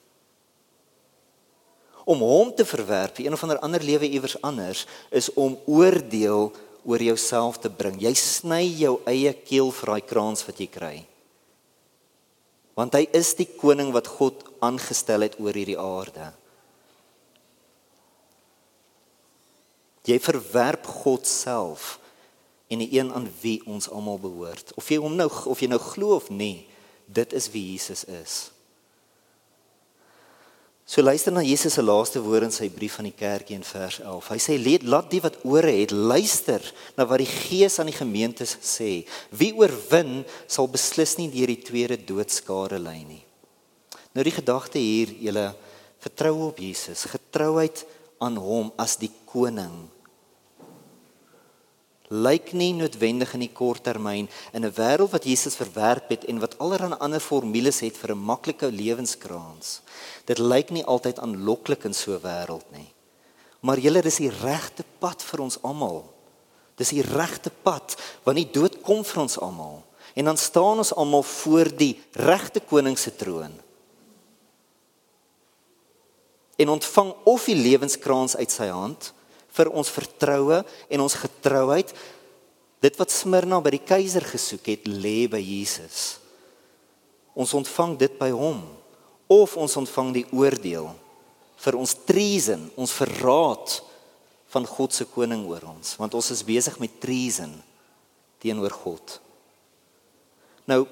Om 2.06 2.22
hom 2.22 2.52
te 2.54 2.64
verwerp, 2.64 3.18
een 3.18 3.34
of 3.34 3.42
ander 3.42 3.58
ander 3.66 3.82
lewe 3.82 4.06
iewers 4.06 4.38
anders, 4.46 4.84
is 5.10 5.26
om 5.34 5.58
oordeel 5.66 6.52
oor 6.86 7.02
jouself 7.02 7.58
te 7.58 7.70
bring. 7.70 7.98
Jy 7.98 8.14
sny 8.14 8.62
jou 8.78 9.00
eie 9.10 9.32
keel 9.34 9.72
vir 9.74 9.92
daai 9.92 10.06
kraans 10.06 10.46
wat 10.46 10.62
jy 10.62 10.68
kry. 10.70 10.96
Want 12.78 12.94
hy 12.94 13.06
is 13.16 13.32
die 13.34 13.48
koning 13.58 13.90
wat 13.94 14.06
God 14.18 14.44
aangestel 14.62 15.26
het 15.26 15.38
oor 15.42 15.56
hierdie 15.56 15.78
aarde. 15.80 16.30
Jy 20.06 20.20
verwerp 20.22 20.86
God 21.02 21.26
self 21.26 21.96
en 22.70 22.82
die 22.82 22.92
een 22.94 23.10
aan 23.14 23.26
wie 23.42 23.58
ons 23.66 23.88
almal 23.90 24.20
behoort. 24.22 24.70
Of 24.78 24.90
jy 24.90 25.00
hom 25.02 25.16
nou 25.18 25.26
of 25.26 25.62
jy 25.62 25.70
nou 25.70 25.80
glo 25.82 26.14
of 26.20 26.30
nie, 26.30 26.68
dit 27.06 27.34
is 27.34 27.50
wie 27.50 27.64
Jesus 27.72 28.04
is. 28.06 28.36
So 30.86 31.02
luister 31.02 31.32
na 31.34 31.42
Jesus 31.42 31.74
se 31.74 31.82
laaste 31.82 32.20
woorde 32.22 32.46
in 32.46 32.52
sy 32.54 32.68
brief 32.70 33.00
aan 33.00 33.08
die 33.08 33.18
kerkie 33.18 33.56
in 33.58 33.64
vers 33.66 33.96
11. 34.04 34.28
Hy 34.30 34.38
sê 34.38 34.54
laat 34.86 35.08
die 35.10 35.18
wat 35.24 35.40
ore 35.42 35.72
het 35.80 35.90
luister 35.90 36.62
na 36.94 37.02
wat 37.10 37.24
die 37.24 37.26
Gees 37.26 37.80
aan 37.82 37.90
die 37.90 37.96
gemeentes 37.96 38.54
sê. 38.62 39.02
Wie 39.34 39.50
oorwin 39.58 40.22
sal 40.46 40.70
beslis 40.70 41.16
nie 41.18 41.26
deur 41.32 41.50
die 41.50 41.58
tweede 41.58 41.98
doodskare 41.98 42.78
lei 42.78 43.00
nie. 43.02 43.24
Nou 44.14 44.22
die 44.22 44.36
gedagte 44.36 44.78
hier, 44.78 45.10
julle 45.26 45.48
vertrou 46.06 46.52
op 46.52 46.62
Jesus, 46.62 47.02
getrouheid 47.10 47.82
aan 48.22 48.38
hom 48.38 48.70
as 48.78 48.94
die 49.02 49.10
koning 49.26 49.88
lyk 52.08 52.52
nie 52.52 52.72
noodwendig 52.72 53.32
in 53.34 53.42
die 53.42 53.52
kort 53.52 53.82
termyn 53.84 54.28
in 54.52 54.64
'n 54.64 54.72
wêreld 54.72 55.10
wat 55.10 55.24
Jesus 55.24 55.56
verwerp 55.56 56.08
het 56.08 56.24
en 56.24 56.38
wat 56.38 56.58
allerlei 56.58 56.98
ander 56.98 57.20
formules 57.20 57.80
het 57.80 57.96
vir 57.96 58.14
'n 58.14 58.24
maklike 58.24 58.70
lewenskrans. 58.70 59.80
Dit 60.24 60.38
lyk 60.38 60.70
nie 60.70 60.84
altyd 60.84 61.18
aanloklik 61.18 61.84
in 61.84 61.94
so 61.94 62.12
'n 62.12 62.22
wêreld 62.22 62.70
nie. 62.72 62.92
Maar 63.60 63.78
julle 63.78 64.02
dis 64.02 64.16
die 64.16 64.30
regte 64.30 64.84
pad 64.98 65.22
vir 65.22 65.40
ons 65.40 65.62
almal. 65.62 66.04
Dis 66.76 66.88
die 66.88 67.02
regte 67.02 67.50
pad 67.62 67.96
want 68.24 68.36
die 68.36 68.50
dood 68.52 68.82
kom 68.82 69.04
vir 69.04 69.22
ons 69.22 69.38
almal 69.38 69.84
en 70.14 70.24
dan 70.24 70.36
staan 70.36 70.78
ons 70.78 70.94
almal 70.94 71.22
voor 71.22 71.76
die 71.76 72.00
regte 72.12 72.60
koning 72.60 72.98
se 72.98 73.16
troon. 73.16 73.52
En 76.56 76.68
ontvang 76.68 77.14
of 77.24 77.44
die 77.44 77.56
lewenskrans 77.56 78.36
uit 78.36 78.50
sy 78.50 78.68
hand 78.72 79.12
vir 79.56 79.72
ons 79.72 79.90
vertroue 79.90 80.60
en 80.62 81.04
ons 81.04 81.18
getrouheid. 81.22 81.92
Dit 82.84 82.98
wat 83.00 83.14
Smyrna 83.14 83.60
by 83.64 83.72
die 83.76 83.84
keiser 83.84 84.24
gesoek 84.24 84.68
het, 84.72 84.86
lê 84.86 85.24
by 85.32 85.40
Jesus. 85.40 86.18
Ons 87.36 87.54
ontvang 87.56 87.96
dit 88.00 88.18
by 88.20 88.30
hom 88.36 88.62
of 89.32 89.56
ons 89.58 89.76
ontvang 89.80 90.12
die 90.20 90.26
oordeel 90.36 90.92
vir 91.64 91.78
ons 91.78 91.94
treason, 92.06 92.68
ons 92.76 92.94
verraad 92.94 93.78
van 94.52 94.66
God 94.68 94.94
se 94.94 95.06
koning 95.08 95.46
oor 95.48 95.64
ons, 95.72 95.96
want 95.98 96.14
ons 96.14 96.28
is 96.30 96.44
besig 96.46 96.76
met 96.82 97.00
treason 97.02 97.54
teenoor 98.42 98.74
God. 98.84 99.18
Nou 100.68 100.84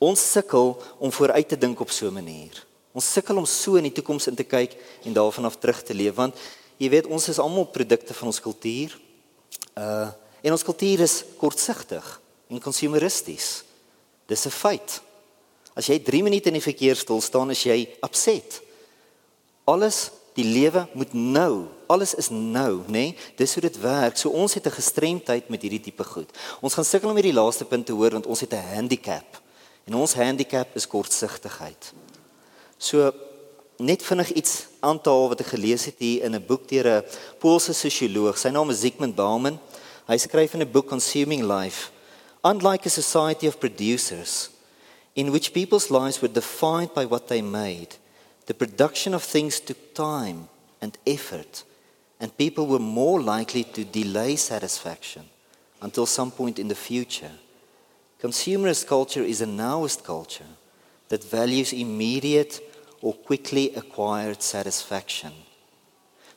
ons 0.00 0.20
sukkel 0.32 0.74
om 0.98 1.12
vooruit 1.12 1.48
te 1.48 1.58
dink 1.60 1.80
op 1.80 1.90
so 1.92 2.08
'n 2.08 2.14
manier. 2.14 2.66
Ons 2.92 3.12
sukkel 3.12 3.36
om 3.36 3.46
so 3.46 3.76
in 3.76 3.84
die 3.84 3.92
toekoms 3.92 4.26
in 4.26 4.36
te 4.36 4.44
kyk 4.44 4.76
en 5.04 5.12
daarvan 5.12 5.44
af 5.44 5.58
terug 5.58 5.82
te 5.82 5.94
leef 5.94 6.14
want 6.14 6.34
Jy 6.80 6.88
weet 6.88 7.08
ons 7.12 7.28
is 7.28 7.38
almal 7.42 7.68
produkte 7.68 8.16
van 8.16 8.32
ons 8.32 8.40
kultuur. 8.40 8.96
Uh 9.76 10.08
en 10.40 10.54
ons 10.56 10.62
kultuur 10.64 11.02
is 11.04 11.18
kortsigtig 11.36 12.06
en 12.48 12.62
konsumeristies. 12.64 13.60
Dis 14.26 14.46
'n 14.46 14.50
feit. 14.50 15.02
As 15.76 15.86
jy 15.86 15.98
3 16.00 16.22
minute 16.22 16.48
in 16.48 16.56
die 16.56 16.64
verkeer 16.64 16.96
stil 16.96 17.20
staan, 17.20 17.50
is 17.50 17.62
jy 17.62 17.88
upset. 18.00 18.62
Alles, 19.64 20.10
die 20.34 20.44
lewe 20.44 20.88
moet 20.94 21.12
nou. 21.12 21.68
Alles 21.86 22.14
is 22.14 22.30
nou, 22.30 22.82
nê? 22.86 23.12
Nee? 23.12 23.16
Dis 23.36 23.52
hoe 23.54 23.62
dit 23.62 23.80
werk. 23.80 24.16
So 24.16 24.30
ons 24.30 24.54
het 24.54 24.66
'n 24.66 24.70
gestremdheid 24.80 25.48
met 25.48 25.62
hierdie 25.62 25.80
tipe 25.80 26.04
goed. 26.04 26.30
Ons 26.60 26.74
gaan 26.74 26.84
sukkel 26.84 27.10
om 27.10 27.16
hierdie 27.16 27.40
laaste 27.40 27.64
punt 27.64 27.86
te 27.86 27.92
hoor 27.92 28.10
want 28.10 28.26
ons 28.26 28.40
het 28.40 28.52
'n 28.52 28.74
handicap. 28.74 29.40
En 29.84 29.94
ons 29.94 30.14
handicap 30.14 30.68
is 30.76 30.86
kortsigtigheid. 30.86 31.92
So 32.78 33.12
net 33.80 34.02
vinnig 34.04 34.32
iets 34.36 34.66
aanhaal 34.84 35.30
wat 35.32 35.40
ek 35.40 35.54
gelees 35.54 35.86
het 35.88 35.98
hier 35.98 36.24
in 36.24 36.34
'n 36.34 36.46
boek 36.46 36.68
deur 36.68 36.86
'n 36.86 37.04
Poolse 37.38 37.72
sosioloog. 37.72 38.38
Sy 38.38 38.48
naam 38.48 38.70
is 38.70 38.80
Zygmunt 38.80 39.14
Bauman. 39.14 39.58
Hy 40.06 40.16
skryf 40.16 40.54
in 40.54 40.62
'n 40.62 40.72
boek 40.72 40.88
Consuming 40.88 41.42
Life. 41.42 41.90
Unlike 42.44 42.86
a 42.86 42.90
society 42.90 43.46
of 43.46 43.58
producers 43.58 44.50
in 45.14 45.30
which 45.30 45.52
people's 45.52 45.90
lives 45.90 46.20
were 46.20 46.32
defined 46.32 46.92
by 46.94 47.06
what 47.06 47.26
they 47.26 47.42
made, 47.42 47.98
the 48.46 48.54
production 48.54 49.14
of 49.14 49.24
things 49.24 49.60
took 49.60 49.94
time 49.94 50.48
and 50.80 50.98
effort, 51.04 51.64
and 52.18 52.36
people 52.36 52.66
were 52.66 52.82
more 52.82 53.20
likely 53.20 53.64
to 53.64 53.84
delay 53.84 54.36
satisfaction 54.36 55.28
until 55.80 56.06
some 56.06 56.30
point 56.30 56.58
in 56.58 56.68
the 56.68 56.74
future. 56.74 57.32
Consumerist 58.22 58.86
culture 58.86 59.26
is 59.26 59.40
a 59.40 59.46
nowist 59.46 60.02
culture 60.02 60.56
that 61.08 61.24
values 61.24 61.72
immediate 61.72 62.60
or 63.00 63.14
quickly 63.26 63.70
acquired 63.76 64.42
satisfaction. 64.42 65.32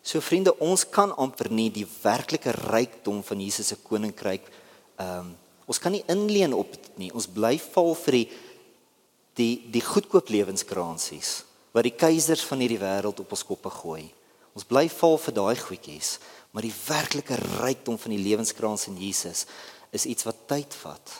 So 0.04 0.20
vriende, 0.20 0.52
ons 0.60 0.84
kan 0.84 1.14
amper 1.16 1.48
nie 1.52 1.70
die 1.72 1.86
werklike 2.04 2.52
rykdom 2.68 3.22
van 3.24 3.40
Jesus 3.44 3.72
se 3.72 3.80
koninkryk 3.80 4.50
ehm 5.00 5.20
um, 5.20 5.32
ons 5.64 5.80
kan 5.80 5.94
nie 5.96 6.04
inleen 6.12 6.52
op 6.54 6.74
dit 6.76 6.98
nie. 7.00 7.12
Ons 7.16 7.30
bly 7.32 7.56
val 7.72 7.94
vir 7.96 8.18
die 8.18 8.26
die 9.40 9.54
die 9.72 9.82
goedkoop 9.82 10.28
lewenskransies 10.30 11.44
wat 11.74 11.88
die 11.88 11.96
keisers 11.96 12.44
van 12.46 12.62
hierdie 12.62 12.82
wêreld 12.82 13.22
op 13.24 13.32
ons 13.34 13.46
koppe 13.48 13.72
gooi. 13.74 14.04
Ons 14.54 14.68
bly 14.70 14.86
val 14.92 15.16
vir 15.18 15.34
daai 15.34 15.56
goedjies, 15.58 16.18
maar 16.54 16.68
die 16.68 16.76
werklike 16.76 17.40
rykdom 17.64 17.98
van 17.98 18.14
die 18.14 18.22
lewenskrans 18.22 18.86
in 18.92 19.00
Jesus 19.02 19.48
is 19.96 20.06
iets 20.06 20.28
wat 20.28 20.44
tyd 20.52 20.76
vat, 20.84 21.16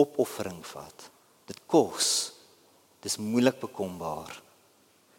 opoffering 0.00 0.62
vat. 0.70 1.10
Dit 1.50 1.60
kos. 1.66 2.32
Dis 3.02 3.18
moeilik 3.20 3.58
bekombaar. 3.60 4.30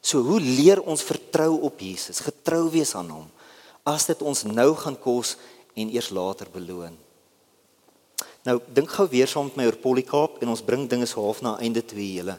So 0.04 0.20
hoe 0.28 0.42
leer 0.44 0.82
ons 0.84 1.06
vertrou 1.06 1.62
op 1.64 1.80
Jesus, 1.80 2.20
getrou 2.20 2.68
wees 2.74 2.92
aan 3.00 3.10
hom 3.14 3.30
as 3.88 4.06
dit 4.08 4.22
ons 4.24 4.46
nou 4.48 4.70
gaan 4.80 4.96
kos 5.00 5.36
en 5.76 5.90
eers 5.92 6.12
later 6.16 6.48
beloon. 6.52 6.94
Nou 8.48 8.58
dink 8.76 8.92
gou 8.92 9.08
weer 9.12 9.28
saam 9.28 9.50
met 9.50 9.60
my 9.60 9.68
oor 9.68 9.80
Polycarp 9.80 10.40
en 10.44 10.52
ons 10.52 10.64
bring 10.64 10.86
dinge 10.92 11.08
so 11.08 11.24
half 11.24 11.42
na 11.44 11.56
einde 11.64 11.84
toe 11.84 12.00
julle. 12.00 12.38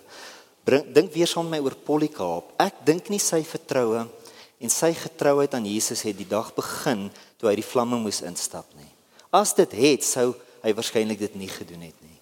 Bring 0.64 0.86
dink 0.96 1.12
weer 1.12 1.28
saam 1.28 1.48
met 1.48 1.58
my 1.58 1.64
oor 1.64 1.76
Polycarp. 1.86 2.52
Ek 2.60 2.80
dink 2.84 3.08
nie 3.12 3.20
sy 3.20 3.42
vertroue 3.48 4.04
en 4.64 4.72
sy 4.72 4.92
getrouheid 4.96 5.56
aan 5.56 5.68
Jesus 5.68 6.04
het 6.06 6.16
die 6.16 6.28
dag 6.28 6.52
begin 6.56 7.08
toe 7.40 7.50
hy 7.50 7.56
die 7.60 7.66
vlamme 7.66 8.00
moes 8.00 8.22
instap 8.24 8.68
nie. 8.78 8.88
As 9.34 9.52
dit 9.56 9.72
het 9.80 10.04
sou 10.06 10.32
hy 10.64 10.72
waarskynlik 10.76 11.20
dit 11.20 11.40
nie 11.40 11.50
gedoen 11.52 11.84
het 11.88 11.96
nie. 12.04 12.13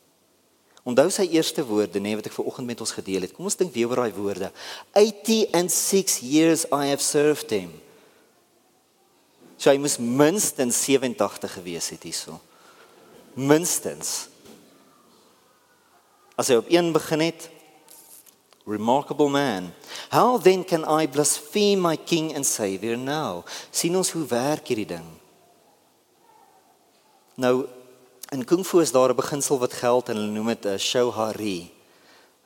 Onthou 0.82 1.06
sy 1.14 1.28
eerste 1.30 1.62
woorde 1.62 2.00
nê 2.02 2.16
wat 2.18 2.26
ek 2.26 2.34
ver 2.34 2.48
oggend 2.50 2.66
met 2.66 2.80
ons 2.82 2.94
gedeel 2.96 3.22
het. 3.26 3.34
Kom 3.36 3.46
ons 3.46 3.58
dink 3.58 3.70
weer 3.74 3.90
oor 3.90 4.02
daai 4.02 4.16
woorde. 4.16 4.50
80 4.98 5.54
and 5.54 5.70
6 5.70 6.18
years 6.26 6.66
I 6.74 6.90
have 6.90 7.02
served 7.02 7.54
him. 7.54 7.70
So 9.54 9.70
hy 9.70 9.78
moes 9.78 10.00
minstens 10.02 10.80
87 10.82 11.54
gewees 11.54 11.92
het 11.94 12.02
hierso. 12.02 12.40
Minstens. 13.38 14.26
As 16.34 16.50
hy 16.50 16.58
op 16.58 16.70
een 16.72 16.90
begin 16.92 17.22
het, 17.28 17.46
remarkable 18.66 19.30
man. 19.30 19.70
How 20.10 20.34
then 20.42 20.64
can 20.64 20.82
I 20.82 21.06
blaspheme 21.06 21.78
my 21.82 21.96
king 21.96 22.34
and 22.34 22.46
savior 22.46 22.98
now? 22.98 23.44
Sien 23.70 23.94
ons 23.96 24.10
hoe 24.10 24.24
werk 24.26 24.66
hierdie 24.66 24.88
ding? 24.96 25.06
Nou 27.38 27.68
in 28.32 28.44
kung 28.44 28.64
fu 28.64 28.80
is 28.80 28.92
daar 28.92 29.10
'n 29.10 29.16
beginsel 29.16 29.58
wat 29.58 29.72
geld 29.72 30.08
en 30.08 30.16
hulle 30.16 30.32
noem 30.32 30.46
dit 30.46 30.64
'n 30.64 30.68
uh, 30.68 30.78
shouhari. 30.78 31.70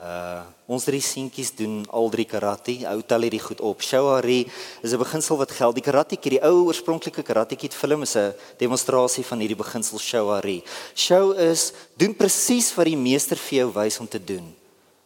Uh 0.01 0.43
ons 0.67 0.85
drie 0.85 1.01
seentjies 1.01 1.55
doen 1.55 1.87
al 1.91 2.09
drie 2.11 2.25
karate. 2.25 2.85
Ou 2.91 3.03
tel 3.03 3.21
hierdie 3.21 3.41
goed 3.41 3.61
op. 3.61 3.81
Shouhari 3.81 4.51
is 4.83 4.93
'n 4.93 4.99
beginsel 4.99 5.37
wat 5.37 5.51
geld. 5.51 5.75
Die 5.75 5.83
karate 5.83 6.17
kid, 6.17 6.33
die 6.33 6.43
ou 6.43 6.67
oorspronklike 6.67 7.23
karate 7.23 7.57
kid 7.57 7.75
film 7.75 8.03
is 8.03 8.17
'n 8.17 8.35
demonstrasie 8.59 9.25
van 9.25 9.39
hierdie 9.39 9.57
beginsel 9.57 9.99
shouhari. 9.99 10.65
Show 10.95 11.33
is 11.39 11.73
doen 11.97 12.15
presies 12.15 12.75
wat 12.75 12.87
die 12.87 12.97
meester 12.97 13.37
vir 13.37 13.59
jou 13.59 13.73
wys 13.73 14.01
om 14.01 14.09
te 14.09 14.25
doen. 14.25 14.55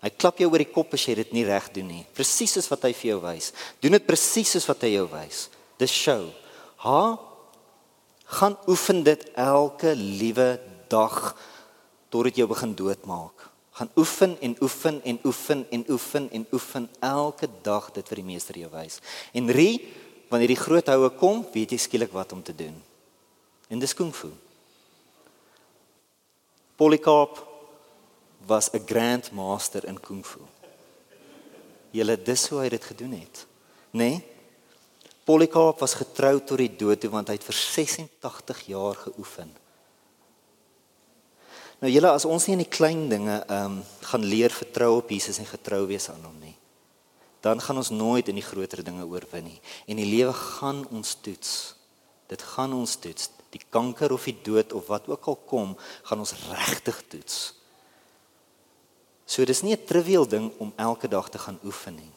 Hy 0.03 0.11
klap 0.17 0.39
jou 0.39 0.51
oor 0.51 0.59
die 0.59 0.73
kop 0.73 0.95
as 0.95 1.05
jy 1.05 1.15
dit 1.15 1.33
nie 1.33 1.45
reg 1.45 1.73
doen 1.73 1.87
nie. 1.87 2.07
Presies 2.15 2.53
soos 2.53 2.69
wat 2.69 2.83
hy 2.83 2.93
vir 2.93 3.11
jou 3.11 3.21
wys. 3.21 3.53
Doen 3.81 3.93
dit 3.93 4.07
presies 4.07 4.51
soos 4.51 4.67
wat 4.67 4.81
hy 4.81 4.95
jou 4.95 5.09
wys. 5.13 5.51
Dis 5.79 5.93
show. 5.93 6.31
Ha 6.77 7.31
gaan 8.31 8.57
oefen 8.67 9.03
dit 9.03 9.31
elke 9.35 9.95
liewe 9.95 10.61
dag 10.91 11.35
tot 12.11 12.27
dit 12.27 12.43
jou 12.43 12.49
begin 12.51 12.75
doodmaak. 12.75 13.47
Gaan 13.79 13.91
oefen 13.97 14.37
en 14.43 14.57
oefen 14.61 14.99
en 15.05 15.19
oefen 15.25 15.65
en 15.71 15.85
oefen 15.89 16.31
en 16.31 16.47
oefen 16.53 16.89
elke 17.01 17.49
dag 17.63 17.93
dit 17.95 18.09
vir 18.11 18.21
die 18.21 18.27
meester 18.33 18.59
jou 18.59 18.71
wys. 18.73 18.99
En 19.33 19.51
rie, 19.55 19.87
wanneer 20.29 20.53
die 20.53 20.63
groot 20.63 20.91
houe 20.91 21.11
kom, 21.21 21.45
weet 21.55 21.75
jy 21.75 21.79
skielik 21.79 22.13
wat 22.13 22.35
om 22.35 22.43
te 22.43 22.55
doen. 22.55 22.75
En 23.71 23.79
dis 23.79 23.95
kung 23.95 24.11
fu. 24.15 24.33
Polycarp 26.77 27.39
was 28.47 28.71
'n 28.73 28.87
grand 28.87 29.33
master 29.33 29.85
in 29.87 30.01
kung 30.01 30.25
fu. 30.27 30.41
Julle 31.91 32.17
dis 32.23 32.49
hoe 32.49 32.61
hy 32.61 32.69
dit 32.69 32.85
gedoen 32.85 33.13
het. 33.13 33.47
Nê? 33.91 33.99
Nee? 33.99 34.25
Polycarp 35.25 35.79
was 35.79 35.95
getrou 35.95 36.41
tot 36.41 36.59
die 36.59 36.77
dood 36.77 37.01
toe 37.01 37.11
want 37.11 37.29
hy 37.29 37.37
het 37.37 37.45
vir 37.45 37.55
86 37.55 38.67
jaar 38.67 38.95
geoefen. 38.95 39.53
Nou 41.81 41.91
julle 41.93 42.11
as 42.13 42.27
ons 42.29 42.47
nie 42.47 42.59
in 42.59 42.65
die 42.65 42.73
klein 42.79 43.09
dinge 43.09 43.41
ehm 43.47 43.81
um, 43.81 43.83
gaan 44.11 44.25
leer 44.27 44.53
vertrou 44.53 44.97
op 44.99 45.11
Jesus 45.13 45.39
en 45.39 45.49
getrou 45.49 45.87
wees 45.89 46.09
aan 46.11 46.25
hom 46.27 46.37
nie, 46.43 46.57
dan 47.41 47.61
gaan 47.63 47.79
ons 47.81 47.93
nooit 47.95 48.29
in 48.29 48.37
die 48.37 48.45
groter 48.45 48.83
dinge 48.85 49.07
oorwin 49.07 49.47
nie. 49.47 49.61
En 49.87 49.97
die 49.97 50.09
lewe 50.09 50.33
gaan 50.37 50.83
ons 50.91 51.15
toets. 51.25 51.77
Dit 52.29 52.43
gaan 52.43 52.75
ons 52.77 52.97
toets. 53.01 53.31
Die 53.55 53.63
kanker 53.71 54.13
of 54.13 54.27
die 54.29 54.37
dood 54.45 54.73
of 54.77 54.91
wat 54.93 55.09
ook 55.09 55.27
al 55.27 55.39
kom, 55.47 55.77
gaan 56.05 56.21
ons 56.21 56.35
regtig 56.51 57.01
toets. 57.09 57.39
So 59.27 59.45
dis 59.45 59.63
nie 59.63 59.75
'n 59.75 59.87
trivial 59.87 60.27
ding 60.27 60.53
om 60.59 60.73
elke 60.77 61.09
dag 61.09 61.29
te 61.31 61.39
gaan 61.39 61.59
oefen 61.65 61.95
nie. 61.97 62.13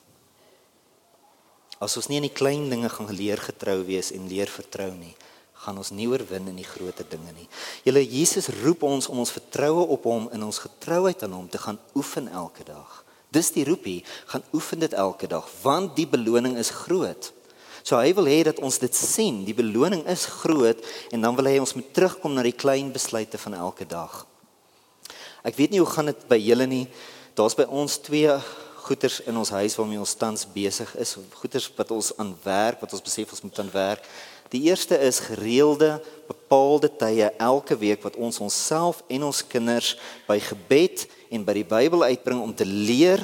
as 1.84 1.98
ons 1.98 2.08
nie 2.08 2.20
in 2.22 2.28
die 2.28 2.38
klein 2.40 2.70
dinge 2.72 2.90
gaan 2.90 3.12
leer 3.12 3.38
getrou 3.38 3.84
wees 3.84 4.12
en 4.16 4.30
leer 4.32 4.48
vertrou 4.48 4.92
nie, 4.96 5.16
gaan 5.64 5.80
ons 5.80 5.94
nie 5.96 6.08
oorwin 6.12 6.50
in 6.52 6.60
die 6.60 6.68
groter 6.68 7.08
dinge 7.10 7.32
nie. 7.36 7.48
Julle 7.88 8.04
Jesus 8.04 8.50
roep 8.62 8.84
ons 8.88 9.08
om 9.12 9.22
ons 9.24 9.34
vertroue 9.34 9.88
op 9.96 10.08
hom 10.10 10.28
en 10.36 10.44
ons 10.50 10.62
getrouheid 10.66 11.24
aan 11.24 11.38
hom 11.38 11.48
te 11.50 11.62
gaan 11.62 11.80
oefen 11.96 12.28
elke 12.28 12.66
dag. 12.68 13.00
Dis 13.34 13.50
die 13.56 13.66
roepie, 13.66 14.04
gaan 14.30 14.44
oefen 14.54 14.84
dit 14.84 14.94
elke 14.94 15.30
dag 15.32 15.48
want 15.64 15.96
die 15.98 16.08
beloning 16.10 16.60
is 16.62 16.74
groot. 16.84 17.32
So 17.84 18.00
hy 18.00 18.14
wil 18.16 18.30
hê 18.32 18.44
dat 18.48 18.62
ons 18.64 18.80
dit 18.80 18.96
sien, 18.96 19.42
die 19.44 19.56
beloning 19.56 20.06
is 20.12 20.28
groot 20.44 20.80
en 21.12 21.26
dan 21.26 21.36
wil 21.36 21.50
hy 21.52 21.58
ons 21.60 21.76
moet 21.76 21.90
terugkom 21.96 22.36
na 22.36 22.46
die 22.46 22.56
klein 22.56 22.94
besluite 22.96 23.40
van 23.42 23.58
elke 23.60 23.88
dag. 23.88 24.24
Ek 25.44 25.58
weet 25.60 25.74
nie 25.74 25.82
hoe 25.84 25.90
gaan 25.90 26.08
dit 26.12 26.28
by 26.30 26.40
julle 26.40 26.68
nie. 26.70 26.86
Daar's 27.36 27.58
by 27.58 27.66
ons 27.68 27.98
twee 28.00 28.32
goeders 28.84 29.20
in 29.28 29.38
ons 29.40 29.52
huis 29.56 29.76
waarmee 29.80 30.00
ons 30.00 30.16
tans 30.20 30.46
besig 30.54 30.90
is, 31.00 31.16
goeders 31.40 31.70
wat 31.78 31.92
ons 31.96 32.12
aan 32.20 32.34
werk, 32.44 32.82
wat 32.84 32.96
ons 32.96 33.04
besef 33.04 33.32
ons 33.36 33.44
moet 33.46 33.60
aan 33.60 33.72
werk. 33.74 34.08
Die 34.54 34.68
eerste 34.70 35.00
is 35.02 35.20
gereelde 35.20 35.98
bepaalde 36.28 36.92
tye 36.94 37.32
elke 37.42 37.78
week 37.78 38.04
wat 38.06 38.20
ons 38.22 38.38
onsself 38.44 39.02
en 39.10 39.26
ons 39.26 39.42
kinders 39.50 39.96
by 40.28 40.38
gebed 40.44 41.08
en 41.34 41.46
by 41.48 41.56
die 41.58 41.66
Bybel 41.66 42.06
uitbring 42.06 42.42
om 42.44 42.54
te 42.54 42.68
leer 42.68 43.24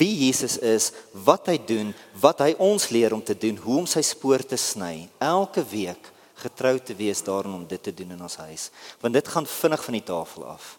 wie 0.00 0.14
Jesus 0.24 0.56
is, 0.64 0.86
wat 1.12 1.50
hy 1.52 1.58
doen, 1.68 1.90
wat 2.22 2.40
hy 2.40 2.54
ons 2.56 2.88
leer 2.88 3.12
om 3.12 3.20
te 3.20 3.36
doen, 3.36 3.58
hoe 3.60 3.82
om 3.82 3.88
sy 3.90 4.00
spoor 4.00 4.40
te 4.40 4.56
sny. 4.56 5.10
Elke 5.20 5.60
week 5.68 6.08
getrou 6.40 6.78
te 6.80 6.96
wees 6.96 7.20
daarin 7.20 7.58
om 7.58 7.66
dit 7.68 7.82
te 7.84 7.92
doen 7.92 8.14
in 8.16 8.22
ons 8.24 8.38
huis, 8.40 8.70
want 9.02 9.12
dit 9.12 9.28
gaan 9.28 9.44
vinnig 9.44 9.84
van 9.84 9.98
die 9.98 10.06
tafel 10.08 10.46
af. 10.48 10.78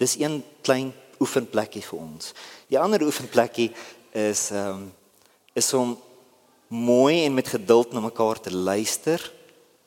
Dis 0.00 0.16
een 0.16 0.40
klein 0.64 0.94
oefenplekkie 1.20 1.84
vir 1.84 2.00
ons. 2.00 2.32
Die 2.72 2.80
ander 2.80 3.04
oefenplekkie 3.04 3.74
is 4.16 4.48
ehm 4.56 4.86
um, 4.86 4.86
is 5.56 5.70
om 5.72 5.94
mooi 6.68 7.24
en 7.24 7.34
met 7.34 7.48
geduld 7.48 7.92
na 7.92 8.00
mekaar 8.00 8.40
te 8.40 8.54
luister 8.54 9.32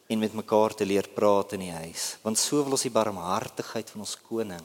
en 0.08 0.20
met 0.20 0.34
mekaar 0.34 0.74
te 0.74 0.86
leer 0.86 1.10
praat 1.14 1.54
in 1.54 1.68
die 1.68 1.76
huis. 1.76 2.18
Want 2.22 2.38
so 2.38 2.64
wil 2.64 2.78
ons 2.78 2.86
die 2.88 2.94
barmhartigheid 2.94 3.90
van 3.90 4.06
ons 4.06 4.18
koning 4.30 4.64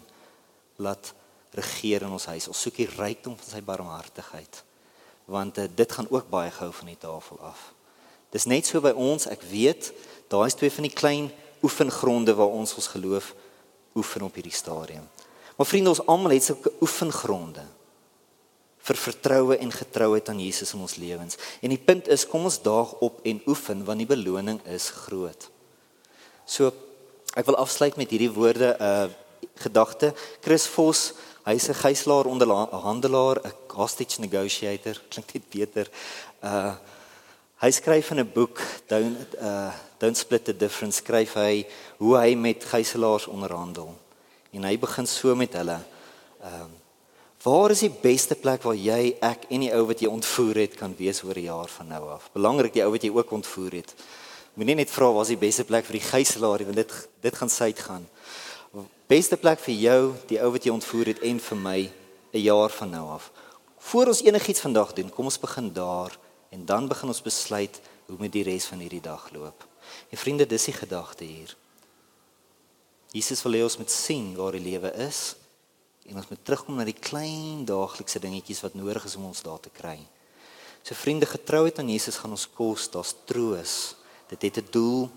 laat 0.77 1.13
regeer 1.55 2.07
in 2.07 2.15
ons 2.15 2.27
huis. 2.33 2.49
Ons 2.49 2.63
soek 2.65 2.81
die 2.81 2.91
rykdom 2.91 3.37
van 3.39 3.51
sy 3.51 3.61
barmhartigheid. 3.63 4.63
Want 5.31 5.59
uh, 5.59 5.69
dit 5.69 5.93
gaan 5.93 6.11
ook 6.11 6.31
baie 6.31 6.51
gou 6.55 6.71
van 6.73 6.91
die 6.91 7.01
tafel 7.01 7.41
af. 7.45 7.71
Dis 8.35 8.49
net 8.51 8.67
so 8.67 8.83
by 8.83 8.95
ons, 8.99 9.29
ek 9.31 9.45
weet, 9.47 9.93
daar 10.33 10.49
is 10.49 10.57
twee 10.59 10.73
van 10.73 10.89
die 10.89 10.95
klein 10.95 11.29
oefengronde 11.65 12.35
waar 12.35 12.57
ons 12.57 12.75
ons 12.75 12.91
geloof 12.97 13.31
oefen 13.95 14.27
op 14.27 14.35
hierdie 14.35 14.55
stadium. 14.55 15.07
Maar 15.55 15.69
vriende, 15.69 15.93
ons 15.95 16.03
almal 16.11 16.35
het 16.35 16.49
sulke 16.49 16.73
oefengronde 16.83 17.63
vir 18.85 19.01
vertroue 19.01 19.57
en 19.57 19.73
getrouheid 19.73 20.29
aan 20.29 20.41
Jesus 20.41 20.75
in 20.77 20.83
ons 20.85 20.97
lewens. 21.01 21.39
En 21.65 21.73
die 21.73 21.81
punt 21.81 22.09
is, 22.13 22.27
kom 22.29 22.45
ons 22.45 22.61
daag 22.63 22.93
op 23.05 23.23
en 23.25 23.41
oefen 23.49 23.85
want 23.85 24.03
die 24.03 24.09
beloning 24.09 24.61
is 24.69 24.91
groot. 25.07 25.49
So 26.45 26.73
ek 27.35 27.49
wil 27.49 27.57
afsluit 27.59 27.97
met 27.97 28.13
hierdie 28.13 28.33
woorde 28.33 28.77
'n 28.77 28.83
uh, 28.83 29.09
gedagte. 29.57 30.15
Chris 30.41 30.67
Vos, 30.67 31.13
hy's 31.45 31.69
'n 31.69 31.81
gijslaer 31.81 32.27
onderhandelaar, 32.27 33.41
'n 33.41 33.53
hostage 33.73 34.21
negotiator, 34.21 35.01
klink 35.11 35.33
dit 35.33 35.49
beter. 35.51 35.89
Uh 36.43 36.75
hy 37.65 37.71
skryf 37.71 38.11
in 38.11 38.21
'n 38.21 38.33
boek, 38.33 38.61
Don't 38.87 39.35
uh 39.41 39.73
Don't 39.99 40.17
Split 40.17 40.45
the 40.45 40.57
Difference, 40.57 41.01
skryf 41.01 41.35
hy 41.35 41.67
hoe 41.97 42.17
hy 42.17 42.35
met 42.35 42.65
gijslaers 42.65 43.27
onderhandel 43.27 43.95
en 44.53 44.65
hy 44.65 44.77
begin 44.79 45.07
so 45.07 45.35
met 45.35 45.53
hulle. 45.53 45.81
Ehm 46.43 46.61
um, 46.61 46.84
waar 47.45 47.71
is 47.71 47.83
die 47.85 47.93
beste 47.93 48.35
plek 48.41 48.63
waar 48.65 48.77
jy 48.77 49.17
ek 49.21 49.45
en 49.53 49.67
die 49.67 49.73
ou 49.77 49.83
wat 49.91 50.01
jy 50.01 50.09
ontvoer 50.09 50.63
het 50.63 50.79
kan 50.81 50.95
wees 50.97 51.21
oor 51.25 51.37
'n 51.37 51.45
jaar 51.45 51.69
van 51.69 51.89
nou 51.89 52.09
af? 52.09 52.31
Belangrik 52.33 52.73
die 52.73 52.83
ou 52.83 52.91
wat 52.91 53.03
jy 53.03 53.11
ook 53.11 53.31
ontvoer 53.31 53.73
het. 53.73 53.95
Moenie 54.55 54.75
net 54.75 54.91
vra 54.91 55.13
waar 55.13 55.23
is 55.23 55.29
die 55.29 55.37
beste 55.37 55.65
plek 55.65 55.85
vir 55.85 55.99
die 55.99 56.09
gijslaer 56.09 56.65
want 56.65 56.77
dit 56.77 57.09
dit 57.21 57.35
gaan 57.35 57.51
syt 57.51 57.79
gaan. 57.79 58.09
Beste 59.07 59.37
plek 59.37 59.59
vir 59.59 59.75
jou, 59.75 60.15
die 60.27 60.41
ou 60.41 60.51
wat 60.53 60.65
jy 60.65 60.71
ontvoer 60.71 61.07
het 61.07 61.21
en 61.21 61.41
vir 61.41 61.57
my 61.57 61.91
'n 62.33 62.41
jaar 62.41 62.71
van 62.71 62.91
nou 62.91 63.11
af. 63.11 63.31
Voor 63.79 64.07
ons 64.07 64.23
enigiets 64.23 64.61
vandag 64.61 64.93
doen, 64.93 65.11
kom 65.11 65.25
ons 65.25 65.39
begin 65.39 65.73
daar 65.73 66.19
en 66.51 66.65
dan 66.65 66.89
begin 66.89 67.09
ons 67.09 67.23
besluit 67.23 67.81
hoe 68.07 68.17
moet 68.19 68.33
die 68.33 68.43
res 68.43 68.65
van 68.65 68.79
hierdie 68.79 69.03
dag 69.03 69.31
loop. 69.33 69.67
En 70.11 70.19
vriende, 70.19 70.47
dis 70.47 70.65
die 70.65 70.73
gedagte 70.75 71.25
hier. 71.25 71.57
Jesus 73.13 73.43
wil 73.43 73.53
hê 73.53 73.63
ons 73.63 73.77
moet 73.77 73.91
sien 73.91 74.35
waar 74.37 74.53
die 74.53 74.71
lewe 74.71 74.93
is 74.97 75.37
en 76.05 76.17
ons 76.21 76.29
moet 76.29 76.45
terugkom 76.45 76.77
na 76.77 76.85
die 76.85 76.97
klein 76.97 77.65
daaglikse 77.69 78.21
dingetjies 78.21 78.63
wat 78.65 78.77
nodig 78.77 79.05
is 79.09 79.17
om 79.17 79.31
ons 79.31 79.43
daar 79.45 79.61
te 79.61 79.73
kry. 79.73 79.99
So 80.85 80.95
vriende, 80.95 81.27
getrouheid 81.27 81.79
aan 81.81 81.89
Jesus 81.89 82.19
gaan 82.21 82.35
ons 82.37 82.49
kos, 82.53 82.91
daar's 82.93 83.15
troos. 83.25 83.97
Dit 84.29 84.43
het 84.43 84.59
'n 84.59 84.71
doel 84.71 85.11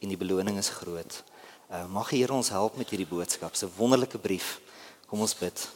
en 0.00 0.08
die 0.08 0.16
beloning 0.16 0.58
is 0.58 0.68
groot. 0.68 1.22
Uh, 1.70 1.86
mag 1.86 2.10
die 2.10 2.20
Here 2.20 2.32
ons 2.32 2.48
help 2.48 2.76
met 2.76 2.90
hierdie 2.90 3.08
boodskap. 3.08 3.56
'n 3.56 3.72
Wonderlike 3.76 4.18
brief. 4.18 4.60
Kom 5.06 5.20
ons 5.20 5.34
bid. 5.34 5.68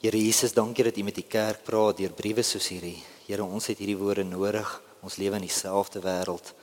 Here 0.00 0.18
Jesus, 0.18 0.52
dankie 0.52 0.84
dat 0.84 0.96
U 0.96 1.02
met 1.02 1.14
die 1.14 1.26
kerk 1.28 1.64
praat 1.64 1.96
deur 1.96 2.10
briewe 2.10 2.42
soos 2.42 2.68
hierdie. 2.68 3.02
Here, 3.26 3.44
ons 3.44 3.66
het 3.66 3.78
hierdie 3.78 3.96
woorde 3.96 4.24
nodig. 4.24 4.82
Ons 5.00 5.16
lewe 5.16 5.34
in 5.34 5.46
dieselfde 5.46 6.00
wêreld 6.00 6.54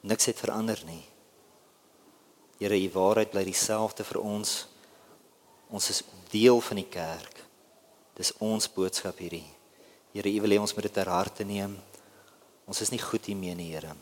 niks 0.00 0.24
het 0.24 0.38
verander 0.38 0.82
nie. 0.86 1.15
Here, 2.58 2.76
u 2.76 2.90
waarheid 2.92 3.30
bly 3.30 3.44
dieselfde 3.44 4.04
vir 4.04 4.20
ons. 4.22 4.66
Ons 5.68 5.90
is 5.90 6.02
deel 6.30 6.60
van 6.60 6.80
die 6.80 6.88
kerk. 6.88 7.42
Dis 8.16 8.32
ons 8.40 8.68
boodskap 8.72 9.18
hierdie. 9.20 9.44
Here, 10.14 10.30
u 10.30 10.40
wil 10.40 10.56
hê 10.56 10.60
ons 10.60 10.74
moet 10.74 10.88
dit 10.88 10.96
ter 10.96 11.10
harte 11.12 11.44
neem. 11.44 11.76
Ons 12.66 12.80
is 12.80 12.90
nie 12.90 13.02
goed 13.02 13.28
hiermee 13.28 13.54
nie, 13.54 13.72
Here. 13.74 13.92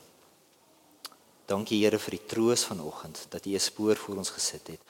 Dankie 1.51 1.83
Here 1.83 1.99
vir 2.01 2.17
die 2.17 2.27
troos 2.31 2.65
vanoggend 2.65 3.27
dat 3.31 3.47
u 3.47 3.55
'n 3.55 3.61
spoor 3.61 3.97
voor 3.97 4.17
ons 4.23 4.31
gesit 4.31 4.67
het. 4.69 4.81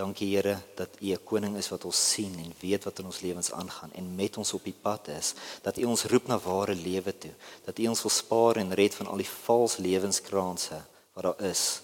Dankie 0.00 0.30
Here 0.32 0.56
dat 0.76 0.88
U 1.00 1.12
'n 1.12 1.24
koning 1.24 1.56
is 1.56 1.68
wat 1.68 1.84
ons 1.84 2.10
sien 2.12 2.34
en 2.38 2.54
weet 2.60 2.84
wat 2.84 2.98
in 2.98 3.04
ons 3.04 3.20
lewens 3.20 3.52
aangaan 3.52 3.92
en 3.92 4.14
met 4.14 4.36
ons 4.36 4.52
op 4.52 4.64
die 4.64 4.76
pad 4.82 5.08
is. 5.08 5.34
Dat 5.62 5.78
U 5.78 5.84
ons 5.84 6.04
roep 6.04 6.26
na 6.26 6.38
ware 6.38 6.74
lewe 6.74 7.18
toe. 7.18 7.34
Dat 7.64 7.78
U 7.78 7.86
ons 7.86 8.02
wil 8.02 8.10
spaar 8.10 8.56
en 8.56 8.74
red 8.74 8.94
van 8.94 9.06
al 9.06 9.16
die 9.16 9.28
vals 9.28 9.76
lewenskraanse 9.76 10.84
wat 11.12 11.24
daar 11.24 11.40
is. 11.50 11.80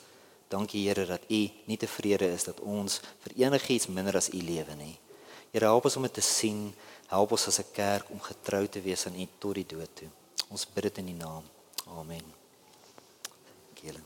Dankie 0.48 0.88
Here 0.88 1.06
dat 1.06 1.22
U 1.28 1.40
nie 1.66 1.76
tevrede 1.76 2.32
is 2.32 2.44
dat 2.44 2.60
ons 2.60 3.00
vir 3.24 3.36
enigiets 3.46 3.86
minder 3.86 4.16
as 4.16 4.30
U 4.30 4.42
lewe 4.42 4.74
nie. 4.78 4.98
Here 5.52 5.66
help 5.66 5.84
ons 5.84 5.96
om 5.96 6.06
dit 6.06 6.12
te 6.12 6.24
sien. 6.24 6.72
Help 7.10 7.32
ons 7.32 7.48
as 7.48 7.58
'n 7.58 7.72
kerk 7.72 8.10
om 8.10 8.20
getrou 8.20 8.66
te 8.66 8.80
wees 8.80 9.06
aan 9.06 9.20
U 9.20 9.26
tot 9.38 9.54
die 9.54 9.66
dood 9.66 9.94
toe. 9.94 10.08
Ons 10.48 10.66
bid 10.66 10.82
dit 10.82 10.98
in 10.98 11.08
U 11.08 11.12
naam. 11.12 11.44
Amen. 11.86 12.24
Dankie. 13.74 14.00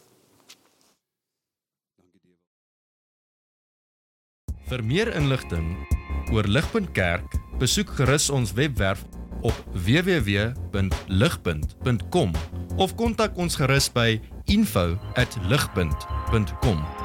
Vir 4.70 4.84
meer 4.84 5.16
inligting 5.18 5.86
oor 6.30 6.46
Ligpunt 6.46 6.92
Kerk, 6.94 7.26
besoek 7.58 7.90
gerus 7.98 8.30
ons 8.30 8.52
webwerf 8.54 9.02
op 9.42 9.54
www.ligpunt.com 9.72 12.32
of 12.76 12.94
kontak 12.94 13.34
ons 13.34 13.56
gerus 13.58 13.90
by 13.90 14.22
info.luchtpunt.com. 14.50 16.99